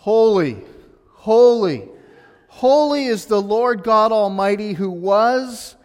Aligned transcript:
Holy, 0.00 0.56
holy, 1.12 1.86
holy 2.48 3.04
is 3.04 3.26
the 3.26 3.42
Lord 3.42 3.82
God 3.82 4.12
Almighty 4.12 4.72
who 4.72 4.88
was 4.88 5.76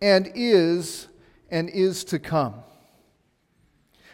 and 0.00 0.30
is 0.36 1.08
and 1.50 1.68
is 1.68 2.04
to 2.04 2.20
come. 2.20 2.54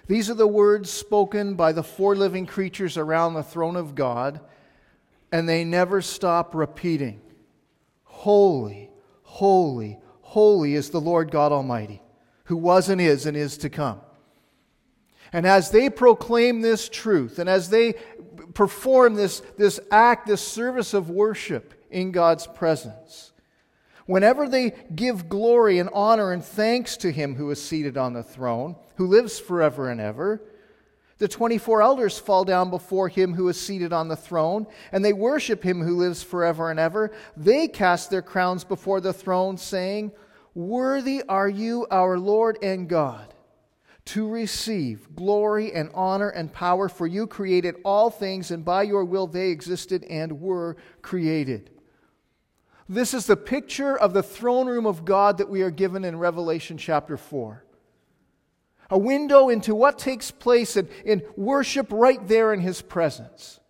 These 0.07 0.31
are 0.31 0.35
the 0.35 0.47
words 0.47 0.89
spoken 0.89 1.57
by 1.57 1.73
the 1.73 1.83
four 1.83 2.17
living 2.17 2.47
creatures 2.47 2.97
around 2.97 3.35
the 3.35 3.43
throne 3.43 3.77
of 3.77 3.95
God, 3.95 4.41
and 5.31 5.47
they 5.47 5.63
never 5.63 6.01
stop 6.01 6.55
repeating 6.55 7.21
Holy, 8.05 8.89
holy, 9.25 9.99
holy 10.23 10.75
is 10.75 10.89
the 10.89 11.03
Lord 11.03 11.31
God 11.31 11.53
Almighty, 11.53 12.01
who 12.45 12.57
was 12.57 12.89
and 12.89 12.99
is 12.99 13.27
and 13.27 13.37
is 13.37 13.59
to 13.59 13.69
come. 13.69 14.01
And 15.33 15.47
as 15.47 15.71
they 15.71 15.91
proclaim 15.91 16.61
this 16.61 16.89
truth, 16.89 17.39
and 17.39 17.49
as 17.49 17.71
they 17.71 17.95
perform 18.55 19.15
this, 19.15 19.41
this 19.57 19.81
act, 19.91 20.27
this 20.27 20.41
service 20.41 20.95
of 20.95 21.11
worship 21.11 21.75
in 21.91 22.13
God's 22.13 22.47
presence. 22.47 23.33
Whenever 24.07 24.49
they 24.49 24.73
give 24.95 25.29
glory 25.29 25.79
and 25.79 25.91
honor 25.93 26.33
and 26.33 26.45
thanks 26.45 26.97
to 26.99 27.13
Him 27.13 27.37
who 27.37 27.51
is 27.51 27.63
seated 27.63 27.97
on 27.97 28.13
the 28.13 28.23
throne, 28.23 28.77
who 28.97 29.07
lives 29.07 29.39
forever 29.39 29.89
and 29.89 30.01
ever, 30.01 30.43
the 31.19 31.29
24 31.29 31.83
elders 31.83 32.19
fall 32.19 32.45
down 32.45 32.71
before 32.71 33.09
Him 33.09 33.35
who 33.35 33.49
is 33.49 33.61
seated 33.61 33.93
on 33.93 34.09
the 34.09 34.17
throne, 34.17 34.67
and 34.91 35.05
they 35.05 35.13
worship 35.13 35.63
Him 35.63 35.83
who 35.83 35.97
lives 35.97 36.23
forever 36.23 36.71
and 36.71 36.81
ever. 36.81 37.13
They 37.37 37.69
cast 37.69 38.11
their 38.11 38.23
crowns 38.23 38.65
before 38.65 39.01
the 39.01 39.13
throne, 39.13 39.57
saying, 39.57 40.13
Worthy 40.55 41.23
are 41.29 41.49
you, 41.49 41.87
our 41.91 42.19
Lord 42.19 42.59
and 42.63 42.89
God 42.89 43.30
to 44.07 44.29
receive 44.29 45.15
glory 45.15 45.73
and 45.73 45.91
honor 45.95 46.29
and 46.29 46.53
power, 46.53 46.89
for 46.89 47.07
you 47.07 47.27
created 47.27 47.77
all 47.85 48.11
things, 48.11 48.51
and 48.51 48.65
by 48.65 48.83
your 48.83 49.05
will 49.05 49.27
they 49.27 49.51
existed 49.51 50.05
and 50.05 50.41
were 50.41 50.77
created. 51.03 51.71
This 52.89 53.15
is 53.15 53.27
the 53.27 53.37
picture 53.37 53.97
of 53.97 54.13
the 54.13 54.23
throne 54.23 54.67
room 54.67 54.87
of 54.87 55.05
God 55.05 55.39
that 55.39 55.49
we 55.49 55.63
are 55.63 55.71
given 55.71 56.05
in 56.05 56.19
Revelation 56.19 56.77
chapter 56.77 57.17
4. 57.17 57.65
A 58.91 58.99
window 58.99 59.49
into 59.49 59.75
what 59.75 59.99
takes 59.99 60.33
place 60.33 60.77
in, 60.77 60.89
in 61.05 61.23
worship 61.37 61.87
right 61.93 62.27
there 62.27 62.53
in 62.53 62.61
His 62.61 62.83
presence. 62.83 63.61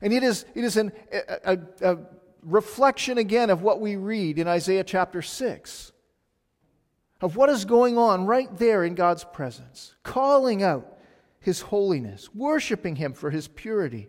And 0.00 0.12
it 0.12 0.24
is, 0.24 0.44
it 0.54 0.64
is 0.64 0.76
an, 0.76 0.90
a, 1.12 1.58
a, 1.82 1.92
a 1.92 1.98
reflection 2.42 3.18
again 3.18 3.50
of 3.50 3.62
what 3.62 3.80
we 3.80 3.96
read 3.96 4.38
in 4.38 4.48
Isaiah 4.48 4.82
chapter 4.82 5.22
6 5.22 5.92
of 7.20 7.36
what 7.36 7.50
is 7.50 7.64
going 7.64 7.98
on 7.98 8.26
right 8.26 8.54
there 8.56 8.84
in 8.84 8.94
God's 8.94 9.24
presence, 9.24 9.94
calling 10.02 10.62
out 10.62 10.98
His 11.38 11.60
holiness, 11.60 12.34
worshiping 12.34 12.96
Him 12.96 13.12
for 13.12 13.30
His 13.30 13.48
purity, 13.48 14.08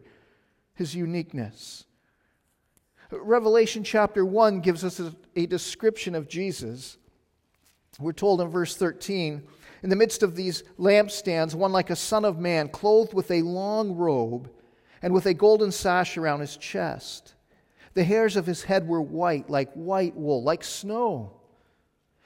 His 0.73 0.95
uniqueness. 0.95 1.85
Revelation 3.11 3.83
chapter 3.83 4.25
1 4.25 4.61
gives 4.61 4.85
us 4.85 4.99
a, 5.01 5.13
a, 5.35 5.45
description 5.45 6.15
of 6.15 6.29
Jesus. 6.29 6.97
We're 7.99 8.13
told 8.13 8.39
in 8.39 8.47
verse 8.47 8.77
13 8.77 9.43
In 9.83 9.89
the 9.89 9.97
midst 9.97 10.23
of 10.23 10.37
these 10.37 10.63
lampstands, 10.79 11.53
one 11.53 11.73
like 11.73 11.89
a 11.89 11.95
son 11.97 12.23
of 12.23 12.39
man, 12.39 12.69
clothed 12.69 13.13
with 13.13 13.29
a 13.29 13.41
long 13.41 13.95
robe 13.95 14.49
and 15.01 15.13
with 15.13 15.25
a 15.25 15.33
golden 15.33 15.73
sash 15.73 16.17
around 16.17 16.39
his 16.39 16.55
chest. 16.55 17.33
The 17.93 18.05
hairs 18.05 18.37
of 18.37 18.45
his 18.45 18.63
head 18.63 18.87
were 18.87 19.01
white, 19.01 19.49
like 19.49 19.73
white 19.73 20.15
wool, 20.15 20.41
like 20.41 20.63
snow 20.63 21.40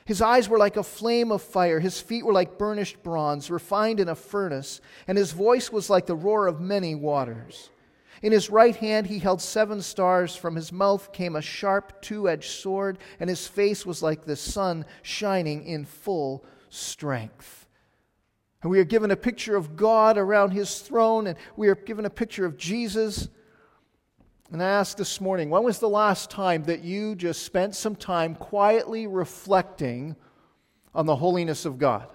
his 0.06 0.22
eyes 0.22 0.48
were 0.48 0.60
like 0.60 0.78
a 0.78 0.84
flame 0.84 1.32
of 1.32 1.42
fire, 1.42 1.80
his 1.80 2.00
feet 2.00 2.26
were 2.26 2.34
like 2.34 2.60
burnished 2.60 3.02
bronze, 3.02 3.50
refined 3.50 4.00
in 4.00 4.08
a 4.08 4.16
furnace, 4.16 4.80
and 5.08 5.18
his 5.18 5.32
voice 5.32 5.72
was 5.72 5.90
like 5.90 6.06
the 6.06 6.16
roar 6.16 6.46
of 6.48 6.62
many 6.62 6.94
waters. 6.94 7.72
In 8.22 8.32
his 8.32 8.50
right 8.50 8.76
hand 8.76 9.08
he 9.08 9.20
held 9.20 9.42
seven 9.42 9.82
stars. 9.82 10.36
From 10.36 10.56
his 10.56 10.72
mouth 10.72 11.12
came 11.12 11.36
a 11.36 11.42
sharp 11.42 12.02
two 12.02 12.30
edged 12.30 12.50
sword, 12.50 13.00
and 13.20 13.30
his 13.30 13.48
face 13.48 13.86
was 13.86 14.04
like 14.04 14.26
the 14.26 14.36
sun 14.36 14.86
shining 15.02 15.66
in 15.66 15.86
full 15.86 16.46
strength. 16.70 17.68
And 18.62 18.72
we 18.72 18.80
are 18.80 18.86
given 18.86 19.12
a 19.12 19.16
picture 19.16 19.56
of 19.56 19.76
God 19.76 20.18
around 20.18 20.52
his 20.52 20.80
throne, 20.80 21.28
and 21.28 21.38
we 21.56 21.68
are 21.68 21.76
given 21.76 22.06
a 22.06 22.10
picture 22.10 22.46
of 22.46 22.58
Jesus 22.58 23.28
and 24.52 24.62
I 24.62 24.70
ask 24.70 24.96
this 24.96 25.20
morning, 25.20 25.50
when 25.50 25.64
was 25.64 25.80
the 25.80 25.90
last 25.90 26.30
time 26.30 26.64
that 26.66 26.84
you 26.84 27.16
just 27.16 27.44
spent 27.44 27.76
some 27.76 27.96
time 27.96 28.36
quietly 28.36 29.08
reflecting 29.08 30.16
on 30.94 31.06
the 31.06 31.16
holiness 31.16 31.66
of 31.66 31.80
God? 31.80 32.08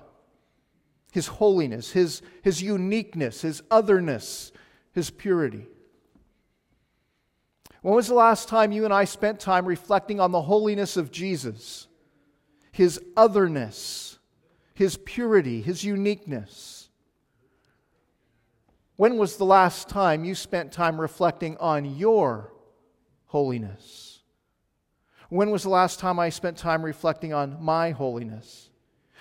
His 1.13 1.27
holiness, 1.27 1.91
His, 1.91 2.23
his 2.43 2.63
uniqueness, 2.63 3.43
His 3.43 3.63
otherness, 3.71 4.53
His 4.93 5.11
purity. 5.11 5.67
When 7.83 7.95
was 7.95 8.07
the 8.07 8.15
last 8.15 8.49
time 8.49 8.73
you 8.73 8.85
and 8.85 8.95
I 8.95 9.05
spent 9.05 9.41
time 9.41 9.67
reflecting 9.67 10.21
on 10.21 10.31
the 10.31 10.43
holiness 10.43 10.97
of 10.97 11.11
Jesus, 11.11 11.89
His 12.71 13.01
otherness, 13.17 14.19
His 14.75 14.97
purity, 14.97 15.63
His 15.63 15.83
uniqueness? 15.83 16.80
When 19.01 19.17
was 19.17 19.39
the 19.39 19.47
last 19.47 19.89
time 19.89 20.27
you 20.27 20.35
spent 20.35 20.73
time 20.73 21.01
reflecting 21.01 21.57
on 21.57 21.97
your 21.97 22.53
holiness? 23.25 24.21
When 25.31 25.51
was 25.51 25.63
the 25.63 25.71
last 25.71 26.01
time 26.01 26.19
I 26.19 26.29
spent 26.29 26.59
time 26.59 26.83
reflecting 26.83 27.33
on 27.33 27.57
my 27.65 27.93
holiness? 27.93 28.69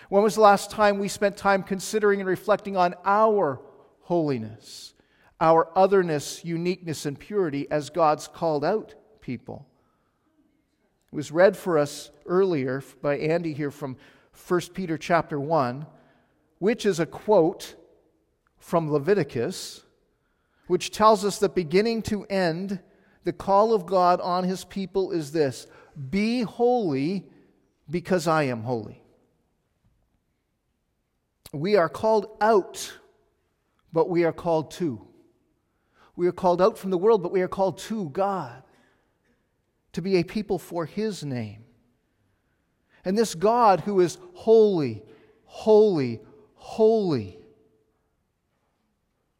When 0.09 0.21
was 0.21 0.35
the 0.35 0.41
last 0.41 0.69
time 0.69 0.99
we 0.99 1.07
spent 1.07 1.37
time 1.37 1.63
considering 1.63 2.19
and 2.19 2.27
reflecting 2.27 2.75
on 2.75 2.93
our 3.05 3.61
holiness, 4.01 4.95
our 5.39 5.69
otherness, 5.77 6.43
uniqueness, 6.43 7.05
and 7.05 7.17
purity 7.17 7.65
as 7.71 7.89
God's 7.89 8.27
called 8.27 8.65
out 8.65 8.95
people? 9.21 9.65
It 11.09 11.15
was 11.15 11.31
read 11.31 11.55
for 11.55 11.77
us 11.77 12.11
earlier 12.25 12.83
by 13.01 13.17
Andy 13.17 13.53
here 13.53 13.71
from 13.71 13.95
1 14.45 14.59
Peter 14.73 14.97
chapter 14.97 15.39
1, 15.39 15.85
which 16.57 16.85
is 16.85 16.99
a 16.99 17.05
quote 17.05 17.75
from 18.59 18.91
Leviticus, 18.91 19.83
which 20.67 20.91
tells 20.91 21.25
us 21.25 21.39
that 21.39 21.55
beginning 21.55 22.01
to 22.03 22.25
end, 22.25 22.79
the 23.23 23.33
call 23.33 23.73
of 23.73 23.85
God 23.85 24.21
on 24.21 24.43
his 24.43 24.63
people 24.65 25.11
is 25.11 25.31
this 25.31 25.67
Be 26.09 26.41
holy 26.41 27.25
because 27.89 28.27
I 28.27 28.43
am 28.43 28.61
holy. 28.61 29.01
We 31.51 31.75
are 31.75 31.89
called 31.89 32.37
out, 32.41 32.93
but 33.91 34.09
we 34.09 34.23
are 34.23 34.33
called 34.33 34.71
to. 34.71 35.07
We 36.15 36.27
are 36.27 36.33
called 36.33 36.61
out 36.61 36.77
from 36.77 36.91
the 36.91 36.97
world, 36.97 37.23
but 37.23 37.31
we 37.31 37.41
are 37.41 37.47
called 37.47 37.79
to 37.79 38.09
God 38.09 38.61
to 39.93 40.01
be 40.01 40.17
a 40.17 40.23
people 40.23 40.59
for 40.59 40.85
his 40.85 41.23
name. 41.23 41.63
And 43.05 43.17
this 43.17 43.33
God 43.33 43.79
who 43.79 44.01
is 44.01 44.17
holy, 44.33 45.01
holy, 45.45 46.19
holy 46.55 47.38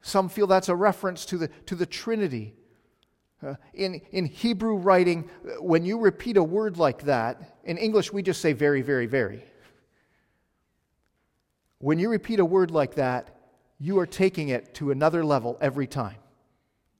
some 0.01 0.29
feel 0.29 0.47
that's 0.47 0.69
a 0.69 0.75
reference 0.75 1.25
to 1.25 1.37
the, 1.37 1.47
to 1.65 1.75
the 1.75 1.85
Trinity. 1.85 2.53
Uh, 3.45 3.55
in, 3.73 4.01
in 4.11 4.25
Hebrew 4.25 4.75
writing, 4.75 5.29
when 5.59 5.85
you 5.85 5.99
repeat 5.99 6.37
a 6.37 6.43
word 6.43 6.77
like 6.77 7.03
that, 7.03 7.57
in 7.63 7.77
English 7.77 8.11
we 8.11 8.21
just 8.21 8.41
say 8.41 8.53
very, 8.53 8.81
very, 8.81 9.05
very. 9.05 9.43
When 11.79 11.99
you 11.99 12.09
repeat 12.09 12.39
a 12.39 12.45
word 12.45 12.71
like 12.71 12.95
that, 12.95 13.35
you 13.79 13.99
are 13.99 14.05
taking 14.05 14.49
it 14.49 14.73
to 14.75 14.91
another 14.91 15.23
level 15.23 15.57
every 15.61 15.87
time. 15.87 16.17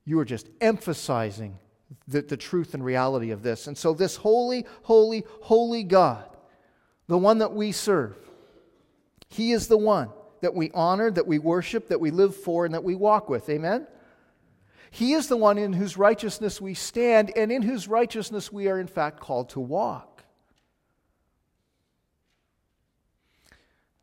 You 0.06 0.18
are 0.20 0.26
just 0.26 0.50
emphasizing 0.62 1.60
the, 2.08 2.22
the 2.22 2.38
truth 2.38 2.74
and 2.74 2.84
reality 2.84 3.32
of 3.32 3.44
this. 3.44 3.68
And 3.68 3.78
so, 3.78 3.94
this 3.94 4.16
holy, 4.16 4.66
holy, 4.84 5.26
holy 5.42 5.84
God, 5.84 6.30
the 7.08 7.18
one 7.18 7.40
that 7.40 7.54
we 7.54 7.74
serve, 7.74 8.16
He 9.28 9.52
is 9.52 9.68
the 9.68 9.78
one 9.78 10.10
that 10.42 10.56
we 10.56 10.72
honor, 10.74 11.12
that 11.12 11.28
we 11.28 11.40
worship, 11.40 11.90
that 11.90 12.00
we 12.00 12.12
live 12.12 12.36
for, 12.36 12.66
and 12.66 12.74
that 12.74 12.84
we 12.84 12.96
walk 12.96 13.30
with. 13.30 13.50
Amen? 13.50 13.88
He 14.92 15.14
is 15.14 15.28
the 15.28 15.38
one 15.38 15.58
in 15.58 15.74
whose 15.74 15.98
righteousness 15.98 16.60
we 16.60 16.74
stand, 16.74 17.32
and 17.36 17.52
in 17.52 17.62
whose 17.62 17.88
righteousness 17.88 18.52
we 18.52 18.68
are, 18.68 18.80
in 18.80 18.88
fact, 18.88 19.20
called 19.20 19.50
to 19.50 19.60
walk. 19.60 20.24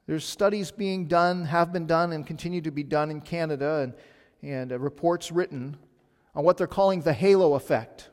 There's 0.07 0.25
studies 0.25 0.71
being 0.71 1.07
done, 1.07 1.47
have 1.47 1.73
been 1.73 1.87
done, 1.87 2.13
and 2.13 2.25
continue 2.25 2.61
to 2.61 2.71
be 2.71 2.85
done 2.85 3.11
in 3.11 3.21
Canada, 3.21 3.81
and, 3.81 3.95
and 4.49 4.73
uh, 4.73 4.79
reports 4.79 5.33
written 5.33 5.77
on 6.35 6.45
what 6.45 6.57
they're 6.57 6.69
calling 6.69 7.01
the 7.01 7.13
halo 7.13 7.55
effect. 7.55 8.11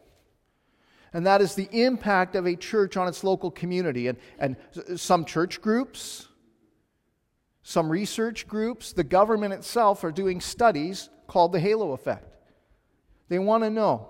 And 1.13 1.27
that 1.27 1.41
is 1.41 1.53
the 1.53 1.69
impact 1.71 2.35
of 2.35 2.47
a 2.47 2.55
church 2.55 2.97
on 2.97 3.07
its 3.07 3.23
local 3.23 3.51
community. 3.51 4.07
And, 4.07 4.17
and 4.39 4.55
some 4.95 5.25
church 5.25 5.61
groups, 5.61 6.27
some 7.63 7.89
research 7.89 8.45
groups, 8.45 8.91
the 8.91 9.05
government 9.05 9.53
itself 9.53 10.03
are 10.03 10.11
doing 10.11 10.41
studies 10.41 11.09
called 11.27 11.53
the 11.53 11.59
halo 11.59 11.93
effect. 11.93 12.35
They 13.29 13.39
want 13.39 13.63
to 13.63 13.69
know 13.69 14.09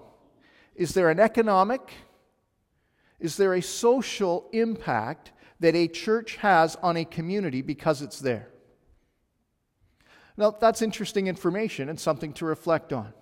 is 0.76 0.96
there 0.96 1.12
an 1.12 1.20
economic, 1.20 1.94
is 3.20 3.38
there 3.38 3.54
a 3.54 3.62
social 3.62 4.50
impact 4.52 5.32
that 5.60 5.76
a 5.76 5.88
church 5.88 6.38
has 6.38 6.76
on 6.78 6.98
a 6.98 7.06
community 7.06 7.62
because 7.62 8.02
it's 8.02 8.20
there? 8.20 8.50
Now, 10.36 10.50
that's 10.50 10.82
interesting 10.82 11.28
information 11.28 11.90
and 11.90 12.00
something 12.00 12.34
to 12.34 12.46
reflect 12.46 12.92
on. 12.92 13.14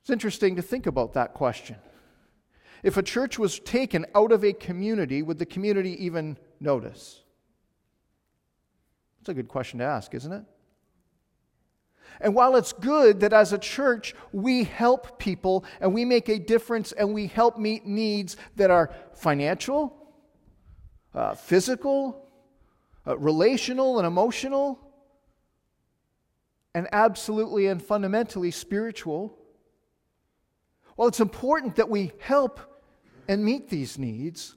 It's 0.00 0.10
interesting 0.10 0.54
to 0.56 0.62
think 0.62 0.86
about 0.86 1.14
that 1.14 1.34
question. 1.34 1.76
If 2.84 2.96
a 2.96 3.02
church 3.02 3.36
was 3.36 3.58
taken 3.58 4.06
out 4.14 4.30
of 4.30 4.44
a 4.44 4.52
community, 4.52 5.22
would 5.22 5.38
the 5.38 5.44
community 5.44 6.02
even 6.04 6.38
notice? 6.60 7.24
It's 9.20 9.28
a 9.28 9.34
good 9.34 9.48
question 9.48 9.78
to 9.80 9.84
ask, 9.84 10.14
isn't 10.14 10.32
it? 10.32 10.44
And 12.20 12.34
while 12.34 12.56
it's 12.56 12.72
good 12.72 13.20
that 13.20 13.32
as 13.32 13.52
a 13.52 13.58
church 13.58 14.14
we 14.32 14.64
help 14.64 15.18
people 15.18 15.64
and 15.80 15.94
we 15.94 16.04
make 16.04 16.28
a 16.28 16.38
difference 16.38 16.92
and 16.92 17.14
we 17.14 17.26
help 17.26 17.58
meet 17.58 17.86
needs 17.86 18.36
that 18.56 18.70
are 18.70 18.90
financial, 19.14 19.96
uh, 21.14 21.34
physical, 21.34 22.28
uh, 23.06 23.16
relational, 23.18 23.98
and 23.98 24.06
emotional, 24.06 24.78
and 26.74 26.88
absolutely 26.92 27.66
and 27.66 27.82
fundamentally 27.82 28.50
spiritual, 28.50 29.36
while 30.96 31.08
it's 31.08 31.20
important 31.20 31.76
that 31.76 31.88
we 31.88 32.12
help 32.20 32.60
and 33.28 33.44
meet 33.44 33.68
these 33.70 33.98
needs, 33.98 34.56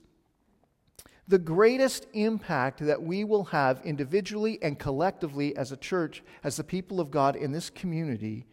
the 1.28 1.40
greatest 1.40 2.08
impact 2.14 2.80
that 2.86 3.02
we 3.02 3.24
will 3.24 3.46
have 3.46 3.82
individually 3.86 4.60
and 4.62 4.78
collectively 4.78 5.56
as 5.56 5.72
a 5.72 5.78
church, 5.78 6.22
as 6.44 6.58
the 6.58 6.64
people 6.64 7.00
of 7.00 7.12
God 7.12 7.36
in 7.36 7.52
this 7.52 7.70
community, 7.70 8.46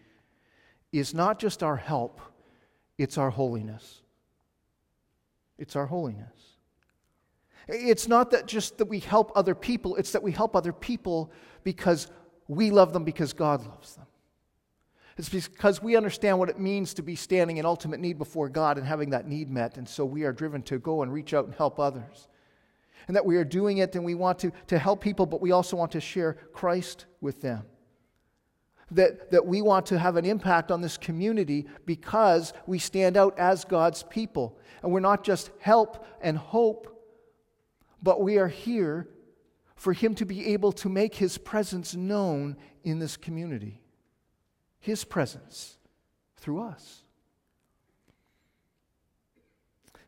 is 0.93 1.13
not 1.13 1.39
just 1.39 1.63
our 1.63 1.77
help, 1.77 2.21
it's 2.97 3.19
our 3.19 3.31
holiness. 3.31 4.03
It's 5.59 5.77
our 5.77 5.87
holiness. 5.87 6.57
It's 7.69 8.09
not 8.09 8.31
that 8.31 8.47
just 8.47 8.79
that 8.79 8.87
we 8.87 9.01
help 9.01 9.33
other 9.35 9.55
people, 9.55 9.97
it's 9.97 10.13
that 10.13 10.23
we 10.23 10.33
help 10.33 10.55
other 10.55 10.73
people 10.73 11.33
because 11.65 12.09
we 12.49 12.71
love 12.71 12.93
them 12.93 13.05
because 13.05 13.33
God 13.33 13.67
loves 13.67 13.97
them. 13.97 14.07
It's 15.19 15.29
because 15.29 15.83
we 15.83 15.97
understand 15.97 16.39
what 16.39 16.49
it 16.49 16.59
means 16.59 16.95
to 16.95 17.03
be 17.03 17.15
standing 17.15 17.59
in 17.59 17.67
ultimate 17.67 18.01
need 18.01 18.17
before 18.17 18.49
God 18.49 18.79
and 18.79 18.87
having 18.87 19.11
that 19.11 19.27
need 19.27 19.51
met, 19.51 19.77
and 19.77 19.89
so 19.89 20.05
we 20.05 20.25
are 20.25 20.33
driven 20.33 20.63
to 20.63 20.79
go 20.79 21.03
and 21.03 21.13
reach 21.13 21.35
out 21.35 21.45
and 21.45 21.55
help 21.55 21.79
others 21.79 22.29
and 23.07 23.17
that 23.17 23.25
we 23.25 23.37
are 23.37 23.45
doing 23.45 23.79
it 23.79 23.95
and 23.95 24.05
we 24.05 24.15
want 24.15 24.39
to, 24.41 24.53
to 24.69 24.79
help 24.79 25.01
people, 25.01 25.27
but 25.27 25.41
we 25.41 25.53
also 25.53 25.77
want 25.77 25.93
to 25.93 26.01
share 26.01 26.35
Christ 26.53 27.07
with 27.21 27.41
them. 27.41 27.65
That, 28.93 29.31
that 29.31 29.47
we 29.47 29.63
want 29.63 29.87
to 29.87 29.99
have 29.99 30.17
an 30.17 30.25
impact 30.25 30.73
on 30.73 30.81
this 30.81 30.97
community 30.97 31.67
because 31.87 32.53
we 32.67 32.79
stand 32.79 33.17
out 33.17 33.39
as 33.39 33.65
God's 33.65 34.03
people. 34.03 34.59
And 34.83 34.93
we're 34.93 35.01
not 35.01 35.23
just 35.23 35.51
help 35.61 36.05
and 36.21 36.37
hope, 36.37 36.89
but 38.03 38.21
we 38.21 38.39
are 38.39 38.49
here 38.49 39.09
for 39.77 39.93
Him 39.93 40.15
to 40.17 40.27
be 40.27 40.49
able 40.49 40.73
to 40.73 40.89
make 40.89 41.15
His 41.15 41.39
presence 41.39 41.95
known 41.95 42.57
in 42.83 42.99
this 42.99 43.17
community. 43.17 43.81
His 44.81 45.05
presence 45.05 45.79
through 46.37 46.63
us. 46.63 47.03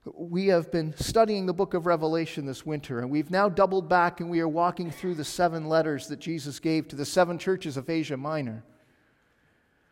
We 0.04 0.48
have 0.48 0.72
been 0.72 0.96
studying 0.96 1.46
the 1.46 1.52
book 1.52 1.74
of 1.74 1.86
Revelation 1.86 2.44
this 2.44 2.66
winter, 2.66 2.98
and 2.98 3.08
we've 3.08 3.30
now 3.30 3.48
doubled 3.48 3.88
back 3.88 4.18
and 4.18 4.28
we 4.28 4.40
are 4.40 4.48
walking 4.48 4.90
through 4.90 5.14
the 5.14 5.24
seven 5.24 5.68
letters 5.68 6.08
that 6.08 6.18
Jesus 6.18 6.58
gave 6.58 6.88
to 6.88 6.96
the 6.96 7.04
seven 7.04 7.38
churches 7.38 7.76
of 7.76 7.88
Asia 7.88 8.16
Minor. 8.16 8.64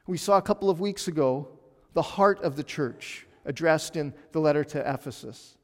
We 0.09 0.19
saw 0.19 0.37
a 0.37 0.43
couple 0.43 0.69
of 0.69 0.81
weeks 0.81 1.07
ago 1.07 1.49
the 1.93 2.03
heart 2.03 2.43
of 2.43 2.57
the 2.57 2.65
church 2.65 3.29
addressed 3.45 3.95
in 3.95 4.13
the 4.33 4.41
letter 4.41 4.65
to 4.65 4.81
Ephesus. 4.81 5.57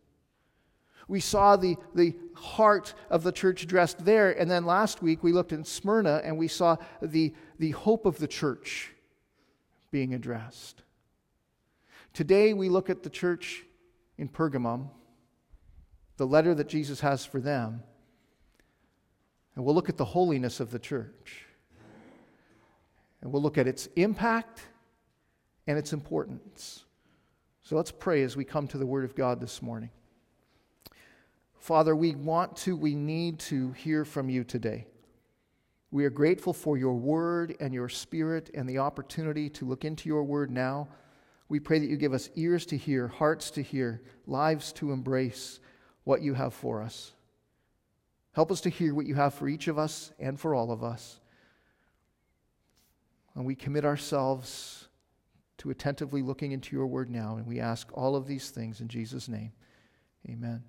We 1.08 1.18
saw 1.18 1.56
the, 1.56 1.76
the 1.96 2.14
heart 2.34 2.94
of 3.10 3.24
the 3.24 3.32
church 3.32 3.64
addressed 3.64 4.04
there, 4.04 4.30
and 4.30 4.48
then 4.48 4.64
last 4.64 5.02
week 5.02 5.24
we 5.24 5.32
looked 5.32 5.52
in 5.52 5.64
Smyrna 5.64 6.20
and 6.22 6.38
we 6.38 6.46
saw 6.46 6.76
the, 7.02 7.34
the 7.58 7.72
hope 7.72 8.06
of 8.06 8.18
the 8.18 8.28
church 8.28 8.92
being 9.90 10.14
addressed. 10.14 10.84
Today 12.12 12.54
we 12.54 12.68
look 12.68 12.88
at 12.90 13.02
the 13.02 13.10
church 13.10 13.64
in 14.18 14.28
Pergamum, 14.28 14.88
the 16.16 16.26
letter 16.26 16.54
that 16.54 16.68
Jesus 16.68 17.00
has 17.00 17.24
for 17.24 17.40
them, 17.40 17.82
and 19.54 19.64
we'll 19.64 19.74
look 19.74 19.88
at 19.88 19.96
the 19.96 20.04
holiness 20.04 20.60
of 20.60 20.70
the 20.70 20.78
church. 20.78 21.46
And 23.22 23.32
we'll 23.32 23.42
look 23.42 23.58
at 23.58 23.66
its 23.66 23.88
impact 23.96 24.60
and 25.66 25.78
its 25.78 25.92
importance. 25.92 26.84
So 27.62 27.74
let's 27.74 27.90
pray 27.90 28.22
as 28.22 28.36
we 28.36 28.44
come 28.44 28.68
to 28.68 28.78
the 28.78 28.86
Word 28.86 29.04
of 29.04 29.16
God 29.16 29.40
this 29.40 29.60
morning. 29.60 29.90
Father, 31.58 31.96
we 31.96 32.14
want 32.14 32.54
to, 32.58 32.76
we 32.76 32.94
need 32.94 33.40
to 33.40 33.72
hear 33.72 34.04
from 34.04 34.28
you 34.28 34.44
today. 34.44 34.86
We 35.90 36.04
are 36.04 36.10
grateful 36.10 36.52
for 36.52 36.76
your 36.76 36.94
Word 36.94 37.56
and 37.58 37.74
your 37.74 37.88
Spirit 37.88 38.50
and 38.54 38.68
the 38.68 38.78
opportunity 38.78 39.48
to 39.50 39.64
look 39.64 39.84
into 39.84 40.08
your 40.08 40.22
Word 40.22 40.50
now. 40.50 40.88
We 41.48 41.60
pray 41.60 41.78
that 41.78 41.88
you 41.88 41.96
give 41.96 42.12
us 42.12 42.28
ears 42.34 42.66
to 42.66 42.76
hear, 42.76 43.08
hearts 43.08 43.50
to 43.52 43.62
hear, 43.62 44.02
lives 44.26 44.72
to 44.74 44.92
embrace 44.92 45.60
what 46.04 46.22
you 46.22 46.34
have 46.34 46.54
for 46.54 46.82
us. 46.82 47.12
Help 48.32 48.50
us 48.50 48.60
to 48.62 48.70
hear 48.70 48.94
what 48.94 49.06
you 49.06 49.14
have 49.14 49.34
for 49.34 49.48
each 49.48 49.68
of 49.68 49.78
us 49.78 50.12
and 50.18 50.38
for 50.38 50.54
all 50.54 50.70
of 50.70 50.82
us. 50.82 51.20
And 53.34 53.44
we 53.44 53.54
commit 53.54 53.84
ourselves 53.84 54.88
to 55.58 55.70
attentively 55.70 56.22
looking 56.22 56.52
into 56.52 56.74
your 56.74 56.86
word 56.86 57.10
now, 57.10 57.36
and 57.36 57.46
we 57.46 57.60
ask 57.60 57.88
all 57.94 58.16
of 58.16 58.26
these 58.26 58.50
things 58.50 58.80
in 58.80 58.88
Jesus' 58.88 59.28
name. 59.28 59.52
Amen. 60.28 60.64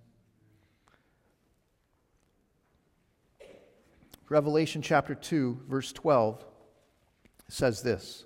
Revelation 4.30 4.81
chapter 4.81 5.15
2, 5.15 5.62
verse 5.68 5.91
12 5.94 6.44
says 7.47 7.81
this. 7.81 8.25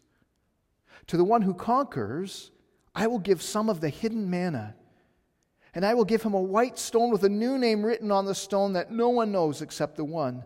To 1.07 1.17
the 1.17 1.23
one 1.23 1.41
who 1.41 1.53
conquers, 1.53 2.51
I 2.93 3.07
will 3.07 3.19
give 3.19 3.41
some 3.41 3.69
of 3.69 3.81
the 3.81 3.89
hidden 3.89 4.29
manna. 4.29 4.75
And 5.73 5.85
I 5.85 5.93
will 5.93 6.05
give 6.05 6.21
him 6.21 6.33
a 6.33 6.41
white 6.41 6.77
stone 6.77 7.11
with 7.11 7.23
a 7.23 7.29
new 7.29 7.57
name 7.57 7.83
written 7.85 8.11
on 8.11 8.25
the 8.25 8.35
stone 8.35 8.73
that 8.73 8.91
no 8.91 9.09
one 9.09 9.31
knows 9.31 9.61
except 9.61 9.95
the 9.95 10.03
one 10.03 10.43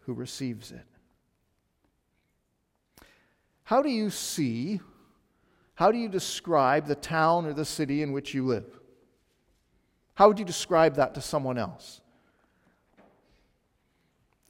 who 0.00 0.14
receives 0.14 0.70
it. 0.70 0.86
How 3.64 3.82
do 3.82 3.88
you 3.88 4.10
see, 4.10 4.80
how 5.74 5.90
do 5.90 5.98
you 5.98 6.08
describe 6.08 6.86
the 6.86 6.94
town 6.94 7.46
or 7.46 7.52
the 7.52 7.64
city 7.64 8.02
in 8.02 8.12
which 8.12 8.32
you 8.32 8.46
live? 8.46 8.78
How 10.14 10.28
would 10.28 10.38
you 10.38 10.44
describe 10.44 10.94
that 10.94 11.14
to 11.14 11.20
someone 11.20 11.58
else? 11.58 12.00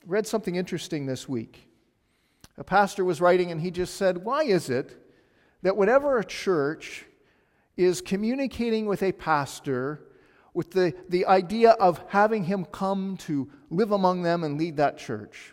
Read 0.04 0.26
something 0.26 0.54
interesting 0.54 1.06
this 1.06 1.26
week. 1.26 1.68
A 2.58 2.64
pastor 2.64 3.04
was 3.04 3.22
writing 3.22 3.50
and 3.50 3.60
he 3.60 3.70
just 3.70 3.94
said, 3.94 4.18
Why 4.18 4.42
is 4.44 4.68
it 4.68 5.05
that 5.62 5.76
whenever 5.76 6.18
a 6.18 6.24
church 6.24 7.04
is 7.76 8.00
communicating 8.00 8.86
with 8.86 9.02
a 9.02 9.12
pastor 9.12 10.02
with 10.54 10.70
the, 10.70 10.94
the 11.10 11.26
idea 11.26 11.72
of 11.72 12.02
having 12.08 12.44
him 12.44 12.64
come 12.64 13.16
to 13.18 13.50
live 13.68 13.92
among 13.92 14.22
them 14.22 14.42
and 14.42 14.56
lead 14.58 14.78
that 14.78 14.96
church, 14.96 15.52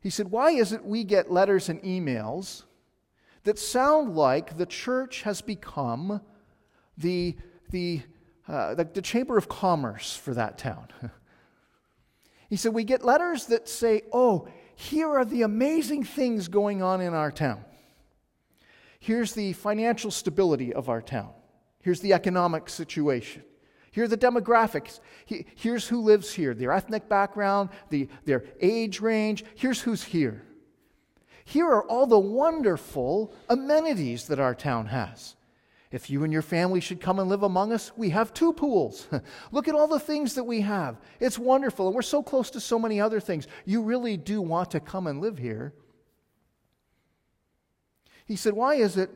he 0.00 0.10
said, 0.10 0.30
Why 0.30 0.50
is 0.50 0.72
it 0.72 0.84
we 0.84 1.04
get 1.04 1.30
letters 1.30 1.68
and 1.68 1.80
emails 1.82 2.64
that 3.44 3.58
sound 3.58 4.14
like 4.14 4.56
the 4.56 4.66
church 4.66 5.22
has 5.22 5.40
become 5.40 6.20
the, 6.98 7.36
the, 7.70 8.02
uh, 8.48 8.74
the, 8.74 8.84
the 8.84 9.02
chamber 9.02 9.38
of 9.38 9.48
commerce 9.48 10.16
for 10.16 10.34
that 10.34 10.58
town? 10.58 10.88
he 12.48 12.56
said, 12.56 12.74
We 12.74 12.84
get 12.84 13.04
letters 13.04 13.46
that 13.46 13.68
say, 13.68 14.02
Oh, 14.12 14.48
here 14.74 15.08
are 15.08 15.24
the 15.24 15.42
amazing 15.42 16.04
things 16.04 16.48
going 16.48 16.82
on 16.82 17.00
in 17.00 17.12
our 17.12 17.30
town. 17.30 17.64
Here's 19.00 19.32
the 19.32 19.54
financial 19.54 20.10
stability 20.10 20.72
of 20.72 20.88
our 20.88 21.00
town. 21.00 21.30
Here's 21.80 22.00
the 22.00 22.12
economic 22.12 22.68
situation. 22.68 23.42
Here 23.90 24.04
are 24.04 24.08
the 24.08 24.16
demographics. 24.16 25.00
Here's 25.26 25.88
who 25.88 26.00
lives 26.00 26.32
here, 26.32 26.54
their 26.54 26.72
ethnic 26.72 27.08
background, 27.08 27.70
the, 27.88 28.08
their 28.24 28.44
age 28.60 29.00
range. 29.00 29.44
Here's 29.56 29.80
who's 29.80 30.04
here. 30.04 30.44
Here 31.44 31.66
are 31.66 31.82
all 31.84 32.06
the 32.06 32.18
wonderful 32.18 33.34
amenities 33.48 34.26
that 34.28 34.38
our 34.38 34.54
town 34.54 34.86
has. 34.86 35.34
If 35.90 36.08
you 36.08 36.22
and 36.22 36.32
your 36.32 36.42
family 36.42 36.78
should 36.78 37.00
come 37.00 37.18
and 37.18 37.28
live 37.28 37.42
among 37.42 37.72
us, 37.72 37.90
we 37.96 38.10
have 38.10 38.32
two 38.32 38.52
pools. 38.52 39.08
Look 39.50 39.66
at 39.66 39.74
all 39.74 39.88
the 39.88 39.98
things 39.98 40.34
that 40.34 40.44
we 40.44 40.60
have. 40.60 41.00
It's 41.18 41.38
wonderful, 41.38 41.86
and 41.86 41.96
we're 41.96 42.02
so 42.02 42.22
close 42.22 42.50
to 42.50 42.60
so 42.60 42.78
many 42.78 43.00
other 43.00 43.18
things. 43.18 43.48
You 43.64 43.82
really 43.82 44.16
do 44.16 44.40
want 44.40 44.70
to 44.70 44.78
come 44.78 45.08
and 45.08 45.20
live 45.20 45.38
here. 45.38 45.72
He 48.30 48.36
said, 48.36 48.52
Why 48.52 48.76
is 48.76 48.96
it 48.96 49.10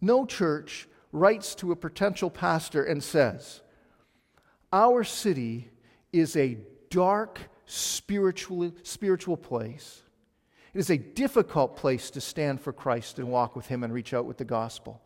no 0.00 0.24
church 0.24 0.86
writes 1.10 1.56
to 1.56 1.72
a 1.72 1.76
potential 1.76 2.30
pastor 2.30 2.84
and 2.84 3.02
says, 3.02 3.60
Our 4.72 5.02
city 5.02 5.72
is 6.12 6.36
a 6.36 6.58
dark 6.88 7.40
spiritual, 7.66 8.70
spiritual 8.84 9.36
place. 9.36 10.02
It 10.72 10.78
is 10.78 10.90
a 10.90 10.96
difficult 10.96 11.76
place 11.76 12.08
to 12.12 12.20
stand 12.20 12.60
for 12.60 12.72
Christ 12.72 13.18
and 13.18 13.32
walk 13.32 13.56
with 13.56 13.66
Him 13.66 13.82
and 13.82 13.92
reach 13.92 14.14
out 14.14 14.26
with 14.26 14.38
the 14.38 14.44
gospel. 14.44 15.02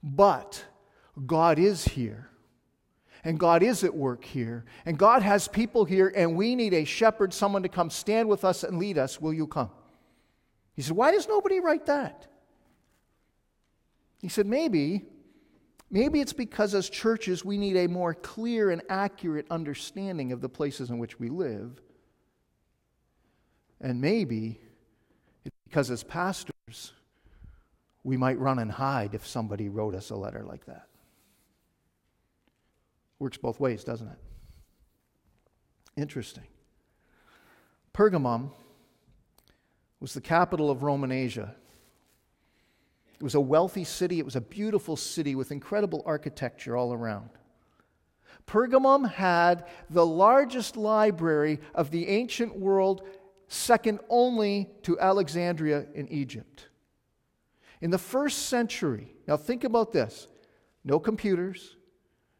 But 0.00 0.64
God 1.26 1.58
is 1.58 1.84
here. 1.84 2.28
And 3.24 3.40
God 3.40 3.64
is 3.64 3.82
at 3.82 3.96
work 3.96 4.24
here. 4.24 4.66
And 4.86 4.96
God 4.96 5.22
has 5.22 5.48
people 5.48 5.84
here, 5.84 6.12
and 6.14 6.36
we 6.36 6.54
need 6.54 6.74
a 6.74 6.84
shepherd, 6.84 7.34
someone 7.34 7.64
to 7.64 7.68
come 7.68 7.90
stand 7.90 8.28
with 8.28 8.44
us 8.44 8.62
and 8.62 8.78
lead 8.78 8.98
us. 8.98 9.20
Will 9.20 9.34
you 9.34 9.48
come? 9.48 9.72
He 10.76 10.82
said, 10.82 10.96
Why 10.96 11.10
does 11.10 11.26
nobody 11.26 11.58
write 11.58 11.86
that? 11.86 12.28
He 14.22 14.28
said, 14.28 14.46
Maybe, 14.46 15.04
maybe 15.90 16.20
it's 16.20 16.32
because 16.32 16.74
as 16.74 16.88
churches 16.88 17.44
we 17.44 17.58
need 17.58 17.76
a 17.76 17.88
more 17.88 18.14
clear 18.14 18.70
and 18.70 18.80
accurate 18.88 19.46
understanding 19.50 20.32
of 20.32 20.40
the 20.40 20.48
places 20.48 20.88
in 20.88 20.98
which 20.98 21.18
we 21.18 21.28
live. 21.28 21.82
And 23.80 24.00
maybe 24.00 24.60
it's 25.44 25.56
because 25.64 25.90
as 25.90 26.04
pastors 26.04 26.92
we 28.04 28.16
might 28.16 28.38
run 28.38 28.58
and 28.60 28.70
hide 28.70 29.14
if 29.14 29.26
somebody 29.26 29.68
wrote 29.68 29.94
us 29.94 30.10
a 30.10 30.16
letter 30.16 30.44
like 30.44 30.64
that. 30.66 30.86
Works 33.18 33.36
both 33.36 33.60
ways, 33.60 33.84
doesn't 33.84 34.08
it? 34.08 34.18
Interesting. 35.96 36.44
Pergamum 37.92 38.50
was 40.00 40.14
the 40.14 40.20
capital 40.20 40.70
of 40.70 40.82
Roman 40.82 41.12
Asia. 41.12 41.54
It 43.22 43.24
was 43.24 43.36
a 43.36 43.40
wealthy 43.40 43.84
city, 43.84 44.18
it 44.18 44.24
was 44.24 44.34
a 44.34 44.40
beautiful 44.40 44.96
city 44.96 45.36
with 45.36 45.52
incredible 45.52 46.02
architecture 46.04 46.76
all 46.76 46.92
around. 46.92 47.30
Pergamum 48.48 49.08
had 49.08 49.68
the 49.88 50.04
largest 50.04 50.76
library 50.76 51.60
of 51.72 51.92
the 51.92 52.08
ancient 52.08 52.58
world, 52.58 53.06
second 53.46 54.00
only 54.08 54.70
to 54.82 54.98
Alexandria 54.98 55.86
in 55.94 56.08
Egypt. 56.08 56.66
In 57.80 57.92
the 57.92 57.98
first 57.98 58.48
century, 58.48 59.14
now 59.28 59.36
think 59.36 59.62
about 59.62 59.92
this 59.92 60.26
no 60.84 60.98
computers, 60.98 61.76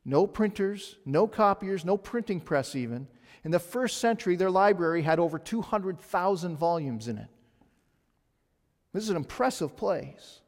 no 0.05 0.27
printers, 0.27 0.97
no 1.07 1.29
copiers, 1.29 1.85
no 1.85 1.97
printing 1.97 2.41
press, 2.41 2.75
even. 2.75 3.07
In 3.45 3.53
the 3.53 3.61
first 3.61 3.99
century, 3.99 4.35
their 4.35 4.51
library 4.51 5.03
had 5.03 5.21
over 5.21 5.39
200,000 5.39 6.57
volumes 6.57 7.07
in 7.07 7.19
it. 7.19 7.29
This 8.93 9.05
is 9.05 9.11
an 9.11 9.17
impressive 9.17 9.77
place. 9.77 10.41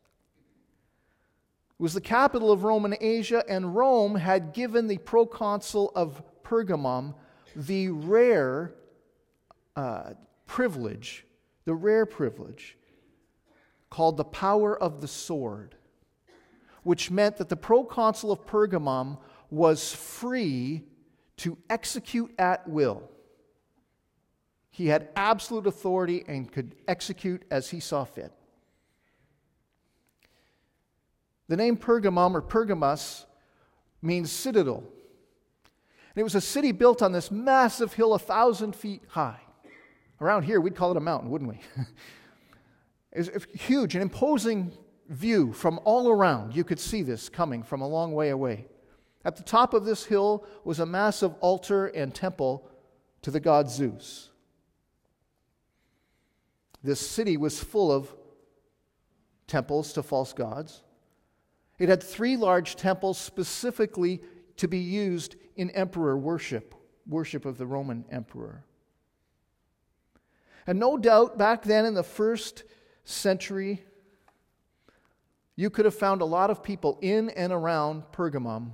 It 1.78 1.83
was 1.83 1.95
the 1.95 2.00
capital 2.00 2.52
of 2.52 2.62
Roman 2.62 2.95
Asia, 3.00 3.43
and 3.49 3.75
Rome 3.75 4.14
had 4.14 4.52
given 4.52 4.87
the 4.87 4.99
proconsul 4.99 5.90
of 5.97 6.23
Pergamum 6.45 7.14
the 7.57 7.88
rare 7.88 8.75
uh, 9.75 10.14
privilege, 10.47 11.26
the 11.64 11.75
rare 11.75 12.07
privilege 12.07 12.76
called 13.90 14.16
the 14.16 14.25
power 14.25 14.81
of 14.81 15.00
the 15.00 15.09
sword, 15.09 15.76
which 16.83 17.11
meant 17.11 17.37
that 17.38 17.49
the 17.49 17.57
proconsul 17.57 18.31
of 18.31 18.47
Pergamum 18.47 19.19
was 19.50 19.93
free 19.95 20.83
to 21.38 21.59
execute 21.71 22.33
at 22.38 22.69
will. 22.69 23.09
He 24.71 24.88
had 24.88 25.09
absolute 25.14 25.66
authority 25.66 26.25
and 26.26 26.50
could 26.50 26.75
execute 26.88 27.45
as 27.50 27.71
he 27.71 27.81
saw 27.81 28.04
fit. 28.04 28.33
The 31.49 31.57
name 31.57 31.77
Pergamum 31.77 32.35
or 32.35 32.43
Pergamus 32.43 33.27
means 34.01 34.31
citadel. 34.31 34.79
And 34.79 36.21
it 36.21 36.23
was 36.23 36.35
a 36.35 36.41
city 36.41 36.73
built 36.73 37.03
on 37.03 37.13
this 37.13 37.31
massive 37.31 37.93
hill, 37.93 38.15
a 38.15 38.19
thousand 38.19 38.77
feet 38.77 39.03
high. 39.09 39.41
Around 40.21 40.45
here, 40.45 40.61
we'd 40.61 40.77
call 40.77 40.93
it 40.93 40.97
a 40.97 41.01
mountain, 41.01 41.31
wouldn't 41.31 41.51
we? 41.51 41.61
is 43.13 43.31
huge, 43.53 43.95
and 43.95 44.03
imposing 44.03 44.73
view 45.09 45.53
from 45.53 45.81
all 45.85 46.09
around. 46.09 46.55
You 46.55 46.65
could 46.65 46.81
see 46.81 47.03
this 47.03 47.29
coming 47.29 47.63
from 47.63 47.81
a 47.81 47.89
long 47.89 48.13
way 48.13 48.31
away. 48.31 48.67
At 49.25 49.37
the 49.37 49.43
top 49.43 49.75
of 49.75 49.85
this 49.85 50.05
hill 50.05 50.47
was 50.65 50.79
a 50.79 50.87
massive 50.87 51.35
altar 51.41 51.87
and 51.87 52.15
temple 52.15 52.69
to 53.23 53.31
the 53.31 53.41
god 53.41 53.71
Zeus. 53.71 54.31
This 56.83 57.01
city 57.01 57.37
was 57.37 57.63
full 57.63 57.91
of 57.91 58.15
temples 59.47 59.95
to 59.95 60.03
false 60.03 60.33
gods. 60.33 60.84
It 61.78 61.88
had 61.88 62.02
three 62.02 62.37
large 62.37 62.76
temples 62.76 63.19
specifically 63.19 64.23
to 64.57 64.69
be 64.69 64.78
used 64.78 65.37
in 65.57 65.71
emperor 65.71 66.16
worship, 66.16 66.75
worship 67.07 67.45
of 67.45 67.59
the 67.59 67.66
Roman 67.66 68.04
emperor. 68.11 68.64
And 70.66 70.78
no 70.78 70.97
doubt 70.97 71.37
back 71.37 71.62
then 71.62 71.85
in 71.85 71.95
the 71.95 72.02
first 72.02 72.64
century, 73.04 73.83
you 75.57 75.71
could 75.71 75.85
have 75.85 75.95
found 75.95 76.21
a 76.21 76.26
lot 76.26 76.50
of 76.50 76.62
people 76.62 76.99
in 77.02 77.31
and 77.31 77.52
around 77.52 78.04
Pergamum 78.12 78.73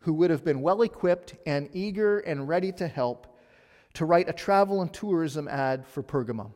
who 0.00 0.12
would 0.14 0.30
have 0.30 0.44
been 0.44 0.60
well 0.60 0.82
equipped 0.82 1.34
and 1.46 1.68
eager 1.72 2.18
and 2.20 2.48
ready 2.48 2.72
to 2.72 2.88
help 2.88 3.38
to 3.94 4.04
write 4.04 4.28
a 4.28 4.32
travel 4.32 4.80
and 4.80 4.92
tourism 4.92 5.46
ad 5.48 5.86
for 5.86 6.02
Pergamum. 6.02 6.52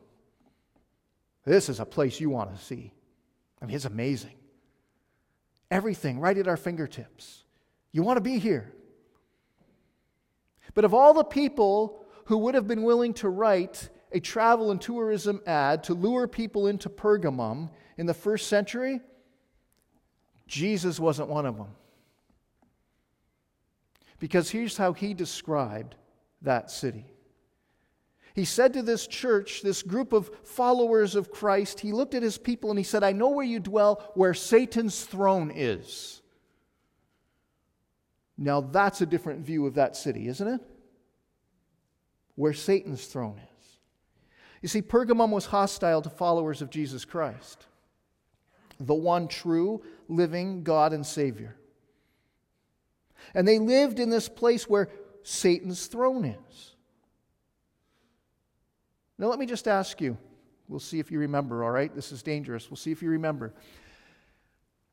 This 1.45 1.69
is 1.69 1.79
a 1.79 1.85
place 1.85 2.19
you 2.19 2.29
want 2.29 2.53
to 2.53 2.61
see. 2.61 2.91
I 3.61 3.65
mean, 3.65 3.75
it's 3.75 3.85
amazing. 3.85 4.33
Everything 5.69 6.19
right 6.19 6.37
at 6.37 6.47
our 6.47 6.57
fingertips. 6.57 7.43
You 7.91 8.03
want 8.03 8.17
to 8.17 8.21
be 8.21 8.39
here. 8.39 8.73
But 10.73 10.85
of 10.85 10.93
all 10.93 11.13
the 11.13 11.23
people 11.23 12.05
who 12.25 12.37
would 12.37 12.55
have 12.55 12.67
been 12.67 12.83
willing 12.83 13.13
to 13.15 13.29
write 13.29 13.89
a 14.11 14.19
travel 14.19 14.71
and 14.71 14.79
tourism 14.79 15.41
ad 15.45 15.83
to 15.85 15.93
lure 15.93 16.27
people 16.27 16.67
into 16.67 16.89
Pergamum 16.89 17.69
in 17.97 18.05
the 18.05 18.13
first 18.13 18.47
century, 18.47 19.01
Jesus 20.47 20.99
wasn't 20.99 21.29
one 21.29 21.45
of 21.45 21.57
them. 21.57 21.69
Because 24.19 24.49
here's 24.49 24.77
how 24.77 24.93
he 24.93 25.13
described 25.13 25.95
that 26.41 26.71
city. 26.71 27.05
He 28.37 28.45
said 28.45 28.73
to 28.73 28.83
this 28.83 29.07
church, 29.07 29.63
this 29.63 29.81
group 29.81 30.13
of 30.13 30.29
followers 30.43 31.15
of 31.15 31.31
Christ, 31.31 31.79
he 31.79 31.91
looked 31.91 32.13
at 32.13 32.21
his 32.21 32.37
people 32.37 32.69
and 32.69 32.77
he 32.77 32.83
said, 32.83 33.03
I 33.03 33.11
know 33.11 33.29
where 33.29 33.43
you 33.43 33.59
dwell, 33.59 34.11
where 34.13 34.35
Satan's 34.35 35.03
throne 35.05 35.51
is. 35.53 36.21
Now 38.37 38.61
that's 38.61 39.01
a 39.01 39.07
different 39.07 39.43
view 39.43 39.65
of 39.65 39.73
that 39.73 39.95
city, 39.95 40.27
isn't 40.27 40.47
it? 40.47 40.61
Where 42.35 42.53
Satan's 42.53 43.07
throne 43.07 43.39
is. 43.39 43.67
You 44.61 44.69
see, 44.69 44.83
Pergamum 44.83 45.31
was 45.31 45.47
hostile 45.47 46.03
to 46.03 46.09
followers 46.11 46.61
of 46.61 46.69
Jesus 46.69 47.05
Christ, 47.05 47.65
the 48.79 48.93
one 48.93 49.27
true, 49.27 49.81
living 50.07 50.61
God 50.61 50.93
and 50.93 51.03
Savior. 51.03 51.55
And 53.33 53.47
they 53.47 53.57
lived 53.57 53.99
in 53.99 54.11
this 54.11 54.29
place 54.29 54.69
where 54.69 54.89
Satan's 55.23 55.87
throne 55.87 56.23
is. 56.23 56.75
Now, 59.17 59.27
let 59.27 59.39
me 59.39 59.45
just 59.45 59.67
ask 59.67 59.99
you. 60.01 60.17
We'll 60.67 60.79
see 60.79 60.99
if 60.99 61.11
you 61.11 61.19
remember, 61.19 61.63
all 61.63 61.71
right? 61.71 61.93
This 61.93 62.11
is 62.11 62.21
dangerous. 62.21 62.69
We'll 62.69 62.77
see 62.77 62.91
if 62.91 63.01
you 63.01 63.09
remember. 63.09 63.53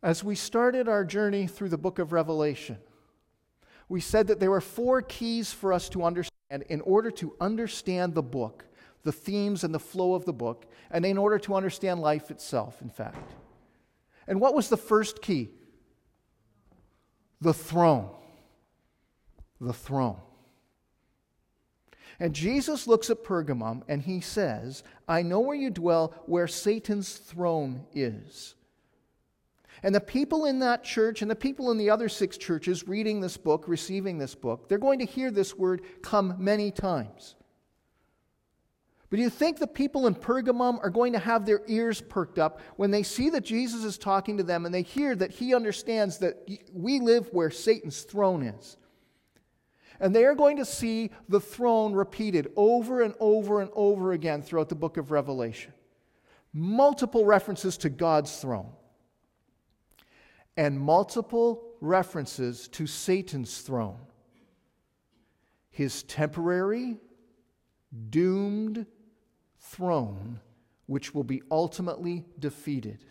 As 0.02 0.22
we 0.22 0.34
started 0.34 0.88
our 0.88 1.04
journey 1.04 1.46
through 1.46 1.70
the 1.70 1.78
book 1.78 1.98
of 1.98 2.12
Revelation, 2.12 2.78
we 3.88 4.00
said 4.00 4.28
that 4.28 4.38
there 4.38 4.50
were 4.50 4.60
four 4.60 5.02
keys 5.02 5.52
for 5.52 5.72
us 5.72 5.88
to 5.90 6.04
understand 6.04 6.30
in 6.68 6.80
order 6.82 7.10
to 7.10 7.34
understand 7.40 8.14
the 8.14 8.22
book 8.22 8.66
the 9.04 9.12
themes 9.12 9.62
and 9.62 9.74
the 9.74 9.78
flow 9.78 10.14
of 10.14 10.24
the 10.24 10.32
book, 10.32 10.66
and 10.90 11.04
in 11.06 11.16
order 11.16 11.38
to 11.38 11.54
understand 11.54 12.00
life 12.00 12.30
itself, 12.30 12.80
in 12.82 12.88
fact. 12.88 13.32
And 14.26 14.40
what 14.40 14.54
was 14.54 14.68
the 14.70 14.76
first 14.76 15.22
key? 15.22 15.50
The 17.40 17.54
throne. 17.54 18.08
The 19.60 19.74
throne. 19.74 20.18
And 22.20 22.34
Jesus 22.34 22.86
looks 22.86 23.10
at 23.10 23.24
Pergamum 23.24 23.82
and 23.88 24.02
he 24.02 24.20
says, 24.20 24.82
I 25.08 25.22
know 25.22 25.40
where 25.40 25.56
you 25.56 25.70
dwell, 25.70 26.14
where 26.26 26.46
Satan's 26.46 27.16
throne 27.16 27.84
is. 27.92 28.54
And 29.82 29.94
the 29.94 30.00
people 30.00 30.46
in 30.46 30.60
that 30.60 30.84
church 30.84 31.20
and 31.20 31.30
the 31.30 31.36
people 31.36 31.70
in 31.70 31.76
the 31.76 31.90
other 31.90 32.08
six 32.08 32.38
churches 32.38 32.88
reading 32.88 33.20
this 33.20 33.36
book, 33.36 33.64
receiving 33.66 34.18
this 34.18 34.34
book, 34.34 34.68
they're 34.68 34.78
going 34.78 35.00
to 35.00 35.04
hear 35.04 35.30
this 35.30 35.54
word 35.54 35.82
come 36.02 36.36
many 36.38 36.70
times. 36.70 37.34
But 39.10 39.18
do 39.18 39.22
you 39.22 39.30
think 39.30 39.58
the 39.58 39.66
people 39.66 40.06
in 40.06 40.14
Pergamum 40.14 40.82
are 40.82 40.90
going 40.90 41.12
to 41.12 41.18
have 41.18 41.44
their 41.44 41.60
ears 41.68 42.00
perked 42.00 42.38
up 42.38 42.60
when 42.76 42.90
they 42.90 43.02
see 43.02 43.30
that 43.30 43.44
Jesus 43.44 43.84
is 43.84 43.98
talking 43.98 44.38
to 44.38 44.42
them 44.42 44.64
and 44.64 44.74
they 44.74 44.82
hear 44.82 45.14
that 45.14 45.30
he 45.30 45.54
understands 45.54 46.18
that 46.18 46.48
we 46.72 46.98
live 46.98 47.28
where 47.32 47.50
Satan's 47.50 48.02
throne 48.02 48.42
is? 48.42 48.76
And 50.00 50.14
they 50.14 50.24
are 50.24 50.34
going 50.34 50.56
to 50.56 50.64
see 50.64 51.10
the 51.28 51.40
throne 51.40 51.92
repeated 51.92 52.52
over 52.56 53.02
and 53.02 53.14
over 53.20 53.60
and 53.60 53.70
over 53.74 54.12
again 54.12 54.42
throughout 54.42 54.68
the 54.68 54.74
book 54.74 54.96
of 54.96 55.10
Revelation. 55.10 55.72
Multiple 56.52 57.24
references 57.24 57.76
to 57.78 57.88
God's 57.88 58.36
throne, 58.36 58.70
and 60.56 60.78
multiple 60.78 61.72
references 61.80 62.68
to 62.68 62.86
Satan's 62.86 63.60
throne. 63.60 63.98
His 65.70 66.04
temporary, 66.04 66.98
doomed 68.10 68.86
throne, 69.58 70.40
which 70.86 71.12
will 71.14 71.24
be 71.24 71.42
ultimately 71.50 72.24
defeated. 72.38 73.04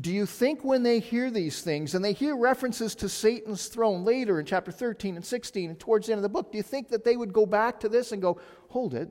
Do 0.00 0.12
you 0.12 0.26
think 0.26 0.62
when 0.62 0.82
they 0.82 1.00
hear 1.00 1.30
these 1.30 1.62
things 1.62 1.94
and 1.94 2.04
they 2.04 2.12
hear 2.12 2.36
references 2.36 2.94
to 2.96 3.08
Satan's 3.08 3.66
throne 3.66 4.04
later 4.04 4.38
in 4.38 4.46
chapter 4.46 4.70
13 4.70 5.16
and 5.16 5.24
16 5.24 5.70
and 5.70 5.78
towards 5.78 6.06
the 6.06 6.12
end 6.12 6.18
of 6.18 6.22
the 6.22 6.28
book, 6.28 6.52
do 6.52 6.58
you 6.58 6.62
think 6.62 6.88
that 6.90 7.04
they 7.04 7.16
would 7.16 7.32
go 7.32 7.46
back 7.46 7.80
to 7.80 7.88
this 7.88 8.12
and 8.12 8.22
go, 8.22 8.40
hold 8.68 8.94
it? 8.94 9.08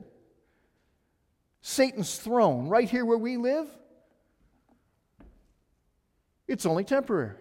Satan's 1.60 2.16
throne, 2.16 2.68
right 2.68 2.88
here 2.88 3.04
where 3.04 3.18
we 3.18 3.36
live, 3.36 3.68
it's 6.46 6.64
only 6.64 6.84
temporary. 6.84 7.36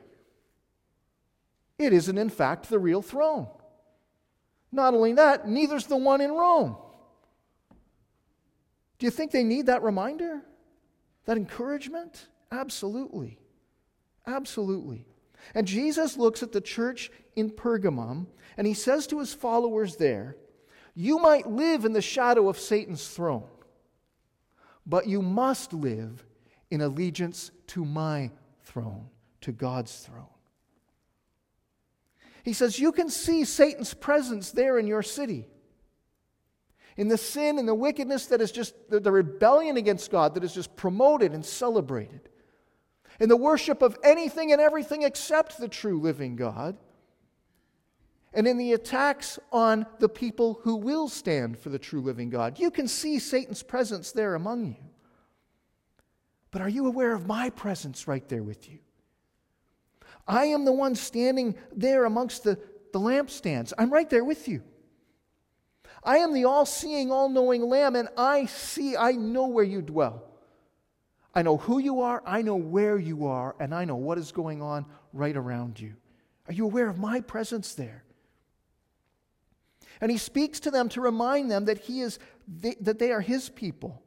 It 1.78 1.94
isn't, 1.94 2.18
in 2.18 2.30
fact, 2.30 2.70
the 2.70 2.80
real 2.80 3.02
throne. 3.02 3.48
Not 4.72 4.94
only 4.94 5.14
that, 5.14 5.48
neither's 5.48 5.86
the 5.86 5.96
one 5.96 6.20
in 6.20 6.32
Rome. 6.32 6.76
Do 9.00 9.06
you 9.06 9.12
think 9.12 9.32
they 9.32 9.44
need 9.44 9.68
that 9.68 9.84
reminder? 9.84 10.42
That 11.26 11.38
encouragement? 11.38 12.28
Absolutely. 12.52 13.40
Absolutely. 14.26 15.06
And 15.54 15.68
Jesus 15.68 16.18
looks 16.18 16.44
at 16.44 16.52
the 16.52 16.62
church 16.62 17.12
in 17.36 17.50
Pergamum 17.50 18.28
and 18.58 18.66
he 18.68 18.74
says 18.74 19.08
to 19.08 19.20
his 19.20 19.34
followers 19.34 19.96
there, 19.96 20.36
You 20.96 21.20
might 21.20 21.50
live 21.50 21.86
in 21.86 21.94
the 21.94 22.02
shadow 22.02 22.50
of 22.50 22.60
Satan's 22.60 23.08
throne, 23.08 23.48
but 24.86 25.08
you 25.08 25.22
must 25.22 25.74
live 25.74 26.26
in 26.70 26.82
allegiance 26.82 27.52
to 27.68 27.86
my 27.86 28.32
throne, 28.64 29.08
to 29.42 29.52
God's 29.52 29.96
throne. 29.96 30.26
He 32.44 32.54
says, 32.54 32.80
You 32.80 32.92
can 32.92 33.10
see 33.10 33.46
Satan's 33.46 33.94
presence 33.94 34.52
there 34.52 34.80
in 34.80 34.88
your 34.88 35.04
city 35.04 35.48
in 36.98 37.08
the 37.08 37.18
sin 37.18 37.60
and 37.60 37.68
the 37.68 37.76
wickedness 37.76 38.26
that 38.26 38.42
is 38.42 38.52
just 38.52 38.74
the, 38.90 39.12
rebellion 39.12 39.78
against 39.78 40.12
God 40.12 40.34
that 40.34 40.44
is 40.44 40.54
just 40.54 40.76
promoted 40.76 41.32
and 41.32 41.46
celebrated, 41.46 42.28
in 43.20 43.30
the 43.30 43.38
worship 43.38 43.82
of 43.82 43.98
anything 44.04 44.52
and 44.52 44.62
everything 44.62 45.04
except 45.04 45.58
the 45.58 45.68
true 45.68 46.00
living 46.00 46.36
God, 46.36 46.78
and 48.34 48.48
in 48.48 48.58
the 48.58 48.74
attacks 48.74 49.40
on 49.52 49.86
the 50.00 50.10
people 50.10 50.60
who 50.64 50.76
will 50.76 51.08
stand 51.08 51.58
for 51.58 51.70
the 51.70 51.80
true 51.80 52.02
living 52.02 52.30
God. 52.30 52.60
You 52.60 52.70
can 52.70 52.88
see 52.88 53.20
Satan's 53.20 53.64
presence 53.64 54.12
there 54.12 54.36
among 54.36 54.66
you. 54.66 54.76
But 56.52 56.62
are 56.62 56.70
you 56.70 56.88
aware 56.88 57.14
of 57.14 57.26
my 57.26 57.50
presence 57.50 58.08
right 58.08 58.28
there 58.28 58.44
with 58.44 58.70
you? 58.70 58.80
I 60.28 60.46
am 60.46 60.66
the 60.66 60.74
one 60.74 60.96
standing 60.96 61.56
there 61.76 62.06
amongst 62.06 62.44
the, 62.44 62.60
the 62.94 63.00
lampstands. 63.00 63.74
I'm 63.78 63.92
right 63.92 64.10
there 64.10 64.24
with 64.24 64.48
you. 64.48 64.62
I 66.04 66.18
am 66.18 66.34
the 66.34 66.46
all 66.46 66.66
seeing, 66.66 67.12
all 67.12 67.30
knowing 67.30 67.64
Lamb, 67.64 67.96
and 67.96 68.10
I 68.18 68.46
see, 68.46 68.96
I 68.96 69.14
know 69.14 69.48
where 69.48 69.64
you 69.64 69.82
dwell. 69.82 70.27
I 71.38 71.44
know 71.44 71.58
who 71.58 71.78
you 71.78 72.02
are, 72.02 72.24
I 72.26 72.42
know 72.42 72.56
where 72.56 72.98
you 72.98 73.28
are, 73.28 73.56
and 73.60 73.72
I 73.72 73.86
know 73.86 73.96
what 73.96 74.18
is 74.18 74.32
going 74.32 74.60
on 74.64 74.88
right 75.14 75.38
around 75.38 75.80
you. 75.80 75.94
Are 76.48 76.54
you 76.54 76.64
aware 76.64 76.90
of 76.90 76.98
my 76.98 77.22
presence 77.22 77.76
there? 77.76 78.04
And 80.02 80.10
he 80.10 80.18
speaks 80.18 80.60
to 80.62 80.72
them 80.72 80.90
to 80.90 81.00
remind 81.00 81.52
them 81.52 81.66
that, 81.66 81.78
he 81.78 82.02
is, 82.02 82.18
that 82.48 82.98
they 82.98 83.12
are 83.12 83.22
his 83.22 83.50
people. 83.50 84.02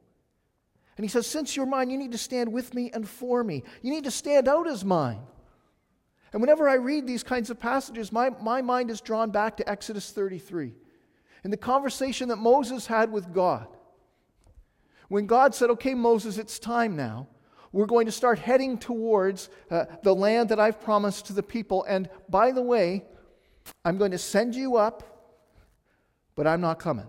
And 0.97 1.05
he 1.05 1.07
says, 1.07 1.25
Since 1.25 1.55
you're 1.55 1.65
mine, 1.65 1.89
you 1.89 1.97
need 1.97 2.11
to 2.11 2.17
stand 2.17 2.51
with 2.51 2.73
me 2.73 2.91
and 2.93 3.07
for 3.07 3.45
me. 3.45 3.63
You 3.81 3.91
need 3.91 4.03
to 4.03 4.11
stand 4.11 4.49
out 4.49 4.67
as 4.67 4.83
mine. 4.83 5.21
And 6.33 6.41
whenever 6.41 6.67
I 6.67 6.73
read 6.73 7.07
these 7.07 7.23
kinds 7.23 7.49
of 7.49 7.57
passages, 7.57 8.11
my, 8.11 8.31
my 8.41 8.61
mind 8.61 8.91
is 8.91 8.99
drawn 8.99 9.31
back 9.31 9.55
to 9.55 9.69
Exodus 9.69 10.11
33 10.11 10.73
in 11.45 11.51
the 11.51 11.55
conversation 11.55 12.27
that 12.27 12.39
Moses 12.39 12.87
had 12.87 13.09
with 13.09 13.33
God. 13.33 13.67
When 15.11 15.25
God 15.25 15.53
said, 15.53 15.69
Okay, 15.71 15.93
Moses, 15.93 16.37
it's 16.37 16.57
time 16.57 16.95
now. 16.95 17.27
We're 17.73 17.85
going 17.85 18.05
to 18.05 18.13
start 18.13 18.39
heading 18.39 18.77
towards 18.77 19.49
uh, 19.69 19.83
the 20.03 20.15
land 20.15 20.47
that 20.47 20.59
I've 20.59 20.79
promised 20.79 21.25
to 21.25 21.33
the 21.33 21.43
people. 21.43 21.83
And 21.83 22.09
by 22.29 22.53
the 22.53 22.61
way, 22.61 23.03
I'm 23.83 23.97
going 23.97 24.11
to 24.11 24.17
send 24.17 24.55
you 24.55 24.77
up, 24.77 25.03
but 26.33 26.47
I'm 26.47 26.61
not 26.61 26.79
coming. 26.79 27.07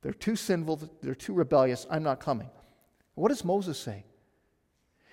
They're 0.00 0.14
too 0.14 0.36
sinful, 0.36 0.88
they're 1.02 1.14
too 1.14 1.34
rebellious. 1.34 1.86
I'm 1.90 2.02
not 2.02 2.18
coming. 2.18 2.48
What 3.14 3.28
does 3.28 3.44
Moses 3.44 3.76
say? 3.76 4.06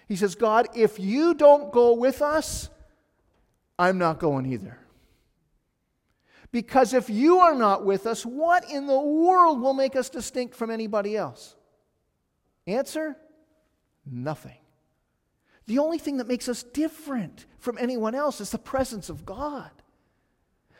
He 0.07 0.15
says, 0.15 0.35
God, 0.35 0.69
if 0.73 1.01
you 1.01 1.33
don't 1.33 1.73
go 1.73 1.95
with 1.95 2.21
us, 2.21 2.69
I'm 3.77 3.97
not 3.97 4.19
going 4.19 4.45
either. 4.45 4.79
Because 6.51 6.93
if 6.93 7.09
you 7.09 7.39
are 7.39 7.55
not 7.55 7.85
with 7.85 8.05
us, 8.05 8.25
what 8.25 8.69
in 8.69 8.85
the 8.85 8.99
world 8.99 9.61
will 9.61 9.73
make 9.73 9.95
us 9.95 10.09
distinct 10.09 10.55
from 10.55 10.69
anybody 10.69 11.15
else? 11.15 11.55
Answer 12.67 13.15
nothing. 14.05 14.57
The 15.67 15.79
only 15.79 15.97
thing 15.97 16.17
that 16.17 16.27
makes 16.27 16.49
us 16.49 16.63
different 16.63 17.45
from 17.59 17.77
anyone 17.77 18.15
else 18.15 18.41
is 18.41 18.49
the 18.49 18.57
presence 18.57 19.09
of 19.09 19.25
God. 19.25 19.71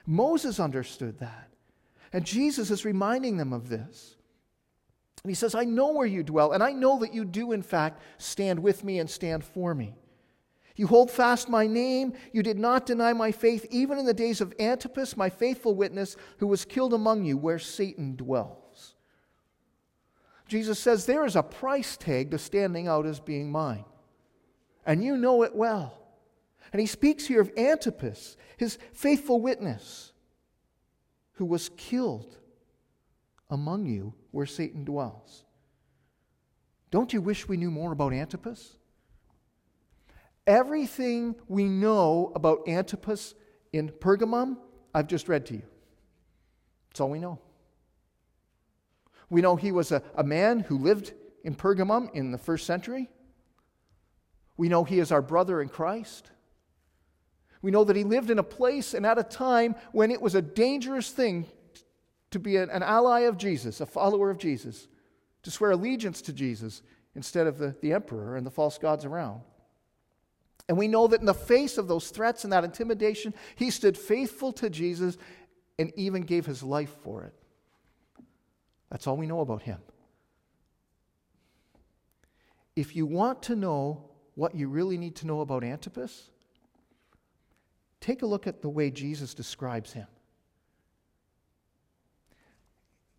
Moses 0.06 0.60
understood 0.60 1.20
that. 1.20 1.50
And 2.12 2.26
Jesus 2.26 2.72
is 2.72 2.84
reminding 2.84 3.38
them 3.38 3.54
of 3.54 3.70
this. 3.70 4.18
And 5.24 5.32
he 5.32 5.36
says, 5.36 5.56
I 5.56 5.64
know 5.64 5.94
where 5.94 6.08
you 6.08 6.24
dwell, 6.24 6.52
and 6.52 6.64
I 6.64 6.72
know 6.72 7.00
that 7.00 7.14
you 7.14 7.24
do, 7.24 7.52
in 7.52 7.62
fact, 7.62 8.02
stand 8.18 8.60
with 8.60 8.84
me 8.84 9.00
and 9.00 9.10
stand 9.10 9.44
for 9.44 9.74
me. 9.74 9.96
You 10.76 10.88
hold 10.88 11.12
fast 11.12 11.50
my 11.50 11.68
name. 11.68 12.14
You 12.32 12.44
did 12.44 12.58
not 12.58 12.86
deny 12.86 13.14
my 13.14 13.32
faith, 13.32 13.66
even 13.70 13.98
in 13.98 14.06
the 14.06 14.14
days 14.14 14.42
of 14.42 14.54
Antipas, 14.60 15.18
my 15.18 15.30
faithful 15.30 15.76
witness, 15.76 16.16
who 16.38 16.48
was 16.48 16.66
killed 16.66 16.94
among 16.94 17.26
you, 17.26 17.38
where 17.38 17.60
Satan 17.60 18.16
dwells. 18.16 18.96
Jesus 20.48 20.80
says 20.80 21.06
there 21.06 21.26
is 21.26 21.36
a 21.36 21.44
price 21.44 21.96
tag 21.96 22.32
to 22.32 22.38
standing 22.38 22.88
out 22.88 23.06
as 23.06 23.20
being 23.20 23.52
mine. 23.52 23.86
And 24.86 25.04
you 25.04 25.16
know 25.16 25.44
it 25.44 25.56
well. 25.56 25.98
And 26.74 26.80
he 26.80 26.88
speaks 26.88 27.26
here 27.26 27.42
of 27.42 27.52
Antipas, 27.58 28.38
his 28.58 28.78
faithful 28.94 29.42
witness, 29.42 30.14
who 31.34 31.46
was 31.46 31.70
killed 31.78 32.38
among 33.50 33.86
you 33.86 34.14
where 34.32 34.46
Satan 34.46 34.86
dwells. 34.86 35.44
Don't 36.90 37.14
you 37.14 37.22
wish 37.22 37.48
we 37.48 37.58
knew 37.58 37.72
more 37.72 37.92
about 37.92 38.14
Antipas? 38.14 38.78
Everything 40.48 41.36
we 41.48 41.66
know 41.66 42.32
about 42.36 42.68
Antipas 42.68 43.36
in 43.74 43.90
Pergamum, 43.90 44.58
I've 44.94 45.08
just 45.08 45.30
read 45.30 45.46
to 45.48 45.56
you. 45.56 45.64
That's 46.90 47.00
all 47.00 47.10
we 47.10 47.20
know. 47.20 47.40
We 49.30 49.42
know 49.42 49.56
he 49.56 49.72
was 49.72 49.92
a, 49.92 50.04
a 50.16 50.24
man 50.24 50.60
who 50.60 50.78
lived 50.78 51.14
in 51.44 51.56
Pergamum 51.56 52.14
in 52.14 52.32
the 52.32 52.38
first 52.38 52.66
century. 52.66 53.10
We 54.58 54.68
know 54.68 54.84
he 54.84 55.00
is 55.00 55.12
our 55.12 55.22
brother 55.22 55.62
in 55.62 55.70
Christ. 55.70 56.30
We 57.62 57.72
know 57.72 57.84
that 57.84 57.96
he 57.96 58.04
lived 58.04 58.30
in 58.30 58.40
a 58.40 58.44
place 58.44 58.94
and 58.94 59.06
at 59.06 59.18
a 59.18 59.24
time 59.24 59.76
when 59.92 60.12
it 60.12 60.22
was 60.22 60.36
a 60.36 60.42
dangerous 60.42 61.12
thing 61.12 61.46
to 62.32 62.40
be 62.40 62.58
an, 62.58 62.70
ally 62.72 63.22
of 63.22 63.38
Jesus, 63.38 63.82
a 63.82 63.86
follower 63.86 64.30
of 64.30 64.38
Jesus, 64.38 64.88
to 65.44 65.52
swear 65.52 65.72
allegiance 65.72 66.22
to 66.24 66.34
Jesus 66.34 66.82
instead 67.16 67.46
of 67.48 67.58
the, 67.58 67.76
the 67.82 67.94
emperor 67.94 68.36
and 68.36 68.46
the 68.46 68.52
false 68.52 68.78
gods 68.78 69.06
around. 69.06 69.42
And 70.72 70.78
we 70.78 70.88
know 70.88 71.06
that 71.06 71.20
in 71.20 71.26
the 71.26 71.34
face 71.34 71.78
of 71.78 71.90
those 71.90 72.12
threats 72.12 72.46
and 72.46 72.54
that 72.54 72.64
intimidation, 72.64 73.34
he 73.56 73.70
stood 73.70 73.98
faithful 73.98 74.54
to 74.54 74.70
Jesus 74.70 75.18
and 75.78 75.92
even 75.98 76.22
gave 76.22 76.46
his 76.46 76.64
life 76.64 76.96
for 77.04 77.26
it. 77.26 77.34
That's 78.90 79.06
all 79.06 79.18
we 79.18 79.28
know 79.28 79.42
about 79.42 79.64
him. 79.64 79.80
If 82.78 82.96
you 82.96 83.06
want 83.06 83.44
to 83.44 83.56
know 83.58 84.12
what 84.36 84.56
you 84.56 84.70
really 84.70 84.98
need 84.98 85.18
to 85.18 85.28
know 85.28 85.42
about 85.42 85.66
Antipas, 85.66 86.30
take 88.00 88.22
a 88.22 88.26
look 88.26 88.48
at 88.48 88.62
the 88.62 88.70
way 88.70 88.92
Jesus 88.92 89.34
describes 89.34 89.92
him. 89.92 90.08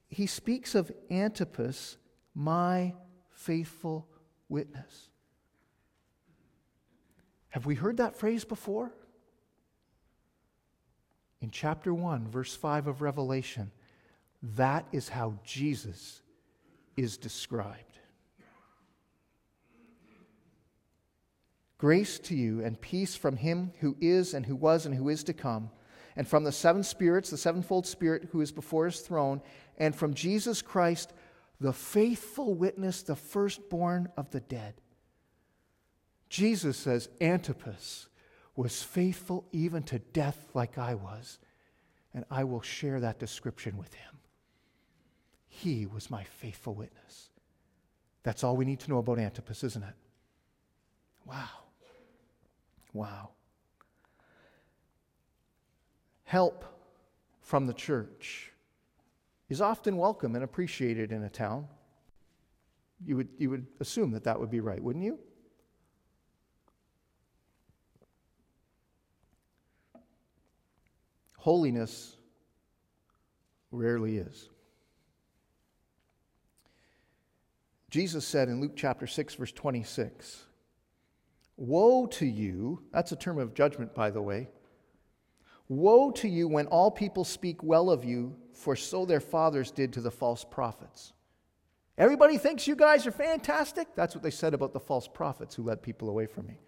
He 0.09 0.25
speaks 0.25 0.75
of 0.75 0.91
Antipas, 1.11 1.99
my 2.35 2.95
faithful 3.31 4.09
witness. 4.49 5.11
Have 7.53 7.67
we 7.67 7.75
heard 7.75 7.99
that 7.99 8.17
phrase 8.17 8.45
before? 8.45 8.91
In 11.43 11.51
chapter 11.51 11.93
1, 11.93 12.29
verse 12.29 12.57
5 12.57 12.87
of 12.87 13.03
Revelation, 13.03 13.71
that 14.43 14.87
is 14.91 15.11
how 15.11 15.35
Jesus 15.45 16.23
is 16.97 17.19
described. 17.19 17.99
Grace 21.77 22.19
to 22.21 22.35
you 22.35 22.65
and 22.65 22.81
peace 22.81 23.15
from 23.17 23.37
him 23.37 23.73
who 23.81 23.97
is 24.01 24.33
and 24.33 24.47
who 24.47 24.57
was 24.57 24.87
and 24.87 24.95
who 24.95 25.11
is 25.11 25.23
to 25.25 25.35
come, 25.35 25.69
and 26.17 26.27
from 26.27 26.45
the 26.45 26.53
seven 26.53 26.83
spirits, 26.83 27.29
the 27.29 27.37
sevenfold 27.37 27.87
spirit 27.87 28.29
who 28.33 28.41
is 28.41 28.51
before 28.51 28.87
his 28.87 29.01
throne, 29.01 29.43
and 29.77 29.95
from 29.95 30.15
Jesus 30.15 30.63
Christ, 30.63 31.13
the 31.61 31.73
faithful 31.73 32.55
witness, 32.55 33.03
the 33.03 33.17
firstborn 33.17 34.09
of 34.17 34.31
the 34.31 34.41
dead. 34.41 34.75
Jesus 36.33 36.79
says, 36.79 37.11
Antipas 37.21 38.07
was 38.57 38.83
faithful 38.83 39.45
even 39.53 39.83
to 39.83 39.99
death 39.99 40.49
like 40.55 40.79
I 40.79 40.95
was, 40.95 41.39
and 42.15 42.25
I 42.31 42.45
will 42.45 42.63
share 42.63 43.01
that 43.01 43.19
description 43.19 43.77
with 43.77 43.93
him. 43.93 44.15
He 45.47 45.85
was 45.85 46.09
my 46.09 46.25
faithful 46.25 46.75
witness. 46.75 47.29
That's 48.23 48.43
all 48.43 48.57
we 48.57 48.65
need 48.65 48.81
to 48.81 48.89
know 48.89 48.97
about 48.97 49.19
Antipas, 49.19 49.63
isn't 49.63 49.83
it? 49.83 49.95
Wow. 51.27 51.51
Wow. 52.95 53.29
Help 56.25 56.65
from 57.43 57.67
the 57.67 57.75
church 57.75 58.53
is 59.51 59.61
often 59.61 59.99
welcome 59.99 60.35
and 60.35 60.43
appreciated 60.43 61.13
in 61.13 61.25
a 61.25 61.29
town. 61.29 61.69
You 63.05 63.17
would, 63.17 63.29
you 63.37 63.51
would 63.51 63.67
assume 63.81 64.13
that 64.13 64.25
that 64.25 64.41
would 64.41 64.51
be 64.51 64.61
right, 64.61 64.83
wouldn't 64.83 65.05
you? 65.05 65.19
Holiness 71.43 72.15
rarely 73.73 74.17
is. 74.19 74.49
Jesus 77.91 78.25
said 78.25 78.49
in 78.49 78.61
Luke 78.61 78.75
chapter 78.77 79.09
6, 79.09 79.35
verse 79.35 79.51
26, 79.51 80.45
Woe 81.57 82.07
to 82.07 82.27
you, 82.27 82.85
that's 82.93 83.11
a 83.11 83.17
term 83.17 83.41
of 83.41 83.55
judgment, 83.55 83.93
by 83.93 84.09
the 84.09 84.23
way. 84.23 84.51
Woe 85.67 86.13
to 86.13 86.29
you 86.29 86.47
when 86.47 86.69
all 86.69 86.93
people 86.93 87.25
speak 87.25 87.61
well 87.61 87.91
of 87.91 88.05
you, 88.05 88.37
for 88.53 88.77
so 88.77 89.05
their 89.05 89.19
fathers 89.19 89.73
did 89.73 89.93
to 89.95 90.01
the 90.01 90.13
false 90.13 90.45
prophets. 90.49 91.13
Everybody 91.99 92.39
thinks 92.39 92.69
you 92.69 92.77
guys 92.77 93.05
are 93.05 93.11
fantastic. 93.11 93.89
That's 93.97 94.15
what 94.15 94.23
they 94.23 94.31
said 94.31 94.55
about 94.55 94.73
the 94.73 94.79
false 94.79 95.09
prophets 95.09 95.57
who 95.57 95.65
led 95.65 95.83
people 95.83 96.09
away 96.09 96.27
from 96.27 96.47
me. 96.47 96.61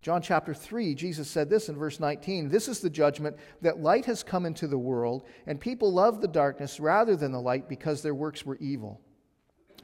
John 0.00 0.22
chapter 0.22 0.54
3, 0.54 0.94
Jesus 0.94 1.28
said 1.28 1.50
this 1.50 1.68
in 1.68 1.76
verse 1.76 1.98
19 1.98 2.48
This 2.48 2.68
is 2.68 2.80
the 2.80 2.90
judgment 2.90 3.36
that 3.62 3.82
light 3.82 4.04
has 4.04 4.22
come 4.22 4.46
into 4.46 4.66
the 4.66 4.78
world, 4.78 5.24
and 5.46 5.60
people 5.60 5.92
love 5.92 6.20
the 6.20 6.28
darkness 6.28 6.78
rather 6.78 7.16
than 7.16 7.32
the 7.32 7.40
light 7.40 7.68
because 7.68 8.00
their 8.00 8.14
works 8.14 8.46
were 8.46 8.56
evil. 8.56 9.00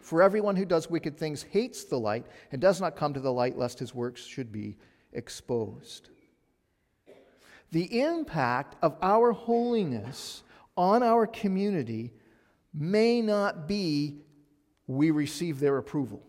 For 0.00 0.22
everyone 0.22 0.54
who 0.54 0.66
does 0.66 0.90
wicked 0.90 1.18
things 1.18 1.42
hates 1.42 1.84
the 1.84 1.98
light 1.98 2.26
and 2.52 2.60
does 2.60 2.80
not 2.80 2.96
come 2.96 3.14
to 3.14 3.20
the 3.20 3.32
light 3.32 3.56
lest 3.56 3.78
his 3.78 3.94
works 3.94 4.24
should 4.24 4.52
be 4.52 4.76
exposed. 5.12 6.10
The 7.72 8.02
impact 8.02 8.76
of 8.82 8.96
our 9.02 9.32
holiness 9.32 10.42
on 10.76 11.02
our 11.02 11.26
community 11.26 12.12
may 12.72 13.20
not 13.20 13.66
be 13.66 14.18
we 14.86 15.10
receive 15.10 15.58
their 15.58 15.78
approval. 15.78 16.22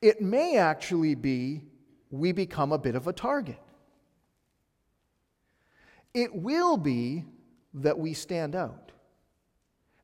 It 0.00 0.20
may 0.20 0.58
actually 0.58 1.14
be 1.14 1.62
we 2.10 2.32
become 2.32 2.72
a 2.72 2.78
bit 2.78 2.94
of 2.94 3.06
a 3.06 3.12
target. 3.12 3.58
It 6.14 6.34
will 6.34 6.76
be 6.76 7.24
that 7.74 7.98
we 7.98 8.14
stand 8.14 8.54
out. 8.54 8.92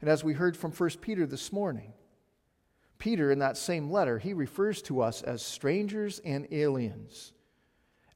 And 0.01 0.11
as 0.11 0.23
we 0.23 0.35
heard 0.35 0.57
from 0.57 0.71
1 0.71 0.90
Peter 1.01 1.27
this 1.27 1.53
morning, 1.53 1.93
Peter, 2.99 3.31
in 3.31 3.38
that 3.38 3.57
same 3.57 3.90
letter, 3.90 4.19
he 4.19 4.33
refers 4.33 4.83
to 4.83 5.01
us 5.01 5.23
as 5.23 5.43
strangers 5.43 6.21
and 6.25 6.47
aliens, 6.53 7.33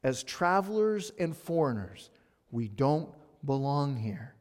as 0.02 0.22
travelers 0.22 1.12
and 1.18 1.36
foreigners. 1.36 2.10
We 2.50 2.68
don't 2.68 3.08
belong 3.44 3.96
here. 3.96 4.34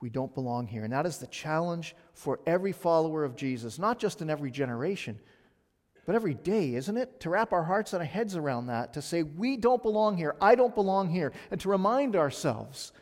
We 0.00 0.10
don't 0.10 0.34
belong 0.34 0.66
here. 0.66 0.84
And 0.84 0.92
that 0.92 1.06
is 1.06 1.18
the 1.18 1.28
challenge 1.28 1.94
for 2.14 2.40
every 2.46 2.72
follower 2.72 3.24
of 3.24 3.36
Jesus, 3.36 3.78
not 3.78 3.98
just 3.98 4.20
in 4.20 4.28
every 4.28 4.50
generation, 4.50 5.20
but 6.04 6.14
every 6.14 6.34
day, 6.34 6.74
isn't 6.74 6.96
it? 6.96 7.20
To 7.20 7.30
wrap 7.30 7.52
our 7.52 7.62
hearts 7.62 7.92
and 7.92 8.00
our 8.00 8.06
heads 8.06 8.36
around 8.36 8.66
that, 8.66 8.92
to 8.94 9.02
say, 9.02 9.22
we 9.22 9.56
don't 9.56 9.82
belong 9.82 10.16
here, 10.16 10.34
I 10.40 10.54
don't 10.54 10.74
belong 10.74 11.10
here, 11.10 11.32
and 11.50 11.60
to 11.60 11.68
remind 11.68 12.16
ourselves 12.16 12.92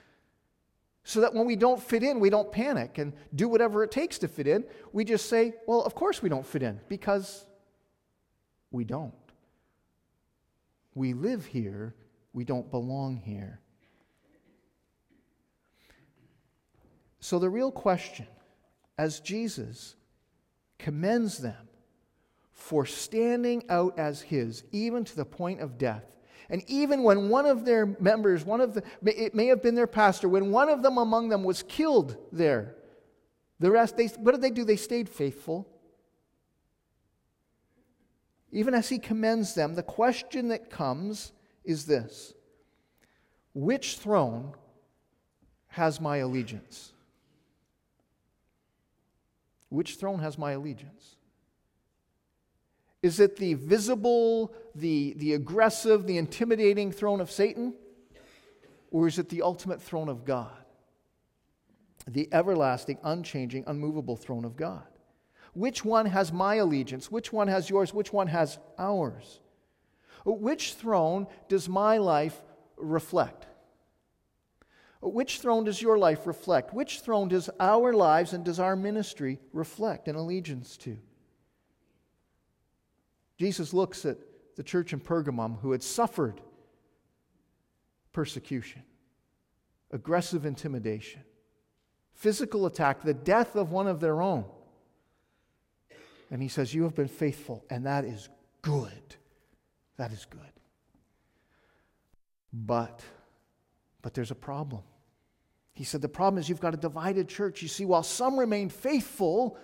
so 1.03 1.23
that 1.23 1.33
when 1.33 1.47
we 1.47 1.57
don't 1.57 1.83
fit 1.83 2.03
in, 2.03 2.21
we 2.21 2.29
don't 2.29 2.53
panic 2.53 2.99
and 2.99 3.15
do 3.35 3.49
whatever 3.49 3.83
it 3.83 3.91
takes 3.91 4.19
to 4.19 4.29
fit 4.29 4.47
in. 4.47 4.65
We 4.93 5.05
just 5.05 5.31
say, 5.31 5.55
well, 5.67 5.81
of 5.83 5.95
course 5.95 6.23
we 6.23 6.29
don't 6.29 6.47
fit 6.47 6.63
in, 6.63 6.79
because 6.89 7.47
we 8.71 8.85
don't. 8.85 9.15
We 10.95 11.15
live 11.15 11.47
here, 11.47 11.95
we 12.35 12.45
don't 12.45 12.71
belong 12.71 13.17
here. 13.17 13.61
So 17.21 17.39
the 17.39 17.51
real 17.51 17.73
question, 17.73 18.27
as 18.99 19.21
Jesus 19.21 19.97
commends 20.79 21.39
them 21.39 21.69
for 22.61 22.85
standing 22.87 23.65
out 23.69 23.99
as 23.99 24.21
His, 24.21 24.65
even 24.71 25.05
to 25.05 25.17
the 25.17 25.25
point 25.25 25.61
of 25.61 25.79
death, 25.79 26.05
and 26.51 26.63
even 26.69 27.03
when 27.05 27.29
one 27.29 27.47
of 27.47 27.65
their 27.65 27.87
members, 28.01 28.45
one 28.45 28.61
of 28.61 28.75
the, 28.75 28.83
it 29.05 29.35
may 29.35 29.47
have 29.47 29.63
been 29.63 29.77
their 29.77 29.87
pastor, 29.87 30.29
when 30.29 30.51
one 30.51 30.69
of 30.69 30.83
them 30.83 30.99
among 30.99 31.29
them 31.29 31.45
was 31.45 31.63
killed 31.63 32.17
there, 32.33 32.75
the 33.61 33.71
rest, 33.71 33.97
they, 33.97 34.07
what 34.07 34.33
did 34.33 34.43
they 34.43 34.51
do? 34.51 34.65
They 34.65 34.77
stayed 34.77 35.09
faithful. 35.09 35.69
Even 38.51 38.75
as 38.75 38.89
he 38.89 38.99
commends 38.99 39.55
them, 39.55 39.75
the 39.75 39.83
question 39.83 40.49
that 40.49 40.71
comes 40.71 41.33
is 41.65 41.87
this 41.87 42.35
Which 43.55 43.99
throne 43.99 44.55
has 45.69 46.01
my 46.01 46.17
allegiance? 46.19 46.93
Which 49.69 49.97
throne 49.97 50.19
has 50.19 50.37
my 50.37 50.53
allegiance? 50.53 51.17
Is 53.03 53.19
it 53.19 53.37
the 53.37 53.55
visible, 53.55 54.55
the, 54.75 55.15
the 55.17 55.35
aggressive, 55.35 56.07
the 56.07 56.19
intimidating 56.19 56.93
throne 56.93 57.21
of 57.21 57.31
Satan? 57.31 57.75
Or 58.91 59.07
is 59.07 59.19
it 59.19 59.29
the 59.29 59.43
ultimate 59.43 59.81
throne 59.81 60.09
of 60.09 60.25
God? 60.25 60.53
The 62.07 62.29
everlasting, 62.33 62.99
unchanging, 63.03 63.65
unmovable 63.67 64.17
throne 64.17 64.45
of 64.45 64.57
God. 64.57 64.83
Which 65.55 65.85
one 65.85 66.07
has 66.07 66.33
my 66.33 66.57
allegiance? 66.57 67.11
Which 67.11 67.33
one 67.33 67.49
has 67.49 67.71
yours? 67.71 67.95
Which 67.95 68.13
one 68.13 68.27
has 68.29 68.59
ours? 68.79 69.41
Which 70.25 70.75
throne 70.75 71.27
does 71.49 71.69
my 71.69 71.99
life 71.99 72.41
reflect? 72.77 73.47
Which 75.01 75.41
throne 75.41 75.65
does 75.65 75.81
your 75.81 75.99
life 75.99 76.27
reflect? 76.27 76.75
Which 76.75 77.01
throne 77.01 77.29
does 77.29 77.49
our 77.59 77.95
lives 77.95 78.35
and 78.35 78.45
does 78.45 78.61
our 78.61 78.77
ministry 78.77 79.41
reflect 79.53 80.09
an 80.09 80.17
allegiance 80.17 80.77
to? 80.79 80.99
Jesus 83.41 83.73
looks 83.73 84.05
at 84.05 84.19
the 84.57 84.63
church 84.63 84.93
in 84.93 85.01
Pergamum 85.01 85.59
who 85.63 85.73
had 85.73 85.83
suffered 85.83 86.43
persecution, 88.13 88.83
aggressive 89.91 90.45
intimidation, 90.45 91.23
physical 92.13 92.67
attack, 92.67 93.01
the 93.01 93.15
death 93.15 93.57
of 93.57 93.73
one 93.73 93.87
of 93.87 93.99
their 93.99 94.21
own. 94.21 94.45
And 96.31 96.43
he 96.43 96.49
says, 96.49 96.75
You 96.75 96.83
have 96.83 96.95
been 96.95 97.09
faithful, 97.09 97.65
and 97.71 97.87
that 97.87 98.05
is 98.05 98.29
good. 98.61 99.17
That 99.97 100.13
is 100.13 100.27
good. 100.27 100.41
But, 102.53 103.03
but 104.03 104.13
there's 104.13 104.31
a 104.31 104.35
problem. 104.35 104.83
He 105.73 105.85
said, 105.85 106.03
The 106.03 106.11
problem 106.11 106.39
is 106.39 106.51
you've 106.51 106.61
got 106.61 106.75
a 106.75 106.77
divided 106.77 107.27
church. 107.27 107.63
You 107.63 107.69
see, 107.69 107.87
while 107.87 108.03
some 108.03 108.39
remain 108.39 108.69
faithful, 108.69 109.57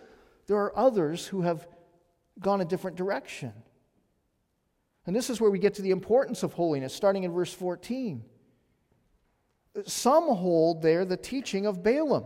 there 0.47 0.57
are 0.57 0.75
others 0.79 1.27
who 1.27 1.43
have 1.43 1.69
gone 2.41 2.63
a 2.63 2.65
different 2.65 2.97
direction. 2.97 3.53
And 5.07 5.15
this 5.15 5.31
is 5.31 5.41
where 5.41 5.51
we 5.51 5.59
get 5.59 5.75
to 5.75 5.83
the 5.83 5.93
importance 5.93 6.43
of 6.43 6.53
holiness, 6.53 6.93
starting 6.93 7.23
in 7.23 7.33
verse 7.33 7.53
14. 7.53 8.25
Some 9.85 10.25
hold 10.25 10.83
there 10.83 11.05
the 11.05 11.17
teaching 11.17 11.67
of 11.67 11.83
Balaam. 11.83 12.25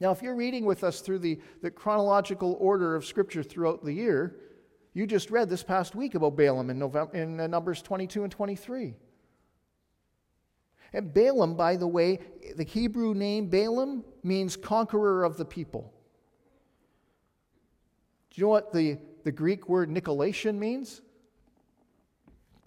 Now, 0.00 0.12
if 0.12 0.22
you're 0.22 0.36
reading 0.36 0.64
with 0.64 0.84
us 0.84 1.00
through 1.00 1.18
the, 1.18 1.40
the 1.60 1.70
chronological 1.70 2.56
order 2.60 2.94
of 2.94 3.04
Scripture 3.04 3.42
throughout 3.42 3.84
the 3.84 3.92
year, 3.92 4.36
you 4.94 5.06
just 5.06 5.30
read 5.30 5.50
this 5.50 5.62
past 5.62 5.94
week 5.94 6.14
about 6.14 6.36
Balaam 6.36 6.70
in, 6.70 6.78
November, 6.78 7.14
in 7.14 7.40
uh, 7.40 7.46
Numbers 7.46 7.82
22 7.82 8.22
and 8.22 8.32
23. 8.32 8.94
And 10.92 11.12
Balaam, 11.12 11.56
by 11.56 11.76
the 11.76 11.86
way, 11.86 12.20
the 12.56 12.64
Hebrew 12.64 13.12
name 13.12 13.48
Balaam 13.48 14.04
means 14.22 14.56
conqueror 14.56 15.24
of 15.24 15.36
the 15.36 15.44
people. 15.44 15.92
Do 18.30 18.40
you 18.40 18.44
know 18.44 18.50
what 18.50 18.72
the, 18.72 18.98
the 19.24 19.32
Greek 19.32 19.68
word 19.68 19.90
Nicolaitan 19.90 20.56
means? 20.56 21.02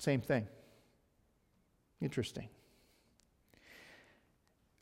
Same 0.01 0.19
thing. 0.19 0.47
Interesting. 2.01 2.49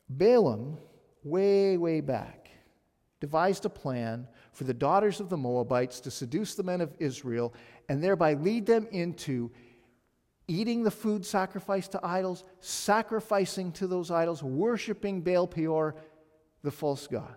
Balaam, 0.08 0.78
way, 1.22 1.76
way 1.76 2.00
back, 2.00 2.48
devised 3.20 3.66
a 3.66 3.68
plan 3.68 4.26
for 4.54 4.64
the 4.64 4.72
daughters 4.72 5.20
of 5.20 5.28
the 5.28 5.36
Moabites 5.36 6.00
to 6.00 6.10
seduce 6.10 6.54
the 6.54 6.62
men 6.62 6.80
of 6.80 6.94
Israel 6.98 7.52
and 7.90 8.02
thereby 8.02 8.32
lead 8.32 8.64
them 8.64 8.88
into 8.92 9.50
eating 10.48 10.84
the 10.84 10.90
food 10.90 11.26
sacrificed 11.26 11.92
to 11.92 12.00
idols, 12.02 12.44
sacrificing 12.60 13.72
to 13.72 13.86
those 13.86 14.10
idols, 14.10 14.42
worshiping 14.42 15.20
Baal 15.20 15.46
Peor, 15.46 15.96
the 16.62 16.70
false 16.70 17.06
god. 17.06 17.36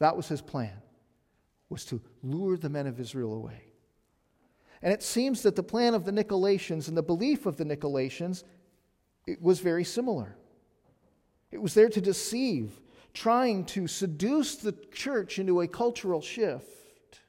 That 0.00 0.18
was 0.18 0.28
his 0.28 0.42
plan, 0.42 0.82
was 1.70 1.86
to 1.86 2.02
lure 2.22 2.58
the 2.58 2.68
men 2.68 2.86
of 2.86 3.00
Israel 3.00 3.32
away. 3.32 3.71
And 4.82 4.92
it 4.92 5.02
seems 5.02 5.42
that 5.42 5.54
the 5.54 5.62
plan 5.62 5.94
of 5.94 6.04
the 6.04 6.12
Nicolaitans 6.12 6.88
and 6.88 6.96
the 6.96 7.02
belief 7.02 7.46
of 7.46 7.56
the 7.56 7.64
Nicolaitans 7.64 8.44
it 9.26 9.40
was 9.40 9.60
very 9.60 9.84
similar. 9.84 10.36
It 11.50 11.60
was 11.62 11.74
there 11.74 11.88
to 11.88 12.00
deceive, 12.00 12.80
trying 13.14 13.64
to 13.66 13.86
seduce 13.86 14.56
the 14.56 14.72
church 14.92 15.38
into 15.38 15.60
a 15.60 15.68
cultural 15.68 16.20
shift. 16.20 17.20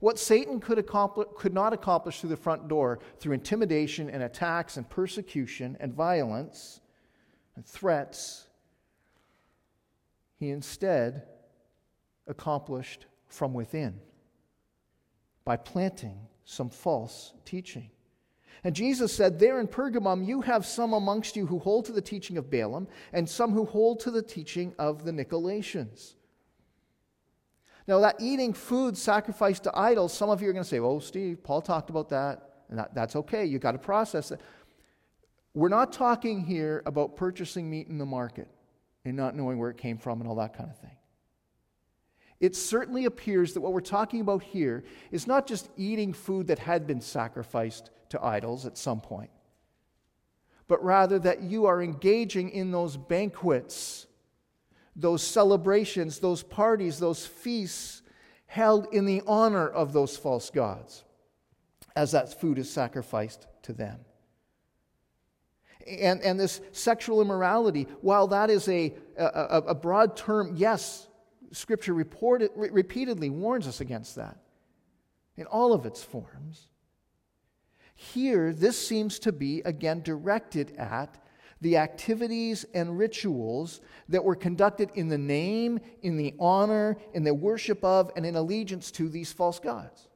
What 0.00 0.18
Satan 0.18 0.60
could, 0.60 0.78
accomplish, 0.78 1.28
could 1.36 1.54
not 1.54 1.72
accomplish 1.72 2.20
through 2.20 2.30
the 2.30 2.36
front 2.36 2.68
door, 2.68 2.98
through 3.18 3.32
intimidation 3.32 4.10
and 4.10 4.22
attacks 4.22 4.76
and 4.76 4.88
persecution 4.90 5.78
and 5.80 5.94
violence 5.94 6.80
and 7.56 7.64
threats, 7.64 8.48
he 10.36 10.50
instead 10.50 11.22
accomplished 12.26 13.06
from 13.28 13.54
within 13.54 13.98
by 15.44 15.56
planting 15.56 16.18
some 16.44 16.70
false 16.70 17.32
teaching. 17.44 17.90
And 18.62 18.74
Jesus 18.74 19.12
said, 19.14 19.38
There 19.38 19.60
in 19.60 19.68
Pergamum, 19.68 20.26
you 20.26 20.40
have 20.40 20.64
some 20.64 20.94
amongst 20.94 21.36
you 21.36 21.46
who 21.46 21.58
hold 21.58 21.84
to 21.86 21.92
the 21.92 22.00
teaching 22.00 22.38
of 22.38 22.50
Balaam, 22.50 22.88
and 23.12 23.28
some 23.28 23.52
who 23.52 23.64
hold 23.66 24.00
to 24.00 24.10
the 24.10 24.22
teaching 24.22 24.74
of 24.78 25.04
the 25.04 25.12
Nicolaitans. 25.12 26.14
Now, 27.86 28.00
that 28.00 28.16
eating 28.18 28.54
food 28.54 28.96
sacrificed 28.96 29.64
to 29.64 29.78
idols, 29.78 30.14
some 30.14 30.30
of 30.30 30.40
you 30.40 30.48
are 30.48 30.52
going 30.52 30.62
to 30.64 30.68
say, 30.68 30.78
Oh, 30.80 30.98
Steve, 30.98 31.44
Paul 31.44 31.60
talked 31.60 31.90
about 31.90 32.08
that, 32.08 32.54
and 32.70 32.78
that, 32.78 32.94
that's 32.94 33.16
okay. 33.16 33.44
You've 33.44 33.60
got 33.60 33.72
to 33.72 33.78
process 33.78 34.30
it. 34.30 34.40
We're 35.52 35.68
not 35.68 35.92
talking 35.92 36.40
here 36.40 36.82
about 36.86 37.16
purchasing 37.16 37.70
meat 37.70 37.88
in 37.88 37.98
the 37.98 38.06
market 38.06 38.48
and 39.04 39.16
not 39.16 39.36
knowing 39.36 39.58
where 39.58 39.70
it 39.70 39.76
came 39.76 39.98
from 39.98 40.20
and 40.20 40.28
all 40.28 40.36
that 40.36 40.56
kind 40.56 40.70
of 40.70 40.78
thing. 40.78 40.96
It 42.44 42.54
certainly 42.54 43.06
appears 43.06 43.54
that 43.54 43.62
what 43.62 43.72
we're 43.72 43.80
talking 43.80 44.20
about 44.20 44.42
here 44.42 44.84
is 45.10 45.26
not 45.26 45.46
just 45.46 45.70
eating 45.78 46.12
food 46.12 46.48
that 46.48 46.58
had 46.58 46.86
been 46.86 47.00
sacrificed 47.00 47.88
to 48.10 48.22
idols 48.22 48.66
at 48.66 48.76
some 48.76 49.00
point, 49.00 49.30
but 50.68 50.84
rather 50.84 51.18
that 51.20 51.40
you 51.40 51.64
are 51.64 51.82
engaging 51.82 52.50
in 52.50 52.70
those 52.70 52.98
banquets, 52.98 54.06
those 54.94 55.22
celebrations, 55.22 56.18
those 56.18 56.42
parties, 56.42 56.98
those 56.98 57.24
feasts 57.24 58.02
held 58.44 58.92
in 58.92 59.06
the 59.06 59.22
honor 59.26 59.66
of 59.66 59.94
those 59.94 60.14
false 60.14 60.50
gods, 60.50 61.02
as 61.96 62.10
that 62.10 62.38
food 62.38 62.58
is 62.58 62.70
sacrificed 62.70 63.46
to 63.62 63.72
them. 63.72 64.00
And, 65.86 66.20
and 66.20 66.38
this 66.38 66.60
sexual 66.72 67.22
immorality, 67.22 67.88
while 68.02 68.26
that 68.26 68.50
is 68.50 68.68
a, 68.68 68.92
a, 69.16 69.62
a 69.68 69.74
broad 69.74 70.14
term, 70.14 70.52
yes, 70.56 71.08
Scripture 71.54 71.94
reported, 71.94 72.50
repeatedly 72.56 73.30
warns 73.30 73.66
us 73.66 73.80
against 73.80 74.16
that 74.16 74.38
in 75.36 75.46
all 75.46 75.72
of 75.72 75.86
its 75.86 76.02
forms. 76.02 76.68
Here, 77.94 78.52
this 78.52 78.86
seems 78.86 79.18
to 79.20 79.32
be 79.32 79.62
again 79.64 80.02
directed 80.02 80.74
at 80.76 81.16
the 81.60 81.76
activities 81.76 82.64
and 82.74 82.98
rituals 82.98 83.80
that 84.08 84.24
were 84.24 84.34
conducted 84.34 84.90
in 84.94 85.08
the 85.08 85.18
name, 85.18 85.78
in 86.02 86.16
the 86.16 86.34
honor, 86.38 86.96
in 87.14 87.24
the 87.24 87.32
worship 87.32 87.82
of, 87.84 88.10
and 88.16 88.26
in 88.26 88.36
allegiance 88.36 88.90
to 88.90 89.08
these 89.08 89.32
false 89.32 89.60
gods. 89.60 90.08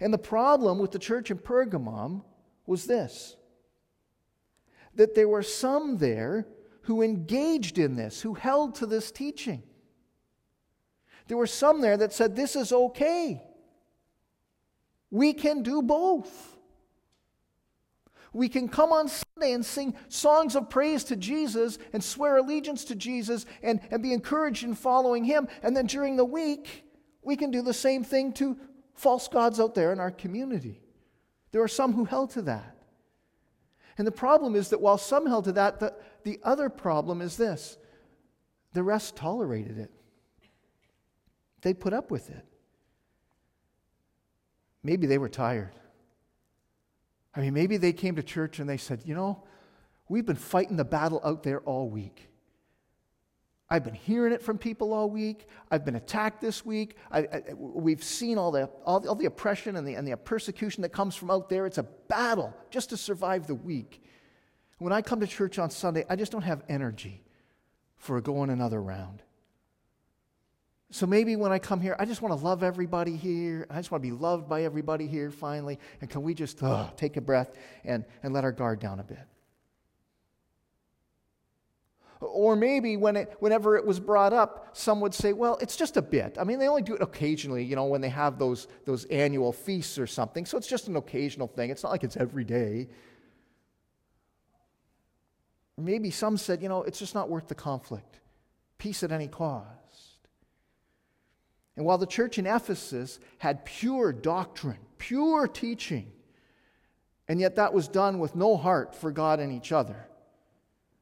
And 0.00 0.12
the 0.12 0.18
problem 0.18 0.78
with 0.78 0.90
the 0.90 0.98
church 0.98 1.30
in 1.30 1.38
Pergamum 1.38 2.22
was 2.66 2.86
this 2.86 3.36
that 4.96 5.14
there 5.14 5.28
were 5.28 5.42
some 5.42 5.98
there 5.98 6.46
who 6.90 7.02
engaged 7.02 7.78
in 7.78 7.94
this, 7.94 8.20
who 8.20 8.34
held 8.34 8.74
to 8.74 8.84
this 8.84 9.12
teaching. 9.12 9.62
There 11.28 11.36
were 11.36 11.46
some 11.46 11.80
there 11.80 11.96
that 11.96 12.12
said, 12.12 12.34
This 12.34 12.56
is 12.56 12.72
okay. 12.72 13.44
We 15.08 15.32
can 15.32 15.62
do 15.62 15.82
both. 15.82 16.56
We 18.32 18.48
can 18.48 18.68
come 18.68 18.90
on 18.90 19.06
Sunday 19.06 19.52
and 19.52 19.64
sing 19.64 19.94
songs 20.08 20.56
of 20.56 20.68
praise 20.68 21.04
to 21.04 21.16
Jesus 21.16 21.78
and 21.92 22.02
swear 22.02 22.38
allegiance 22.38 22.84
to 22.86 22.96
Jesus 22.96 23.46
and, 23.62 23.78
and 23.92 24.02
be 24.02 24.12
encouraged 24.12 24.64
in 24.64 24.74
following 24.74 25.22
Him. 25.22 25.46
And 25.62 25.76
then 25.76 25.86
during 25.86 26.16
the 26.16 26.24
week, 26.24 26.84
we 27.22 27.36
can 27.36 27.52
do 27.52 27.62
the 27.62 27.72
same 27.72 28.02
thing 28.02 28.32
to 28.32 28.56
false 28.94 29.28
gods 29.28 29.60
out 29.60 29.76
there 29.76 29.92
in 29.92 30.00
our 30.00 30.10
community. 30.10 30.82
There 31.52 31.62
are 31.62 31.68
some 31.68 31.92
who 31.92 32.04
held 32.04 32.30
to 32.30 32.42
that. 32.42 32.78
And 33.96 34.08
the 34.08 34.12
problem 34.12 34.56
is 34.56 34.70
that 34.70 34.80
while 34.80 34.98
some 34.98 35.26
held 35.26 35.44
to 35.44 35.52
that, 35.52 35.78
the, 35.78 35.94
the 36.24 36.40
other 36.42 36.68
problem 36.68 37.20
is 37.20 37.36
this 37.36 37.76
the 38.72 38.82
rest 38.82 39.16
tolerated 39.16 39.78
it, 39.78 39.90
they 41.62 41.74
put 41.74 41.92
up 41.92 42.10
with 42.10 42.30
it. 42.30 42.44
Maybe 44.82 45.06
they 45.06 45.18
were 45.18 45.28
tired. 45.28 45.72
I 47.34 47.40
mean, 47.40 47.54
maybe 47.54 47.76
they 47.76 47.92
came 47.92 48.16
to 48.16 48.22
church 48.22 48.58
and 48.58 48.68
they 48.68 48.76
said, 48.76 49.02
You 49.04 49.14
know, 49.14 49.44
we've 50.08 50.26
been 50.26 50.36
fighting 50.36 50.76
the 50.76 50.84
battle 50.84 51.20
out 51.24 51.42
there 51.42 51.60
all 51.60 51.88
week. 51.88 52.28
I've 53.72 53.84
been 53.84 53.94
hearing 53.94 54.32
it 54.32 54.42
from 54.42 54.58
people 54.58 54.92
all 54.92 55.08
week. 55.08 55.46
I've 55.70 55.84
been 55.84 55.94
attacked 55.94 56.40
this 56.40 56.66
week. 56.66 56.96
I, 57.12 57.20
I, 57.20 57.42
we've 57.54 58.02
seen 58.02 58.36
all 58.36 58.50
the, 58.50 58.68
all, 58.84 59.06
all 59.08 59.14
the 59.14 59.26
oppression 59.26 59.76
and 59.76 59.86
the, 59.86 59.94
and 59.94 60.08
the 60.08 60.16
persecution 60.16 60.82
that 60.82 60.88
comes 60.88 61.14
from 61.14 61.30
out 61.30 61.48
there. 61.48 61.66
It's 61.66 61.78
a 61.78 61.84
battle 61.84 62.52
just 62.70 62.90
to 62.90 62.96
survive 62.96 63.46
the 63.46 63.54
week. 63.54 64.02
When 64.80 64.94
I 64.94 65.02
come 65.02 65.20
to 65.20 65.26
church 65.26 65.58
on 65.58 65.68
Sunday, 65.68 66.06
I 66.08 66.16
just 66.16 66.32
don't 66.32 66.40
have 66.40 66.62
energy 66.66 67.22
for 67.98 68.18
going 68.22 68.48
another 68.48 68.80
round. 68.80 69.22
So 70.90 71.06
maybe 71.06 71.36
when 71.36 71.52
I 71.52 71.58
come 71.58 71.82
here, 71.82 71.94
I 71.98 72.06
just 72.06 72.22
want 72.22 72.36
to 72.36 72.42
love 72.42 72.62
everybody 72.62 73.14
here. 73.14 73.66
I 73.68 73.76
just 73.76 73.90
want 73.90 74.02
to 74.02 74.08
be 74.08 74.16
loved 74.16 74.48
by 74.48 74.64
everybody 74.64 75.06
here 75.06 75.30
finally. 75.30 75.78
And 76.00 76.08
can 76.08 76.22
we 76.22 76.32
just 76.32 76.62
uh, 76.62 76.88
take 76.96 77.18
a 77.18 77.20
breath 77.20 77.52
and, 77.84 78.06
and 78.22 78.32
let 78.32 78.42
our 78.42 78.52
guard 78.52 78.80
down 78.80 79.00
a 79.00 79.04
bit? 79.04 79.20
Or 82.22 82.56
maybe 82.56 82.96
when 82.96 83.16
it, 83.16 83.36
whenever 83.38 83.76
it 83.76 83.84
was 83.84 84.00
brought 84.00 84.32
up, 84.32 84.70
some 84.72 84.98
would 85.02 85.12
say, 85.12 85.34
well, 85.34 85.58
it's 85.60 85.76
just 85.76 85.98
a 85.98 86.02
bit. 86.02 86.38
I 86.40 86.44
mean, 86.44 86.58
they 86.58 86.68
only 86.68 86.82
do 86.82 86.94
it 86.94 87.02
occasionally, 87.02 87.64
you 87.64 87.76
know, 87.76 87.84
when 87.84 88.00
they 88.00 88.08
have 88.08 88.38
those, 88.38 88.66
those 88.86 89.04
annual 89.06 89.52
feasts 89.52 89.98
or 89.98 90.06
something. 90.06 90.46
So 90.46 90.56
it's 90.56 90.66
just 90.66 90.88
an 90.88 90.96
occasional 90.96 91.48
thing. 91.48 91.68
It's 91.68 91.82
not 91.82 91.92
like 91.92 92.02
it's 92.02 92.16
every 92.16 92.44
day. 92.44 92.88
Maybe 95.76 96.10
some 96.10 96.36
said, 96.36 96.62
you 96.62 96.68
know, 96.68 96.82
it's 96.82 96.98
just 96.98 97.14
not 97.14 97.28
worth 97.28 97.48
the 97.48 97.54
conflict. 97.54 98.20
Peace 98.78 99.02
at 99.02 99.12
any 99.12 99.28
cost. 99.28 99.66
And 101.76 101.86
while 101.86 101.98
the 101.98 102.06
church 102.06 102.38
in 102.38 102.46
Ephesus 102.46 103.18
had 103.38 103.64
pure 103.64 104.12
doctrine, 104.12 104.78
pure 104.98 105.48
teaching, 105.48 106.12
and 107.28 107.40
yet 107.40 107.56
that 107.56 107.72
was 107.72 107.88
done 107.88 108.18
with 108.18 108.34
no 108.34 108.56
heart 108.56 108.94
for 108.94 109.10
God 109.10 109.40
and 109.40 109.52
each 109.52 109.72
other, 109.72 110.06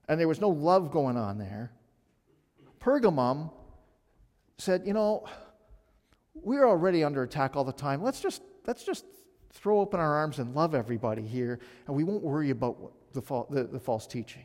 and 0.09 0.21
there 0.21 0.29
was 0.29 0.41
no 0.41 0.51
love 0.51 0.91
going 0.91 1.17
on 1.17 1.39
there, 1.39 1.73
Pergamum 2.81 3.51
said, 4.59 4.87
you 4.87 4.93
know, 4.93 5.27
we're 6.35 6.67
already 6.67 7.03
under 7.03 7.23
attack 7.23 7.57
all 7.57 7.65
the 7.65 7.73
time. 7.73 8.03
Let's 8.03 8.21
just, 8.21 8.43
let's 8.67 8.85
just 8.85 9.05
throw 9.53 9.81
open 9.81 9.99
our 9.99 10.15
arms 10.15 10.39
and 10.39 10.55
love 10.55 10.75
everybody 10.75 11.23
here, 11.23 11.59
and 11.87 11.97
we 11.97 12.05
won't 12.05 12.23
worry 12.23 12.51
about 12.51 12.93
the, 13.13 13.23
the, 13.51 13.65
the 13.65 13.81
false 13.81 14.07
teaching. 14.07 14.45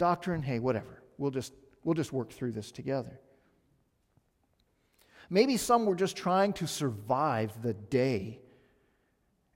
Doctrine, 0.00 0.40
hey, 0.40 0.60
whatever. 0.60 1.02
We'll 1.18 1.30
just, 1.30 1.52
we'll 1.84 1.94
just 1.94 2.10
work 2.10 2.32
through 2.32 2.52
this 2.52 2.72
together. 2.72 3.20
Maybe 5.28 5.58
some 5.58 5.84
were 5.84 5.94
just 5.94 6.16
trying 6.16 6.54
to 6.54 6.66
survive 6.66 7.52
the 7.60 7.74
day 7.74 8.40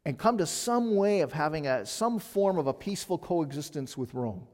and 0.05 0.19
come 0.19 0.37
to 0.37 0.47
some 0.47 0.97
way 0.97 1.23
of 1.23 1.33
having 1.33 1.67
a, 1.67 1.87
some 1.87 2.19
form 2.19 2.59
of 2.59 2.67
a 2.67 2.75
peaceful 2.75 3.17
coexistence 3.17 3.97
with 3.97 4.13
Rome. 4.13 4.47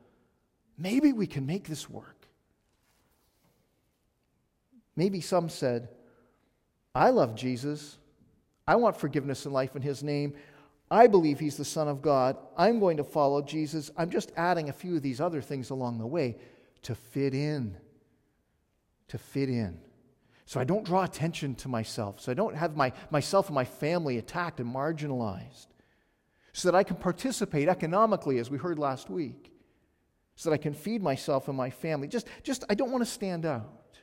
Maybe 0.79 1.13
we 1.13 1.27
can 1.27 1.45
make 1.45 1.67
this 1.67 1.91
work. 1.91 2.29
Maybe 4.95 5.21
some 5.21 5.49
said, 5.49 5.89
I 6.95 7.11
love 7.11 7.35
Jesus. 7.35 7.99
I 8.65 8.77
want 8.77 8.97
forgiveness 8.97 9.45
and 9.45 9.53
life 9.53 9.75
in 9.75 9.83
his 9.83 10.05
name. 10.05 10.35
I 10.91 11.07
believe 11.07 11.39
he's 11.39 11.57
the 11.57 11.65
Son 11.65 11.87
of 11.87 12.03
God. 12.03 12.37
I'm 12.57 12.81
going 12.81 12.97
to 12.97 13.05
follow 13.05 13.43
Jesus. 13.43 13.91
I'm 13.97 14.11
just 14.11 14.33
adding 14.37 14.69
a 14.69 14.73
few 14.73 14.97
of 14.97 15.03
these 15.03 15.21
other 15.21 15.41
things 15.41 15.71
along 15.71 15.99
the 15.99 16.07
way 16.07 16.37
to 16.83 16.95
fit 16.95 17.33
in. 17.33 17.77
To 19.09 19.19
fit 19.19 19.49
in. 19.49 19.79
So 20.47 20.59
I 20.59 20.65
don't 20.65 20.85
draw 20.85 21.05
attention 21.05 21.55
to 21.57 21.69
myself. 21.69 22.21
So 22.21 22.33
I 22.33 22.35
don't 22.35 22.57
have 22.57 22.77
my, 22.77 22.93
myself 23.11 23.47
and 23.47 23.55
my 23.55 23.65
family 23.65 24.19
attacked 24.19 24.59
and 24.59 24.75
marginalized. 24.75 25.69
So 26.53 26.69
that 26.71 26.77
I 26.77 26.83
can 26.83 26.97
participate 26.97 27.69
economically, 27.69 28.39
as 28.39 28.51
we 28.51 28.59
heard 28.59 28.77
last 28.77 29.09
week. 29.09 29.53
So 30.35 30.51
that 30.51 30.55
I 30.55 30.59
can 30.59 30.75
feed 30.75 31.03
myself 31.03 31.47
and 31.47 31.57
my 31.57 31.71
family. 31.71 32.09
Just, 32.09 32.27
just 32.43 32.65
I 32.69 32.75
don't 32.75 32.91
want 32.91 33.05
to 33.05 33.11
stand 33.11 33.47
out. 33.47 34.01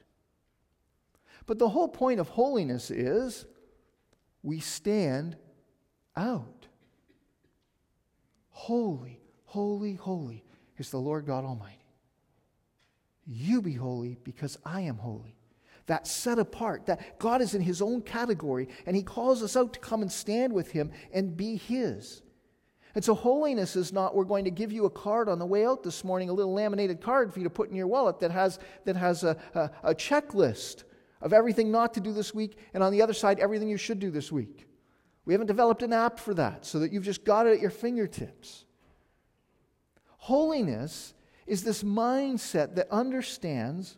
But 1.48 1.60
the 1.60 1.68
whole 1.68 1.90
point 1.90 2.22
of 2.22 2.30
holiness 2.30 2.92
is 2.92 3.46
we 4.42 4.62
stand 4.62 5.36
out. 6.16 6.57
Holy, 8.58 9.22
holy, 9.46 9.94
holy 9.94 10.44
is 10.80 10.90
the 10.90 10.98
Lord 10.98 11.28
God 11.28 11.46
Almighty. 11.46 11.78
You 13.28 13.62
be 13.62 13.74
holy 13.74 14.18
because 14.24 14.58
I 14.66 14.82
am 14.82 14.98
holy. 14.98 15.38
That 15.86 16.08
set 16.08 16.40
apart, 16.40 16.88
that 16.88 17.20
God 17.20 17.44
is 17.44 17.54
in 17.54 17.62
His 17.62 17.84
own 17.84 18.02
category, 18.02 18.68
and 18.88 18.96
He 18.96 19.04
calls 19.04 19.44
us 19.44 19.56
out 19.56 19.74
to 19.74 19.80
come 19.80 20.02
and 20.02 20.12
stand 20.12 20.54
with 20.54 20.72
Him 20.72 20.92
and 21.14 21.38
be 21.38 21.58
His. 21.58 22.24
And 22.96 23.06
so, 23.06 23.14
holiness 23.14 23.76
is 23.76 23.94
not, 23.94 24.16
we're 24.16 24.24
going 24.24 24.46
to 24.46 24.52
give 24.52 24.72
you 24.72 24.86
a 24.86 24.90
card 24.90 25.30
on 25.30 25.38
the 25.38 25.46
way 25.46 25.64
out 25.64 25.84
this 25.84 26.04
morning, 26.04 26.30
a 26.30 26.34
little 26.34 26.54
laminated 26.54 27.00
card 27.00 27.32
for 27.32 27.40
you 27.40 27.44
to 27.44 27.52
put 27.52 27.70
in 27.70 27.76
your 27.76 27.86
wallet 27.86 28.20
that 28.22 28.32
has, 28.32 28.58
that 28.86 28.96
has 28.96 29.24
a, 29.24 29.38
a, 29.54 29.70
a 29.84 29.94
checklist 29.94 30.84
of 31.22 31.32
everything 31.32 31.72
not 31.72 31.94
to 31.94 32.00
do 32.00 32.12
this 32.12 32.34
week, 32.34 32.58
and 32.74 32.82
on 32.82 32.92
the 32.92 33.04
other 33.04 33.14
side, 33.14 33.40
everything 33.40 33.70
you 33.70 33.78
should 33.78 34.00
do 34.00 34.10
this 34.10 34.32
week. 34.32 34.67
We 35.28 35.34
haven't 35.34 35.48
developed 35.48 35.84
an 35.84 35.92
app 35.92 36.20
for 36.20 36.34
that 36.36 36.66
so 36.66 36.80
that 36.80 36.94
you've 36.94 37.04
just 37.04 37.26
got 37.26 37.48
it 37.48 37.56
at 37.56 37.60
your 37.60 37.70
fingertips. 37.70 38.64
Holiness 40.20 41.14
is 41.46 41.66
this 41.66 41.84
mindset 41.84 42.76
that 42.76 42.90
understands 42.90 43.98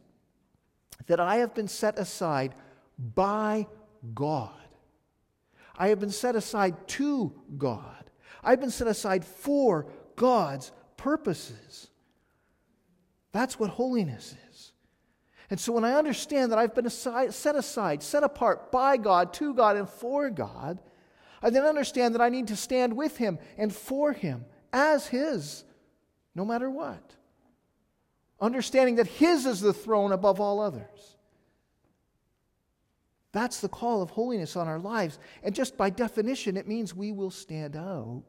that 1.05 1.19
I 1.19 1.35
have 1.35 1.53
been 1.53 1.67
set 1.67 1.99
aside 1.99 2.55
by 2.97 3.67
God. 4.15 4.49
I 5.77 5.89
have 5.89 5.99
been 5.99 6.09
set 6.09 6.35
aside 6.35 6.87
to 6.87 7.31
God. 7.59 8.09
I've 8.43 8.59
been 8.59 8.71
set 8.71 8.87
aside 8.87 9.23
for 9.23 9.85
God's 10.15 10.71
purposes. 10.97 11.89
That's 13.33 13.59
what 13.59 13.69
holiness 13.69 14.33
is. 14.49 14.73
And 15.51 15.59
so 15.59 15.73
when 15.73 15.85
I 15.85 15.93
understand 15.93 16.51
that 16.51 16.57
I've 16.57 16.73
been 16.73 16.87
aside, 16.87 17.35
set 17.35 17.55
aside, 17.55 18.01
set 18.01 18.23
apart 18.23 18.71
by 18.71 18.97
God, 18.97 19.31
to 19.35 19.53
God, 19.53 19.77
and 19.77 19.87
for 19.87 20.31
God, 20.31 20.79
I 21.41 21.49
then 21.49 21.65
understand 21.65 22.15
that 22.15 22.21
I 22.21 22.29
need 22.29 22.47
to 22.47 22.55
stand 22.55 22.95
with 22.95 23.17
Him 23.17 23.39
and 23.57 23.73
for 23.73 24.13
Him 24.13 24.45
as 24.73 25.07
His, 25.07 25.63
no 26.35 26.45
matter 26.45 26.69
what 26.69 27.15
understanding 28.41 28.95
that 28.95 29.07
His 29.07 29.45
is 29.45 29.61
the 29.61 29.73
throne 29.73 30.11
above 30.11 30.39
all 30.39 30.59
others. 30.59 31.17
That's 33.31 33.59
the 33.59 33.69
call 33.69 34.01
of 34.01 34.09
holiness 34.09 34.55
on 34.55 34.67
our 34.67 34.79
lives. 34.79 35.19
And 35.43 35.53
just 35.53 35.77
by 35.77 35.89
definition, 35.89 36.57
it 36.57 36.67
means 36.67 36.95
we 36.95 37.11
will 37.11 37.29
stand 37.29 37.75
out. 37.75 38.23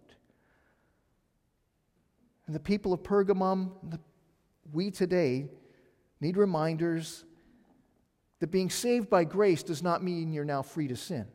And 2.46 2.54
the 2.54 2.60
people 2.60 2.92
of 2.92 3.02
Pergamum, 3.02 3.98
we 4.72 4.90
today, 4.90 5.48
need 6.20 6.36
reminders 6.36 7.24
that 8.40 8.50
being 8.50 8.68
saved 8.68 9.08
by 9.08 9.24
grace 9.24 9.62
does 9.62 9.82
not 9.82 10.02
mean 10.02 10.32
you're 10.32 10.44
now 10.44 10.62
free 10.62 10.88
to 10.88 10.96
sin. 10.96 11.26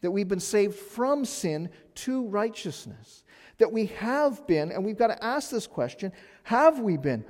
That 0.00 0.10
we've 0.10 0.28
been 0.28 0.40
saved 0.40 0.74
from 0.74 1.24
sin 1.24 1.70
to 1.96 2.26
righteousness 2.28 3.24
that 3.58 3.72
we 3.72 3.86
have 3.86 4.46
been, 4.46 4.72
and 4.72 4.84
we've 4.84 4.96
got 4.96 5.08
to 5.08 5.24
ask 5.24 5.50
this 5.50 5.66
question 5.66 6.12
have 6.44 6.80
we 6.80 6.96
been 6.96 7.24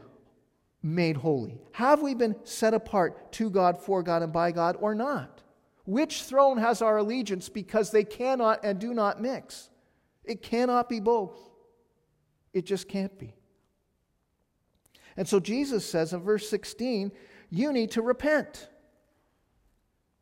made 0.82 1.16
holy? 1.16 1.58
Have 1.72 2.02
we 2.02 2.14
been 2.14 2.36
set 2.44 2.72
apart 2.72 3.32
to 3.32 3.50
God, 3.50 3.82
for 3.82 4.02
God, 4.02 4.22
and 4.22 4.32
by 4.32 4.52
God, 4.52 4.76
or 4.78 4.94
not? 4.94 5.42
Which 5.84 6.22
throne 6.22 6.58
has 6.58 6.82
our 6.82 6.98
allegiance 6.98 7.48
because 7.48 7.90
they 7.90 8.04
cannot 8.04 8.60
and 8.62 8.78
do 8.78 8.94
not 8.94 9.20
mix? 9.20 9.70
It 10.24 10.42
cannot 10.42 10.88
be 10.88 11.00
both. 11.00 11.36
It 12.52 12.64
just 12.64 12.88
can't 12.88 13.18
be. 13.18 13.34
And 15.16 15.26
so 15.26 15.40
Jesus 15.40 15.84
says 15.84 16.12
in 16.12 16.20
verse 16.20 16.48
16, 16.48 17.10
you 17.50 17.72
need 17.72 17.90
to 17.92 18.02
repent. 18.02 18.68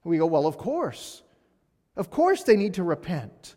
We 0.05 0.19
go, 0.19 0.27
well, 0.27 0.47
of 0.47 0.57
course. 0.57 1.23
Of 1.97 2.11
course 2.11 2.43
they 2.43 2.57
need 2.57 2.75
to 2.75 2.83
repent. 2.83 3.57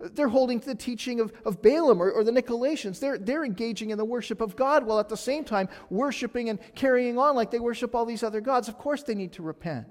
They're 0.00 0.28
holding 0.28 0.60
to 0.60 0.66
the 0.66 0.74
teaching 0.74 1.20
of, 1.20 1.32
of 1.44 1.62
Balaam 1.62 2.02
or, 2.02 2.10
or 2.10 2.24
the 2.24 2.32
Nicolaitans. 2.32 2.98
They're, 2.98 3.16
they're 3.16 3.44
engaging 3.44 3.90
in 3.90 3.98
the 3.98 4.04
worship 4.04 4.40
of 4.40 4.56
God 4.56 4.84
while 4.84 4.98
at 4.98 5.08
the 5.08 5.16
same 5.16 5.44
time 5.44 5.68
worshiping 5.88 6.50
and 6.50 6.58
carrying 6.74 7.16
on 7.16 7.36
like 7.36 7.50
they 7.50 7.60
worship 7.60 7.94
all 7.94 8.04
these 8.04 8.22
other 8.22 8.40
gods. 8.40 8.68
Of 8.68 8.76
course, 8.76 9.02
they 9.02 9.14
need 9.14 9.32
to 9.34 9.42
repent. 9.42 9.86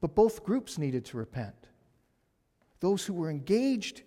But 0.00 0.14
both 0.14 0.44
groups 0.44 0.78
needed 0.78 1.04
to 1.06 1.16
repent 1.16 1.54
those 2.80 3.04
who 3.04 3.14
were 3.14 3.30
engaged 3.30 4.02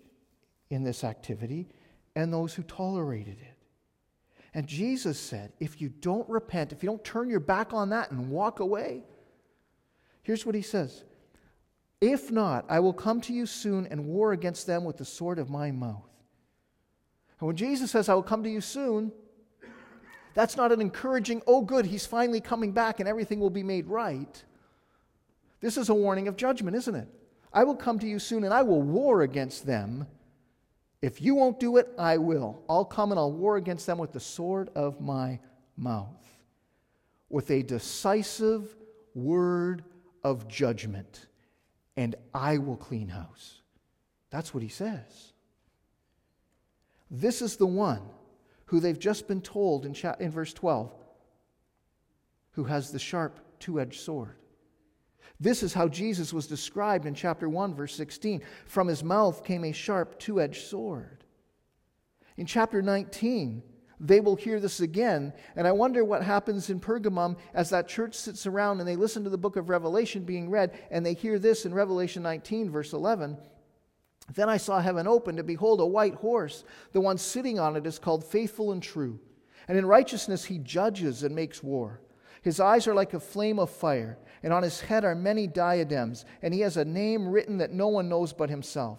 in 0.70 0.84
this 0.84 1.02
activity 1.02 1.68
and 2.14 2.32
those 2.32 2.54
who 2.54 2.62
tolerated 2.62 3.38
it. 3.40 3.56
And 4.54 4.66
Jesus 4.66 5.18
said, 5.18 5.52
if 5.60 5.80
you 5.80 5.88
don't 5.88 6.28
repent, 6.28 6.72
if 6.72 6.82
you 6.82 6.88
don't 6.88 7.04
turn 7.04 7.28
your 7.28 7.40
back 7.40 7.72
on 7.72 7.90
that 7.90 8.10
and 8.10 8.30
walk 8.30 8.60
away, 8.60 9.04
here's 10.22 10.46
what 10.46 10.54
he 10.54 10.62
says 10.62 11.04
if 12.00 12.30
not, 12.30 12.64
I 12.68 12.80
will 12.80 12.94
come 12.94 13.20
to 13.22 13.32
you 13.32 13.44
soon 13.44 13.86
and 13.86 14.06
war 14.06 14.32
against 14.32 14.66
them 14.66 14.84
with 14.84 14.96
the 14.96 15.04
sword 15.04 15.38
of 15.38 15.50
my 15.50 15.70
mouth. 15.70 16.08
And 17.38 17.46
when 17.46 17.56
Jesus 17.56 17.90
says, 17.90 18.08
I 18.08 18.14
will 18.14 18.22
come 18.22 18.42
to 18.42 18.50
you 18.50 18.60
soon, 18.60 19.12
that's 20.32 20.56
not 20.56 20.72
an 20.72 20.80
encouraging, 20.80 21.42
oh, 21.46 21.60
good, 21.60 21.84
he's 21.84 22.06
finally 22.06 22.40
coming 22.40 22.72
back 22.72 23.00
and 23.00 23.08
everything 23.08 23.38
will 23.38 23.50
be 23.50 23.62
made 23.62 23.86
right. 23.86 24.42
This 25.60 25.76
is 25.76 25.90
a 25.90 25.94
warning 25.94 26.28
of 26.28 26.36
judgment, 26.36 26.76
isn't 26.76 26.94
it? 26.94 27.08
I 27.52 27.64
will 27.64 27.76
come 27.76 27.98
to 27.98 28.06
you 28.06 28.18
soon 28.18 28.44
and 28.44 28.54
I 28.54 28.62
will 28.62 28.80
war 28.80 29.22
against 29.22 29.66
them. 29.66 30.06
If 31.02 31.20
you 31.20 31.34
won't 31.34 31.60
do 31.60 31.76
it, 31.76 31.88
I 31.98 32.16
will. 32.16 32.62
I'll 32.68 32.84
come 32.84 33.10
and 33.10 33.18
I'll 33.18 33.32
war 33.32 33.56
against 33.56 33.86
them 33.86 33.98
with 33.98 34.12
the 34.12 34.20
sword 34.20 34.70
of 34.74 35.00
my 35.00 35.40
mouth, 35.76 36.24
with 37.28 37.50
a 37.50 37.62
decisive 37.62 38.74
word 39.14 39.84
of 40.22 40.46
judgment 40.46 41.26
and 42.00 42.14
I 42.32 42.56
will 42.56 42.78
clean 42.78 43.08
house. 43.08 43.60
That's 44.30 44.54
what 44.54 44.62
he 44.62 44.70
says. 44.70 45.34
This 47.10 47.42
is 47.42 47.58
the 47.58 47.66
one 47.66 48.00
who 48.64 48.80
they've 48.80 48.98
just 48.98 49.28
been 49.28 49.42
told 49.42 49.84
in, 49.84 49.92
cha- 49.92 50.16
in 50.18 50.30
verse 50.30 50.54
12 50.54 50.94
who 52.52 52.64
has 52.64 52.90
the 52.90 52.98
sharp 52.98 53.38
two 53.58 53.78
edged 53.78 54.00
sword. 54.00 54.36
This 55.38 55.62
is 55.62 55.74
how 55.74 55.88
Jesus 55.88 56.32
was 56.32 56.46
described 56.46 57.04
in 57.04 57.12
chapter 57.14 57.50
1, 57.50 57.74
verse 57.74 57.94
16. 57.96 58.40
From 58.64 58.88
his 58.88 59.04
mouth 59.04 59.44
came 59.44 59.64
a 59.64 59.72
sharp 59.72 60.18
two 60.18 60.40
edged 60.40 60.68
sword. 60.68 61.24
In 62.38 62.46
chapter 62.46 62.80
19, 62.80 63.62
they 64.00 64.20
will 64.20 64.34
hear 64.34 64.58
this 64.58 64.80
again. 64.80 65.32
And 65.54 65.68
I 65.68 65.72
wonder 65.72 66.04
what 66.04 66.22
happens 66.22 66.70
in 66.70 66.80
Pergamum 66.80 67.36
as 67.52 67.70
that 67.70 67.86
church 67.86 68.14
sits 68.14 68.46
around 68.46 68.80
and 68.80 68.88
they 68.88 68.96
listen 68.96 69.22
to 69.24 69.30
the 69.30 69.38
book 69.38 69.56
of 69.56 69.68
Revelation 69.68 70.24
being 70.24 70.48
read 70.48 70.76
and 70.90 71.04
they 71.04 71.12
hear 71.12 71.38
this 71.38 71.66
in 71.66 71.74
Revelation 71.74 72.22
19, 72.22 72.70
verse 72.70 72.94
11. 72.94 73.36
Then 74.34 74.48
I 74.48 74.56
saw 74.56 74.80
heaven 74.80 75.06
open, 75.06 75.36
to 75.36 75.42
behold, 75.42 75.80
a 75.80 75.86
white 75.86 76.14
horse. 76.14 76.64
The 76.92 77.00
one 77.00 77.18
sitting 77.18 77.58
on 77.58 77.76
it 77.76 77.86
is 77.86 77.98
called 77.98 78.24
Faithful 78.24 78.72
and 78.72 78.82
True. 78.82 79.18
And 79.68 79.76
in 79.76 79.84
righteousness 79.84 80.44
he 80.44 80.58
judges 80.58 81.22
and 81.22 81.34
makes 81.34 81.62
war. 81.62 82.00
His 82.42 82.58
eyes 82.58 82.86
are 82.86 82.94
like 82.94 83.12
a 83.12 83.20
flame 83.20 83.58
of 83.58 83.70
fire, 83.70 84.18
and 84.42 84.52
on 84.52 84.62
his 84.62 84.80
head 84.80 85.04
are 85.04 85.14
many 85.14 85.46
diadems, 85.46 86.24
and 86.40 86.54
he 86.54 86.60
has 86.60 86.78
a 86.78 86.84
name 86.84 87.28
written 87.28 87.58
that 87.58 87.72
no 87.72 87.88
one 87.88 88.08
knows 88.08 88.32
but 88.32 88.48
himself. 88.48 88.98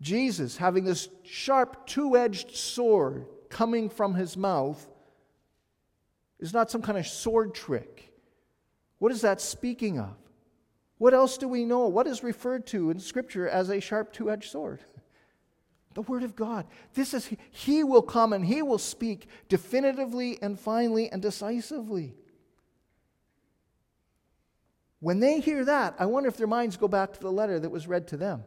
Jesus, 0.00 0.56
having 0.56 0.84
this 0.84 1.08
sharp 1.24 1.86
two 1.86 2.16
edged 2.16 2.54
sword 2.54 3.26
coming 3.48 3.88
from 3.88 4.14
his 4.14 4.36
mouth, 4.36 4.88
is 6.38 6.52
not 6.52 6.70
some 6.70 6.82
kind 6.82 6.98
of 6.98 7.06
sword 7.06 7.54
trick. 7.54 8.12
What 8.98 9.12
is 9.12 9.22
that 9.22 9.40
speaking 9.40 9.98
of? 9.98 10.14
What 10.98 11.14
else 11.14 11.38
do 11.38 11.48
we 11.48 11.64
know? 11.64 11.86
What 11.88 12.06
is 12.06 12.22
referred 12.22 12.66
to 12.68 12.90
in 12.90 12.98
Scripture 12.98 13.48
as 13.48 13.68
a 13.68 13.80
sharp 13.80 14.12
two 14.12 14.30
edged 14.30 14.50
sword? 14.50 14.80
The 15.94 16.02
Word 16.02 16.22
of 16.22 16.36
God. 16.36 16.66
This 16.94 17.12
is, 17.12 17.28
He 17.50 17.82
will 17.82 18.02
come 18.02 18.32
and 18.32 18.44
He 18.44 18.62
will 18.62 18.78
speak 18.78 19.26
definitively 19.48 20.38
and 20.40 20.60
finally 20.60 21.10
and 21.10 21.20
decisively. 21.20 22.14
When 25.00 25.18
they 25.18 25.40
hear 25.40 25.64
that, 25.64 25.96
I 25.98 26.06
wonder 26.06 26.28
if 26.28 26.36
their 26.36 26.46
minds 26.46 26.76
go 26.76 26.86
back 26.86 27.14
to 27.14 27.20
the 27.20 27.32
letter 27.32 27.58
that 27.58 27.70
was 27.70 27.88
read 27.88 28.06
to 28.08 28.16
them. 28.16 28.44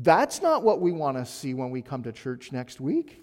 That's 0.00 0.40
not 0.40 0.62
what 0.62 0.80
we 0.80 0.92
want 0.92 1.16
to 1.16 1.26
see 1.26 1.54
when 1.54 1.70
we 1.70 1.82
come 1.82 2.04
to 2.04 2.12
church 2.12 2.52
next 2.52 2.80
week. 2.80 3.20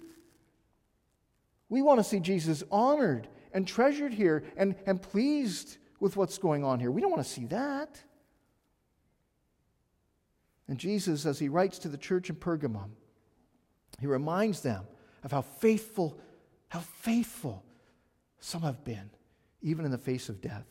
We 1.69 1.81
want 1.81 2.01
to 2.01 2.03
see 2.03 2.19
Jesus 2.19 2.63
honored 2.69 3.29
and 3.53 3.65
treasured 3.65 4.13
here 4.13 4.43
and, 4.57 4.75
and 4.85 5.01
pleased 5.01 5.77
with 6.01 6.17
what's 6.17 6.37
going 6.37 6.65
on 6.65 6.81
here. 6.81 6.91
We 6.91 6.99
don't 6.99 7.11
want 7.11 7.23
to 7.23 7.29
see 7.29 7.45
that. 7.45 8.01
And 10.67 10.77
Jesus, 10.77 11.25
as 11.25 11.39
he 11.39 11.47
writes 11.47 11.79
to 11.79 11.87
the 11.87 11.97
church 11.97 12.29
in 12.29 12.35
Pergamum, 12.35 12.89
he 14.01 14.07
reminds 14.07 14.59
them 14.59 14.83
of 15.23 15.31
how 15.31 15.43
faithful, 15.43 16.19
how 16.67 16.81
faithful 16.81 17.63
some 18.41 18.63
have 18.63 18.83
been, 18.83 19.09
even 19.61 19.85
in 19.85 19.91
the 19.91 19.97
face 19.97 20.27
of 20.27 20.41
death. 20.41 20.65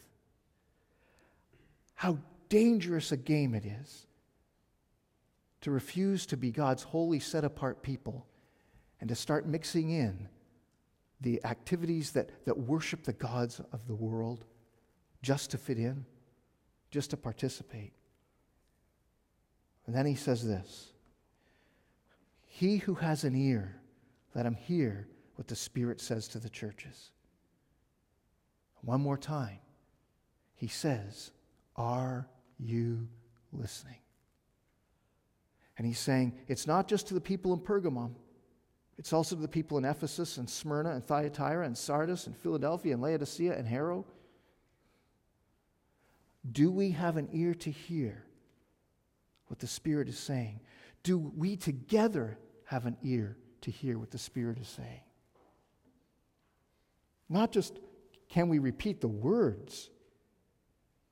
How 1.94 2.18
dangerous 2.50 3.10
a 3.10 3.16
game 3.16 3.54
it 3.54 3.64
is 3.64 4.06
to 5.64 5.70
refuse 5.70 6.26
to 6.26 6.36
be 6.36 6.50
God's 6.50 6.82
holy, 6.82 7.18
set 7.18 7.42
apart 7.42 7.82
people 7.82 8.26
and 9.00 9.08
to 9.08 9.14
start 9.14 9.46
mixing 9.46 9.88
in 9.88 10.28
the 11.22 11.42
activities 11.42 12.10
that, 12.10 12.44
that 12.44 12.58
worship 12.58 13.02
the 13.02 13.14
gods 13.14 13.62
of 13.72 13.86
the 13.86 13.94
world 13.94 14.44
just 15.22 15.50
to 15.52 15.56
fit 15.56 15.78
in, 15.78 16.04
just 16.90 17.08
to 17.10 17.16
participate. 17.16 17.94
And 19.86 19.96
then 19.96 20.04
he 20.04 20.14
says 20.14 20.46
this 20.46 20.92
He 22.44 22.76
who 22.76 22.96
has 22.96 23.24
an 23.24 23.34
ear, 23.34 23.80
let 24.34 24.44
him 24.44 24.56
hear 24.56 25.08
what 25.36 25.48
the 25.48 25.56
Spirit 25.56 25.98
says 25.98 26.28
to 26.28 26.38
the 26.38 26.50
churches. 26.50 27.10
One 28.82 29.00
more 29.00 29.16
time, 29.16 29.60
he 30.56 30.68
says, 30.68 31.30
Are 31.74 32.28
you 32.58 33.08
listening? 33.50 34.03
And 35.76 35.86
he's 35.86 35.98
saying, 35.98 36.38
It's 36.48 36.66
not 36.66 36.88
just 36.88 37.08
to 37.08 37.14
the 37.14 37.20
people 37.20 37.52
in 37.52 37.60
Pergamum. 37.60 38.14
It's 38.96 39.12
also 39.12 39.34
to 39.34 39.42
the 39.42 39.48
people 39.48 39.76
in 39.76 39.84
Ephesus 39.84 40.38
and 40.38 40.48
Smyrna 40.48 40.90
and 40.92 41.04
Thyatira 41.04 41.66
and 41.66 41.76
Sardis 41.76 42.26
and 42.26 42.36
Philadelphia 42.36 42.92
and 42.92 43.02
Laodicea 43.02 43.56
and 43.56 43.66
Harrow. 43.66 44.06
Do 46.50 46.70
we 46.70 46.92
have 46.92 47.16
an 47.16 47.28
ear 47.32 47.54
to 47.54 47.70
hear 47.70 48.24
what 49.46 49.58
the 49.58 49.66
Spirit 49.66 50.08
is 50.08 50.18
saying? 50.18 50.60
Do 51.02 51.18
we 51.18 51.56
together 51.56 52.38
have 52.66 52.86
an 52.86 52.96
ear 53.02 53.36
to 53.62 53.70
hear 53.70 53.98
what 53.98 54.10
the 54.10 54.18
Spirit 54.18 54.58
is 54.58 54.68
saying? 54.68 55.00
Not 57.28 57.50
just 57.50 57.78
can 58.28 58.48
we 58.48 58.58
repeat 58.58 59.00
the 59.00 59.08
words, 59.08 59.90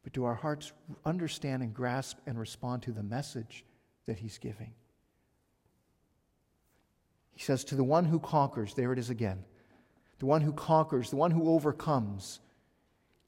but 0.05 0.13
do 0.13 0.25
our 0.25 0.35
hearts 0.35 0.73
understand 1.05 1.63
and 1.63 1.73
grasp 1.75 2.19
and 2.27 2.39
respond 2.39 2.83
to 2.83 2.93
the 2.93 3.03
message 3.03 3.65
that 4.07 4.19
He's 4.19 4.39
giving? 4.39 4.73
He 7.35 7.43
says, 7.43 7.65
To 7.65 7.75
the 7.75 7.85
one 7.85 8.05
who 8.05 8.19
conquers, 8.19 8.75
there 8.75 8.93
it 8.93 8.99
is 8.99 9.11
again, 9.11 9.45
the 10.19 10.27
one 10.27 10.43
who 10.43 10.53
conquers, 10.53 11.11
the 11.11 11.17
one 11.17 11.31
who 11.31 11.49
overcomes, 11.49 12.41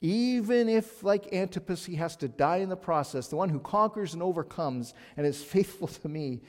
even 0.01 0.69
if, 0.69 1.03
like 1.03 1.33
Antipas, 1.33 1.85
he 1.85 1.95
has 1.95 2.15
to 2.17 2.27
die 2.27 2.57
in 2.57 2.69
the 2.69 2.75
process, 2.75 3.27
the 3.27 3.35
one 3.35 3.49
who 3.49 3.59
conquers 3.59 4.13
and 4.13 4.21
overcomes 4.21 4.93
and 5.17 5.25
is 5.25 5.43
faithful 5.43 5.87
to 5.87 6.07
me, 6.07 6.41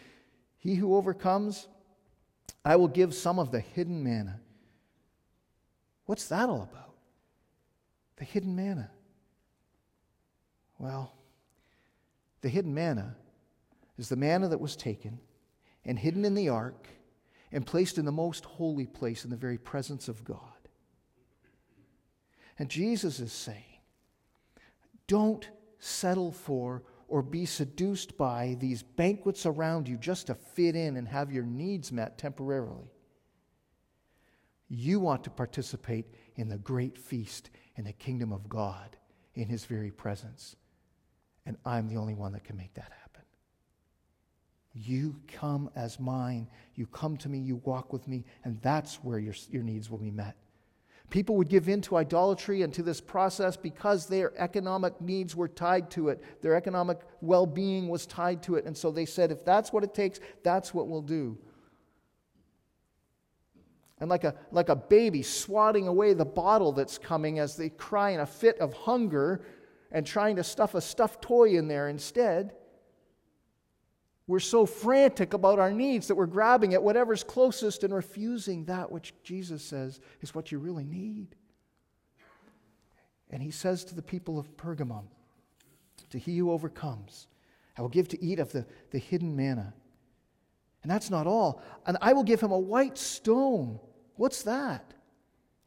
he 0.58 0.74
who 0.74 0.94
overcomes, 0.94 1.68
I 2.64 2.76
will 2.76 2.88
give 2.88 3.14
some 3.14 3.38
of 3.38 3.50
the 3.50 3.60
hidden 3.60 4.02
manna. 4.02 4.40
What's 6.04 6.28
that 6.28 6.48
all 6.48 6.68
about? 6.70 6.94
The 8.16 8.24
hidden 8.24 8.54
manna. 8.54 8.90
Well, 10.78 11.12
the 12.42 12.48
hidden 12.48 12.74
manna 12.74 13.16
is 13.98 14.08
the 14.08 14.16
manna 14.16 14.48
that 14.48 14.60
was 14.60 14.76
taken 14.76 15.20
and 15.84 15.98
hidden 15.98 16.24
in 16.24 16.34
the 16.34 16.48
ark 16.48 16.88
and 17.52 17.66
placed 17.66 17.98
in 17.98 18.04
the 18.04 18.12
most 18.12 18.44
holy 18.44 18.86
place 18.86 19.24
in 19.24 19.30
the 19.30 19.36
very 19.36 19.58
presence 19.58 20.08
of 20.08 20.24
God. 20.24 20.40
And 22.58 22.68
Jesus 22.68 23.20
is 23.20 23.32
saying, 23.32 23.62
don't 25.06 25.48
settle 25.78 26.32
for 26.32 26.82
or 27.08 27.22
be 27.22 27.46
seduced 27.46 28.16
by 28.16 28.56
these 28.58 28.82
banquets 28.82 29.46
around 29.46 29.88
you 29.88 29.96
just 29.96 30.26
to 30.26 30.34
fit 30.34 30.74
in 30.74 30.96
and 30.96 31.06
have 31.06 31.32
your 31.32 31.44
needs 31.44 31.92
met 31.92 32.18
temporarily. 32.18 32.90
You 34.68 34.98
want 34.98 35.22
to 35.24 35.30
participate 35.30 36.06
in 36.34 36.48
the 36.48 36.58
great 36.58 36.98
feast 36.98 37.50
in 37.76 37.84
the 37.84 37.92
kingdom 37.92 38.32
of 38.32 38.48
God 38.48 38.96
in 39.34 39.48
His 39.48 39.64
very 39.64 39.92
presence. 39.92 40.56
And 41.44 41.56
I'm 41.64 41.88
the 41.88 41.96
only 41.96 42.14
one 42.14 42.32
that 42.32 42.42
can 42.42 42.56
make 42.56 42.74
that 42.74 42.90
happen. 42.90 43.05
You 44.78 45.16
come 45.26 45.70
as 45.74 45.98
mine. 45.98 46.46
You 46.74 46.86
come 46.86 47.16
to 47.18 47.28
me, 47.28 47.38
you 47.38 47.56
walk 47.64 47.92
with 47.92 48.06
me, 48.06 48.24
and 48.44 48.60
that's 48.60 48.96
where 48.96 49.18
your, 49.18 49.34
your 49.50 49.62
needs 49.62 49.90
will 49.90 49.98
be 49.98 50.10
met. 50.10 50.36
People 51.08 51.36
would 51.36 51.48
give 51.48 51.68
in 51.68 51.80
to 51.82 51.96
idolatry 51.96 52.62
and 52.62 52.74
to 52.74 52.82
this 52.82 53.00
process 53.00 53.56
because 53.56 54.06
their 54.06 54.32
economic 54.38 55.00
needs 55.00 55.36
were 55.36 55.48
tied 55.48 55.88
to 55.92 56.08
it. 56.08 56.22
Their 56.42 56.56
economic 56.56 56.98
well 57.20 57.46
being 57.46 57.88
was 57.88 58.06
tied 58.06 58.42
to 58.42 58.56
it. 58.56 58.64
And 58.64 58.76
so 58.76 58.90
they 58.90 59.06
said, 59.06 59.30
if 59.30 59.44
that's 59.44 59.72
what 59.72 59.84
it 59.84 59.94
takes, 59.94 60.18
that's 60.42 60.74
what 60.74 60.88
we'll 60.88 61.02
do. 61.02 61.38
And 63.98 64.10
like 64.10 64.24
a, 64.24 64.34
like 64.50 64.68
a 64.68 64.76
baby 64.76 65.22
swatting 65.22 65.86
away 65.88 66.12
the 66.12 66.24
bottle 66.24 66.72
that's 66.72 66.98
coming 66.98 67.38
as 67.38 67.56
they 67.56 67.70
cry 67.70 68.10
in 68.10 68.20
a 68.20 68.26
fit 68.26 68.58
of 68.58 68.74
hunger 68.74 69.42
and 69.92 70.04
trying 70.04 70.36
to 70.36 70.44
stuff 70.44 70.74
a 70.74 70.80
stuffed 70.80 71.22
toy 71.22 71.56
in 71.56 71.68
there 71.68 71.88
instead. 71.88 72.52
We're 74.26 74.40
so 74.40 74.66
frantic 74.66 75.34
about 75.34 75.58
our 75.58 75.70
needs 75.70 76.08
that 76.08 76.16
we're 76.16 76.26
grabbing 76.26 76.74
at 76.74 76.82
whatever's 76.82 77.22
closest 77.22 77.84
and 77.84 77.94
refusing 77.94 78.64
that 78.64 78.90
which 78.90 79.14
Jesus 79.22 79.62
says 79.62 80.00
is 80.20 80.34
what 80.34 80.50
you 80.50 80.58
really 80.58 80.84
need. 80.84 81.36
And 83.30 83.42
he 83.42 83.50
says 83.50 83.84
to 83.84 83.94
the 83.94 84.02
people 84.02 84.38
of 84.38 84.56
Pergamum, 84.56 85.04
To 86.10 86.18
he 86.18 86.38
who 86.38 86.50
overcomes, 86.50 87.28
I 87.78 87.82
will 87.82 87.88
give 87.88 88.08
to 88.08 88.24
eat 88.24 88.40
of 88.40 88.50
the, 88.50 88.66
the 88.90 88.98
hidden 88.98 89.36
manna. 89.36 89.72
And 90.82 90.90
that's 90.90 91.10
not 91.10 91.26
all. 91.26 91.62
And 91.86 91.96
I 92.00 92.12
will 92.12 92.24
give 92.24 92.40
him 92.40 92.52
a 92.52 92.58
white 92.58 92.98
stone. 92.98 93.78
What's 94.16 94.42
that? 94.44 94.94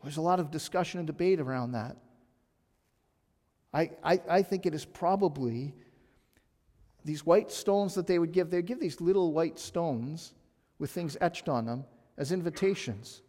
There's 0.03 0.17
a 0.17 0.21
lot 0.21 0.39
of 0.39 0.51
discussion 0.51 0.99
and 0.99 1.07
debate 1.07 1.39
around 1.39 1.73
that. 1.73 1.97
I, 3.73 3.91
I, 4.03 4.21
I 4.29 4.41
think 4.41 4.65
it 4.65 4.73
is 4.73 4.85
probably 4.85 5.75
these 7.05 7.25
white 7.25 7.51
stones 7.51 7.95
that 7.95 8.07
they 8.07 8.19
would 8.19 8.31
give, 8.31 8.49
they'd 8.49 8.65
give 8.65 8.79
these 8.79 8.99
little 9.01 9.31
white 9.31 9.57
stones 9.57 10.33
with 10.77 10.91
things 10.91 11.17
etched 11.21 11.49
on 11.49 11.65
them 11.65 11.85
as 12.17 12.31
invitations 12.31 13.21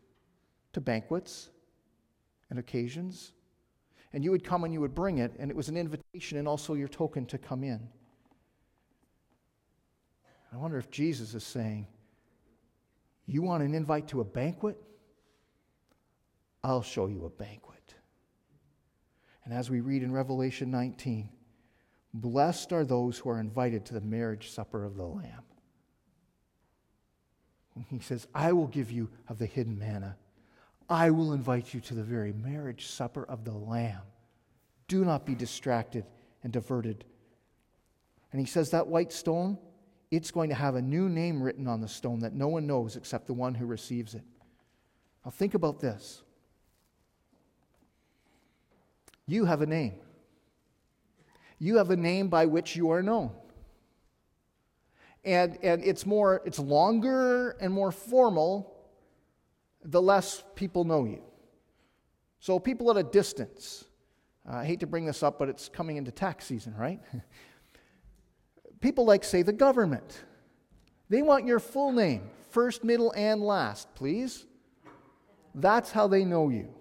to 0.73 0.81
banquets 0.81 1.51
and 2.51 2.59
occasions. 2.59 3.33
And 4.13 4.25
you 4.25 4.31
would 4.33 4.45
come 4.45 4.65
and 4.65 4.73
you 4.73 4.81
would 4.81 4.95
bring 4.95 5.19
it, 5.19 5.33
and 5.39 5.51
it 5.51 5.57
was 5.57 5.69
an 5.69 5.77
invitation 5.77 6.39
and 6.39 6.49
also 6.49 6.75
your 6.75 6.89
token 6.89 7.27
to 7.27 7.39
come 7.39 7.63
in. 7.63 7.81
I 10.53 10.57
wonder 10.57 10.79
if 10.79 10.91
Jesus 10.91 11.35
is 11.35 11.45
saying, 11.45 11.87
You 13.27 13.43
want 13.43 13.63
an 13.63 13.75
invite 13.75 14.09
to 14.09 14.21
a 14.21 14.25
banquet? 14.25 14.77
I'll 16.65 16.83
show 16.83 17.07
you 17.07 17.25
a 17.25 17.31
banquet. 17.31 17.95
And 19.45 19.55
as 19.55 19.71
we 19.71 19.81
read 19.81 20.03
in 20.03 20.13
Revelation 20.13 20.71
19, 20.71 21.29
Blessed 22.13 22.73
are 22.73 22.85
those 22.85 23.19
who 23.19 23.31
are 23.31 23.39
invited 23.39 23.85
to 23.87 23.95
the 23.95 24.01
marriage 24.01 24.51
supper 24.51 24.85
of 24.85 24.97
the 24.97 25.05
Lamb. 25.05 25.45
And 27.75 27.85
he 27.89 28.01
says, 28.01 28.27
I 28.35 28.53
will 28.53 28.67
give 28.67 28.91
you 28.91 29.09
of 29.29 29.39
the 29.39 29.47
hidden 29.47 29.79
manna. 29.79 30.17
I 30.89 31.11
will 31.11 31.33
invite 31.33 31.73
you 31.73 31.81
to 31.83 31.95
the 31.95 32.03
very 32.03 32.33
marriage 32.33 32.87
supper 32.87 33.25
of 33.25 33.45
the 33.45 33.53
Lamb. 33.53 34.03
Do 34.89 35.05
not 35.05 35.25
be 35.25 35.37
distracted 35.37 36.05
and 36.43 36.53
diverted. 36.53 37.05
And 38.33 38.41
he 38.41 38.47
says, 38.47 38.71
That 38.71 38.89
white 38.89 39.13
stone, 39.13 39.57
it's 40.11 40.33
going 40.33 40.49
to 40.49 40.57
have 40.57 40.75
a 40.75 40.83
new 40.83 41.09
name 41.09 41.41
written 41.41 41.69
on 41.69 41.81
the 41.81 41.87
stone 41.87 42.19
that 42.21 42.35
no 42.35 42.49
one 42.49 42.67
knows 42.67 42.97
except 42.97 43.29
the 43.29 43.35
one 43.35 43.55
who 43.55 43.67
receives 43.67 44.15
it. 44.15 44.25
Now, 45.25 45.31
think 45.31 45.55
about 45.55 45.79
this. 45.79 46.23
You 49.27 49.45
have 49.45 49.63
a 49.63 49.67
name 49.67 49.95
you 51.61 51.77
have 51.77 51.91
a 51.91 51.97
name 51.97 52.29
by 52.29 52.47
which 52.47 52.75
you 52.75 52.91
are 52.91 53.03
known. 53.03 53.31
And, 55.25 55.59
and 55.63 55.85
it's 55.85 56.07
more, 56.07 56.41
it's 56.47 56.59
longer 56.59 57.51
and 57.61 57.73
more 57.73 57.93
formal 57.93 58.75
the 59.85 60.01
less 60.01 60.43
people 60.57 60.85
know 60.85 61.05
you. 61.05 61.23
So 62.41 62.59
people 62.59 62.91
at 62.91 62.97
a 62.97 63.03
distance, 63.03 63.85
uh, 64.51 64.57
I 64.57 64.65
hate 64.65 64.81
to 64.81 64.87
bring 64.87 65.05
this 65.05 65.23
up, 65.23 65.39
but 65.39 65.51
it's 65.51 65.69
coming 65.69 65.99
into 65.99 66.11
tax 66.11 66.47
season, 66.47 66.75
right? 66.75 67.01
people 68.81 69.05
like, 69.05 69.23
say, 69.23 69.43
the 69.43 69.53
government. 69.53 70.25
They 71.11 71.21
want 71.21 71.47
your 71.47 71.61
full 71.61 71.93
name, 71.93 72.31
first, 72.51 72.83
middle, 72.83 73.13
and 73.15 73.43
last, 73.43 73.95
please. 73.95 74.47
That's 75.55 75.91
how 75.91 76.09
they 76.09 76.25
know 76.25 76.49
you. 76.49 76.73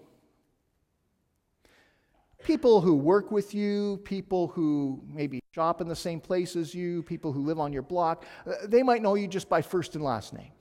People 2.43 2.81
who 2.81 2.95
work 2.95 3.31
with 3.31 3.53
you, 3.53 3.99
people 4.05 4.47
who 4.47 5.03
maybe 5.07 5.41
shop 5.53 5.81
in 5.81 5.87
the 5.87 5.95
same 5.95 6.19
place 6.19 6.55
as 6.55 6.73
you, 6.73 7.03
people 7.03 7.33
who 7.33 7.43
live 7.43 7.59
on 7.59 7.73
your 7.73 7.81
block, 7.81 8.25
uh, 8.47 8.53
they 8.65 8.81
might 8.81 9.01
know 9.01 9.15
you 9.15 9.27
just 9.27 9.49
by 9.49 9.61
first 9.61 9.95
and 9.95 10.03
last 10.03 10.33
name. 10.33 10.51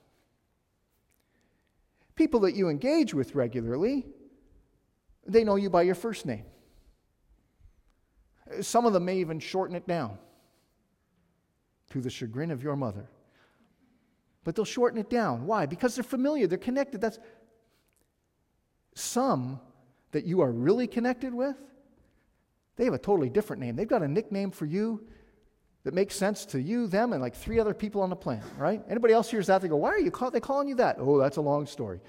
People 2.16 2.40
that 2.40 2.54
you 2.54 2.68
engage 2.68 3.14
with 3.14 3.36
regularly, 3.36 4.06
they 5.26 5.44
know 5.44 5.54
you 5.54 5.70
by 5.70 5.82
your 5.82 5.94
first 5.94 6.26
name. 6.26 6.44
Some 8.60 8.86
of 8.86 8.92
them 8.92 9.04
may 9.04 9.18
even 9.18 9.38
shorten 9.38 9.76
it 9.76 9.86
down 9.86 10.18
to 11.90 12.00
the 12.00 12.10
chagrin 12.10 12.50
of 12.50 12.62
your 12.62 12.76
mother. 12.76 13.08
But 14.42 14.56
they'll 14.56 14.64
shorten 14.64 14.98
it 14.98 15.10
down. 15.10 15.46
Why? 15.46 15.66
Because 15.66 15.94
they're 15.94 16.02
familiar, 16.02 16.46
they're 16.46 16.58
connected. 16.58 17.00
That's 17.00 17.18
some 18.94 19.60
that 20.12 20.24
you 20.24 20.40
are 20.40 20.50
really 20.50 20.86
connected 20.86 21.34
with, 21.34 21.56
they 22.76 22.84
have 22.84 22.94
a 22.94 22.98
totally 22.98 23.28
different 23.28 23.61
name. 23.61 23.76
They've 23.76 23.88
got 23.88 24.02
a 24.02 24.09
nickname 24.09 24.50
for 24.50 24.66
you 24.66 25.06
that 25.84 25.94
makes 25.94 26.14
sense 26.14 26.44
to 26.46 26.61
you, 26.61 26.86
them, 26.86 27.12
and 27.12 27.22
like 27.22 27.34
three 27.34 27.59
other 27.59 27.74
people 27.74 28.02
on 28.02 28.11
the 28.11 28.16
planet, 28.16 28.44
right? 28.56 28.82
Anybody 28.88 29.14
else 29.14 29.30
hears 29.30 29.46
that, 29.46 29.62
they 29.62 29.68
go, 29.68 29.76
Why 29.76 29.90
are 29.90 29.98
you 29.98 30.11
call- 30.11 30.30
they 30.30 30.40
calling 30.40 30.68
you 30.68 30.76
that? 30.76 30.96
Oh, 30.98 31.18
that's 31.18 31.36
a 31.36 31.40
long 31.40 31.66
story. 31.66 32.00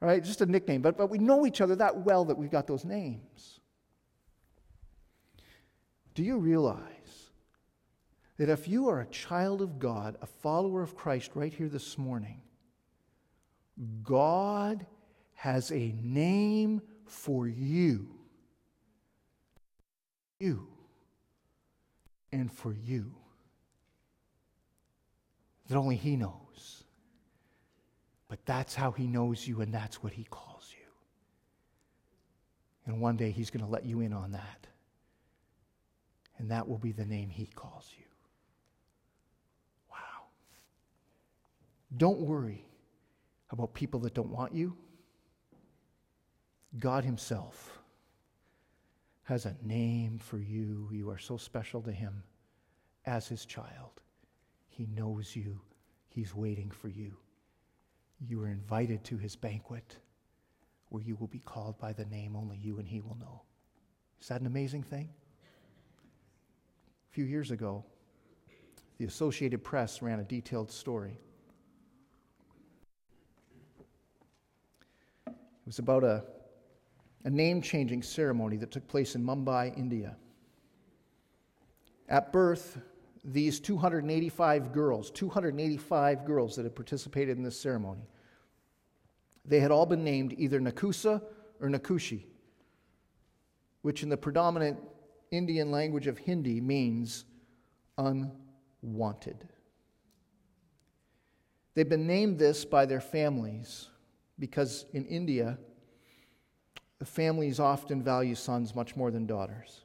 Right? 0.00 0.22
Just 0.22 0.40
a 0.40 0.46
nickname. 0.46 0.80
But, 0.80 0.96
but 0.96 1.10
we 1.10 1.18
know 1.18 1.44
each 1.44 1.60
other 1.60 1.74
that 1.76 2.04
well 2.04 2.24
that 2.26 2.36
we've 2.38 2.50
got 2.50 2.66
those 2.66 2.84
names. 2.84 3.60
Do 6.14 6.22
you 6.22 6.38
realize 6.38 7.30
that 8.38 8.48
if 8.48 8.68
you 8.68 8.88
are 8.88 9.00
a 9.00 9.06
child 9.06 9.60
of 9.60 9.78
God, 9.78 10.16
a 10.22 10.26
follower 10.26 10.82
of 10.82 10.96
Christ 10.96 11.32
right 11.34 11.52
here 11.52 11.68
this 11.68 11.98
morning, 11.98 12.40
God 14.02 14.86
has 15.38 15.70
a 15.70 15.94
name 16.02 16.82
for 17.04 17.46
you. 17.46 18.08
You. 20.40 20.66
And 22.32 22.52
for 22.52 22.74
you. 22.74 23.14
That 25.68 25.76
only 25.76 25.94
He 25.94 26.16
knows. 26.16 26.82
But 28.26 28.44
that's 28.46 28.74
how 28.74 28.90
He 28.90 29.06
knows 29.06 29.46
you, 29.46 29.60
and 29.60 29.72
that's 29.72 30.02
what 30.02 30.12
He 30.12 30.24
calls 30.24 30.74
you. 30.76 30.86
And 32.86 33.00
one 33.00 33.16
day 33.16 33.30
He's 33.30 33.50
going 33.50 33.64
to 33.64 33.70
let 33.70 33.86
you 33.86 34.00
in 34.00 34.12
on 34.12 34.32
that. 34.32 34.66
And 36.38 36.50
that 36.50 36.66
will 36.68 36.78
be 36.78 36.90
the 36.90 37.06
name 37.06 37.30
He 37.30 37.46
calls 37.46 37.92
you. 37.96 38.06
Wow. 39.88 40.26
Don't 41.96 42.18
worry 42.18 42.64
about 43.50 43.72
people 43.72 44.00
that 44.00 44.14
don't 44.14 44.30
want 44.30 44.52
you. 44.52 44.76
God 46.76 47.04
Himself 47.04 47.78
has 49.24 49.46
a 49.46 49.56
name 49.62 50.18
for 50.18 50.38
you. 50.38 50.88
You 50.92 51.10
are 51.10 51.18
so 51.18 51.36
special 51.36 51.80
to 51.82 51.92
Him 51.92 52.22
as 53.06 53.26
His 53.26 53.46
child. 53.46 54.02
He 54.68 54.86
knows 54.94 55.34
you, 55.34 55.60
He's 56.08 56.34
waiting 56.34 56.70
for 56.70 56.88
you. 56.88 57.16
You 58.20 58.42
are 58.42 58.48
invited 58.48 59.04
to 59.04 59.16
His 59.16 59.34
banquet 59.36 59.96
where 60.90 61.02
you 61.02 61.16
will 61.16 61.26
be 61.26 61.40
called 61.40 61.78
by 61.78 61.92
the 61.92 62.04
name 62.06 62.36
only 62.36 62.56
you 62.58 62.78
and 62.78 62.88
He 62.88 63.00
will 63.00 63.16
know. 63.20 63.42
Is 64.20 64.28
that 64.28 64.40
an 64.40 64.46
amazing 64.46 64.82
thing? 64.82 65.08
A 67.10 67.14
few 67.14 67.24
years 67.24 67.50
ago, 67.50 67.84
the 68.98 69.04
Associated 69.04 69.62
Press 69.62 70.02
ran 70.02 70.20
a 70.20 70.24
detailed 70.24 70.70
story. 70.70 71.18
It 75.26 75.66
was 75.66 75.78
about 75.78 76.04
a 76.04 76.24
a 77.24 77.30
name 77.30 77.60
changing 77.60 78.02
ceremony 78.02 78.56
that 78.56 78.70
took 78.70 78.86
place 78.88 79.14
in 79.14 79.24
Mumbai, 79.24 79.76
India. 79.76 80.16
At 82.08 82.32
birth, 82.32 82.78
these 83.24 83.60
285 83.60 84.72
girls, 84.72 85.10
285 85.10 86.24
girls 86.24 86.56
that 86.56 86.62
had 86.62 86.74
participated 86.74 87.36
in 87.36 87.42
this 87.42 87.58
ceremony, 87.58 88.08
they 89.44 89.60
had 89.60 89.70
all 89.70 89.86
been 89.86 90.04
named 90.04 90.34
either 90.38 90.60
Nakusa 90.60 91.22
or 91.60 91.68
Nakushi, 91.68 92.24
which 93.82 94.02
in 94.02 94.08
the 94.08 94.16
predominant 94.16 94.78
Indian 95.30 95.70
language 95.70 96.06
of 96.06 96.18
Hindi 96.18 96.60
means 96.60 97.24
unwanted. 97.98 99.48
They've 101.74 101.88
been 101.88 102.06
named 102.06 102.38
this 102.38 102.64
by 102.64 102.86
their 102.86 103.00
families 103.00 103.88
because 104.38 104.86
in 104.92 105.04
India, 105.06 105.58
families 107.04 107.60
often 107.60 108.02
value 108.02 108.34
sons 108.34 108.74
much 108.74 108.96
more 108.96 109.10
than 109.10 109.26
daughters. 109.26 109.82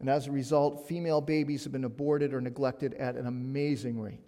And 0.00 0.08
as 0.08 0.26
a 0.26 0.32
result, 0.32 0.86
female 0.86 1.20
babies 1.20 1.64
have 1.64 1.72
been 1.72 1.84
aborted 1.84 2.34
or 2.34 2.40
neglected 2.40 2.94
at 2.94 3.16
an 3.16 3.26
amazing 3.26 4.00
rate. 4.00 4.24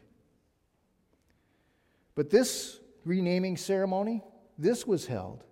But 2.15 2.31
this 2.31 2.81
renaming 3.05 3.57
ceremony, 3.57 4.23
this 4.59 4.87
was 4.87 5.07
held 5.07 5.45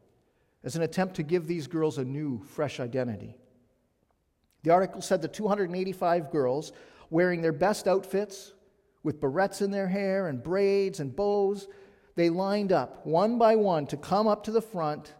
as 0.64 0.74
an 0.74 0.82
attempt 0.82 1.16
to 1.16 1.22
give 1.22 1.46
these 1.46 1.66
girls 1.66 1.98
a 1.98 2.04
new, 2.04 2.42
fresh 2.42 2.80
identity. 2.80 3.36
The 4.62 4.70
article 4.70 5.00
said 5.00 5.22
the 5.22 5.28
285 5.28 6.30
girls, 6.30 6.72
wearing 7.08 7.40
their 7.40 7.52
best 7.52 7.86
outfits, 7.86 8.52
with 9.04 9.20
barrettes 9.20 9.62
in 9.62 9.70
their 9.70 9.86
hair 9.86 10.26
and 10.26 10.42
braids 10.42 10.98
and 10.98 11.14
bows, 11.14 11.68
they 12.16 12.28
lined 12.28 12.72
up 12.72 13.06
one 13.06 13.38
by 13.38 13.54
one 13.54 13.86
to 13.86 13.96
come 13.96 14.26
up 14.26 14.42
to 14.44 14.50
the 14.50 14.60
front 14.60 15.14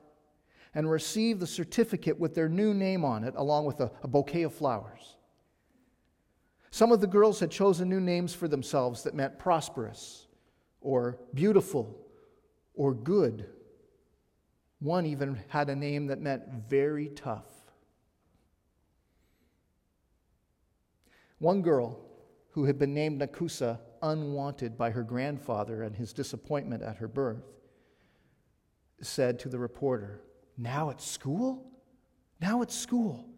and 0.77 0.91
receive 0.91 1.41
the 1.41 1.47
certificate 1.47 2.21
with 2.21 2.35
their 2.35 2.51
new 2.51 2.75
name 2.75 3.03
on 3.03 3.25
it, 3.25 3.33
along 3.37 3.65
with 3.65 3.81
a, 3.81 3.91
a 4.03 4.07
bouquet 4.07 4.43
of 4.43 4.55
flowers. 4.55 5.17
Some 6.71 6.93
of 6.93 7.01
the 7.01 7.07
girls 7.07 7.41
had 7.41 7.51
chosen 7.51 7.89
new 7.89 7.99
names 7.99 8.35
for 8.35 8.47
themselves 8.47 9.03
that 9.03 9.15
meant 9.15 9.39
prosperous, 9.39 10.27
or 10.83 11.19
beautiful, 11.33 12.07
or 12.75 12.93
good. 12.93 13.47
One 14.81 15.07
even 15.07 15.41
had 15.49 15.71
a 15.71 15.75
name 15.75 16.09
that 16.09 16.21
meant 16.21 16.43
very 16.69 17.09
tough. 17.09 17.47
One 21.39 21.63
girl 21.63 21.99
who 22.51 22.67
had 22.67 22.79
been 22.79 22.93
named 22.93 23.23
Nakusa, 23.23 23.81
unwanted 24.03 24.77
by 24.77 24.91
her 24.91 25.03
grandfather 25.03 25.83
and 25.83 25.97
his 25.97 26.13
disappointment 26.13 26.83
at 26.83 26.97
her 26.97 27.09
birth, 27.09 27.45
said 29.01 29.39
to 29.39 29.49
the 29.49 29.59
reporter, 29.59 30.21
now 30.57 30.91
at 30.91 31.01
school? 31.01 31.65
Now 32.41 32.63
at 32.63 32.71
school, 32.71 33.29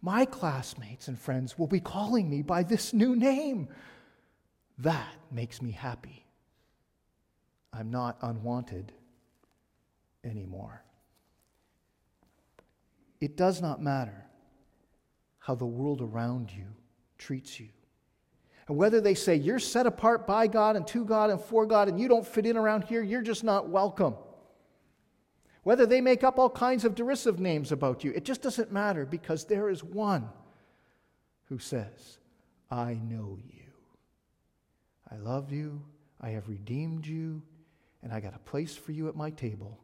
my 0.00 0.24
classmates 0.24 1.08
and 1.08 1.18
friends 1.18 1.58
will 1.58 1.66
be 1.66 1.80
calling 1.80 2.28
me 2.28 2.42
by 2.42 2.62
this 2.62 2.92
new 2.92 3.16
name. 3.16 3.68
That 4.78 5.14
makes 5.30 5.62
me 5.62 5.70
happy. 5.70 6.26
I'm 7.72 7.90
not 7.90 8.18
unwanted 8.20 8.92
anymore. 10.24 10.82
It 13.20 13.36
does 13.36 13.62
not 13.62 13.80
matter 13.80 14.26
how 15.38 15.54
the 15.54 15.66
world 15.66 16.02
around 16.02 16.50
you 16.52 16.66
treats 17.18 17.58
you. 17.58 17.68
And 18.68 18.76
whether 18.76 19.00
they 19.00 19.14
say 19.14 19.36
you're 19.36 19.58
set 19.58 19.86
apart 19.86 20.26
by 20.26 20.46
God 20.46 20.76
and 20.76 20.86
to 20.88 21.04
God 21.04 21.30
and 21.30 21.40
for 21.40 21.66
God 21.66 21.88
and 21.88 21.98
you 21.98 22.08
don't 22.08 22.26
fit 22.26 22.46
in 22.46 22.56
around 22.56 22.84
here, 22.84 23.02
you're 23.02 23.22
just 23.22 23.44
not 23.44 23.68
welcome. 23.68 24.14
Whether 25.62 25.86
they 25.86 26.00
make 26.00 26.24
up 26.24 26.38
all 26.38 26.50
kinds 26.50 26.84
of 26.84 26.94
derisive 26.94 27.38
names 27.38 27.70
about 27.70 28.02
you, 28.02 28.12
it 28.12 28.24
just 28.24 28.42
doesn't 28.42 28.72
matter 28.72 29.06
because 29.06 29.44
there 29.44 29.68
is 29.68 29.84
one 29.84 30.28
who 31.44 31.58
says, 31.58 32.18
I 32.70 32.94
know 32.94 33.38
you. 33.48 33.62
I 35.10 35.16
love 35.16 35.52
you. 35.52 35.82
I 36.20 36.30
have 36.30 36.48
redeemed 36.48 37.06
you. 37.06 37.42
And 38.02 38.12
I 38.12 38.18
got 38.18 38.34
a 38.34 38.40
place 38.40 38.74
for 38.74 38.90
you 38.90 39.08
at 39.08 39.14
my 39.14 39.30
table. 39.30 39.78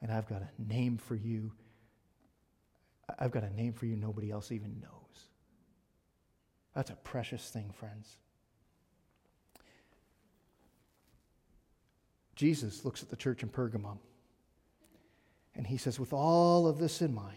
And 0.00 0.12
I've 0.12 0.28
got 0.28 0.42
a 0.42 0.72
name 0.72 0.98
for 0.98 1.16
you. 1.16 1.50
I've 3.18 3.32
got 3.32 3.42
a 3.42 3.52
name 3.54 3.72
for 3.72 3.86
you 3.86 3.96
nobody 3.96 4.30
else 4.30 4.52
even 4.52 4.80
knows. 4.80 5.28
That's 6.74 6.90
a 6.90 6.96
precious 6.96 7.50
thing, 7.50 7.72
friends. 7.74 8.16
Jesus 12.36 12.84
looks 12.84 13.02
at 13.02 13.10
the 13.10 13.16
church 13.16 13.42
in 13.42 13.48
Pergamum 13.48 13.98
and 15.54 15.66
he 15.66 15.76
says, 15.76 16.00
with 16.00 16.12
all 16.12 16.66
of 16.66 16.78
this 16.78 17.02
in 17.02 17.14
mind, 17.14 17.36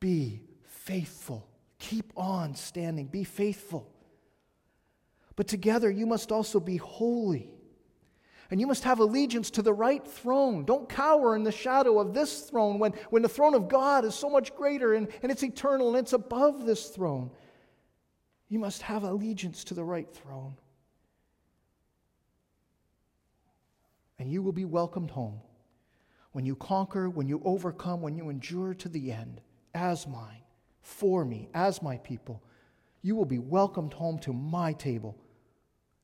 be 0.00 0.42
faithful. 0.62 1.48
Keep 1.78 2.12
on 2.16 2.54
standing. 2.54 3.06
Be 3.06 3.24
faithful. 3.24 3.88
But 5.36 5.46
together, 5.46 5.90
you 5.90 6.06
must 6.06 6.32
also 6.32 6.58
be 6.58 6.76
holy. 6.76 7.50
And 8.50 8.60
you 8.60 8.66
must 8.66 8.84
have 8.84 8.98
allegiance 8.98 9.50
to 9.52 9.62
the 9.62 9.72
right 9.72 10.06
throne. 10.06 10.64
Don't 10.64 10.88
cower 10.88 11.34
in 11.36 11.44
the 11.44 11.52
shadow 11.52 11.98
of 11.98 12.12
this 12.12 12.42
throne 12.42 12.78
when, 12.78 12.92
when 13.10 13.22
the 13.22 13.28
throne 13.28 13.54
of 13.54 13.68
God 13.68 14.04
is 14.04 14.14
so 14.14 14.28
much 14.28 14.54
greater 14.54 14.94
and, 14.94 15.08
and 15.22 15.32
it's 15.32 15.42
eternal 15.42 15.88
and 15.88 15.98
it's 15.98 16.12
above 16.12 16.66
this 16.66 16.88
throne. 16.88 17.30
You 18.48 18.58
must 18.58 18.82
have 18.82 19.04
allegiance 19.04 19.64
to 19.64 19.74
the 19.74 19.84
right 19.84 20.12
throne. 20.12 20.56
And 24.18 24.30
you 24.30 24.42
will 24.42 24.52
be 24.52 24.66
welcomed 24.66 25.12
home 25.12 25.40
when 26.32 26.46
you 26.46 26.56
conquer, 26.56 27.08
when 27.08 27.28
you 27.28 27.40
overcome, 27.44 28.00
when 28.00 28.16
you 28.16 28.28
endure 28.28 28.74
to 28.74 28.88
the 28.88 29.12
end, 29.12 29.40
as 29.74 30.06
mine, 30.06 30.42
for 30.80 31.24
me, 31.24 31.48
as 31.54 31.82
my 31.82 31.98
people, 31.98 32.42
you 33.02 33.14
will 33.14 33.24
be 33.26 33.38
welcomed 33.38 33.92
home 33.92 34.18
to 34.20 34.32
my 34.32 34.72
table, 34.72 35.16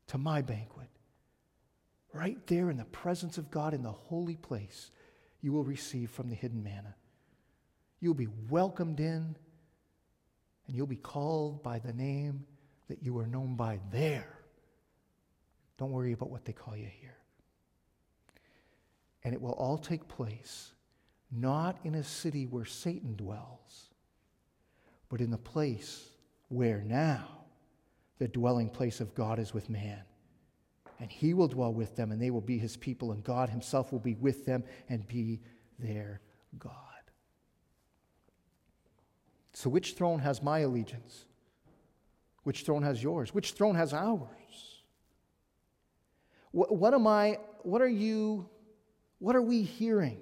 to 0.07 0.17
my 0.17 0.41
banquet. 0.41 0.87
Right 2.13 2.37
there 2.47 2.69
in 2.69 2.77
the 2.77 2.85
presence 2.85 3.37
of 3.37 3.51
God 3.51 3.73
in 3.73 3.83
the 3.83 3.91
holy 3.91 4.35
place, 4.35 4.91
you 5.41 5.51
will 5.51 5.63
receive 5.63 6.09
from 6.09 6.29
the 6.29 6.35
hidden 6.35 6.63
manna. 6.63 6.95
You'll 7.99 8.13
be 8.13 8.29
welcomed 8.49 8.99
in, 8.99 9.35
and 10.67 10.75
you'll 10.75 10.87
be 10.87 10.95
called 10.95 11.63
by 11.63 11.79
the 11.79 11.93
name 11.93 12.45
that 12.87 13.03
you 13.03 13.17
are 13.19 13.27
known 13.27 13.55
by 13.55 13.79
there. 13.91 14.39
Don't 15.77 15.91
worry 15.91 16.13
about 16.13 16.29
what 16.29 16.45
they 16.45 16.53
call 16.53 16.75
you 16.75 16.87
here. 16.99 17.15
And 19.23 19.33
it 19.33 19.41
will 19.41 19.53
all 19.53 19.77
take 19.77 20.07
place 20.07 20.71
not 21.31 21.77
in 21.83 21.95
a 21.95 22.03
city 22.03 22.45
where 22.45 22.65
Satan 22.65 23.15
dwells, 23.15 23.89
but 25.09 25.21
in 25.21 25.29
the 25.31 25.37
place 25.37 26.09
where 26.47 26.81
now 26.81 27.27
the 28.17 28.27
dwelling 28.27 28.69
place 28.69 28.99
of 28.99 29.13
God 29.15 29.39
is 29.39 29.53
with 29.53 29.69
man. 29.69 30.01
And 30.99 31.11
he 31.11 31.33
will 31.33 31.47
dwell 31.47 31.73
with 31.73 31.95
them, 31.95 32.11
and 32.11 32.21
they 32.21 32.31
will 32.31 32.41
be 32.41 32.57
his 32.57 32.75
people, 32.75 33.11
and 33.11 33.23
God 33.23 33.49
himself 33.49 33.91
will 33.91 33.99
be 33.99 34.15
with 34.15 34.45
them 34.45 34.63
and 34.89 35.07
be 35.07 35.39
their 35.77 36.19
God. 36.57 36.73
So, 39.53 39.69
which 39.69 39.93
throne 39.93 40.19
has 40.19 40.41
my 40.41 40.59
allegiance? 40.59 41.25
Which 42.43 42.63
throne 42.63 42.83
has 42.83 43.01
yours? 43.01 43.33
Which 43.33 43.51
throne 43.51 43.75
has 43.75 43.93
ours? 43.93 44.81
What, 46.51 46.75
what 46.75 46.93
am 46.93 47.07
I, 47.07 47.39
what 47.63 47.81
are 47.81 47.87
you, 47.87 48.49
what 49.19 49.35
are 49.35 49.41
we 49.41 49.61
hearing 49.61 50.17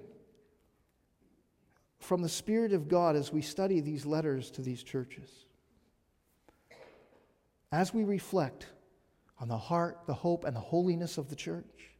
from 2.00 2.22
the 2.22 2.28
Spirit 2.28 2.72
of 2.72 2.88
God 2.88 3.16
as 3.16 3.32
we 3.32 3.42
study 3.42 3.80
these 3.80 4.04
letters 4.04 4.50
to 4.52 4.62
these 4.62 4.82
churches? 4.82 5.30
As 7.70 7.94
we 7.94 8.04
reflect 8.04 8.66
on 9.40 9.48
the 9.48 9.56
heart, 9.56 10.00
the 10.06 10.14
hope, 10.14 10.44
and 10.44 10.54
the 10.54 10.60
holiness 10.60 11.16
of 11.16 11.28
the 11.28 11.36
church, 11.36 11.92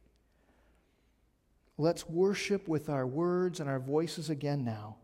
let's 1.77 2.07
worship 2.07 2.67
with 2.67 2.89
our 2.89 3.07
words 3.07 3.59
and 3.59 3.69
our 3.69 3.79
voices 3.79 4.29
again 4.29 4.65
now. 4.65 4.97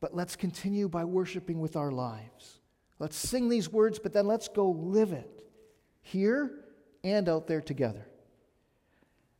But 0.00 0.16
let's 0.16 0.34
continue 0.34 0.88
by 0.88 1.04
worshiping 1.04 1.60
with 1.60 1.76
our 1.76 1.92
lives. 1.92 2.60
Let's 2.98 3.16
sing 3.16 3.48
these 3.48 3.70
words, 3.70 3.98
but 3.98 4.12
then 4.12 4.26
let's 4.26 4.48
go 4.48 4.70
live 4.70 5.12
it 5.12 5.44
here 6.02 6.50
and 7.04 7.28
out 7.28 7.46
there 7.46 7.60
together 7.60 8.06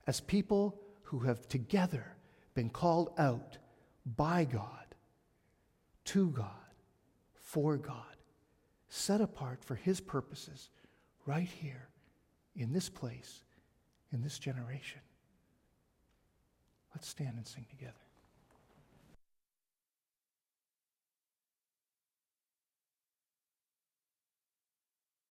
as 0.06 0.20
people 0.20 0.80
who 1.10 1.18
have 1.18 1.48
together 1.48 2.06
been 2.54 2.70
called 2.70 3.10
out 3.18 3.58
by 4.16 4.44
God, 4.44 4.94
to 6.04 6.30
God, 6.30 6.46
for 7.34 7.76
God, 7.76 8.14
set 8.88 9.20
apart 9.20 9.64
for 9.64 9.74
His 9.74 10.00
purposes 10.00 10.70
right 11.26 11.48
here 11.48 11.88
in 12.54 12.72
this 12.72 12.88
place, 12.88 13.42
in 14.12 14.22
this 14.22 14.38
generation. 14.38 15.00
Let's 16.94 17.08
stand 17.08 17.36
and 17.36 17.46
sing 17.46 17.66
together. 17.68 17.94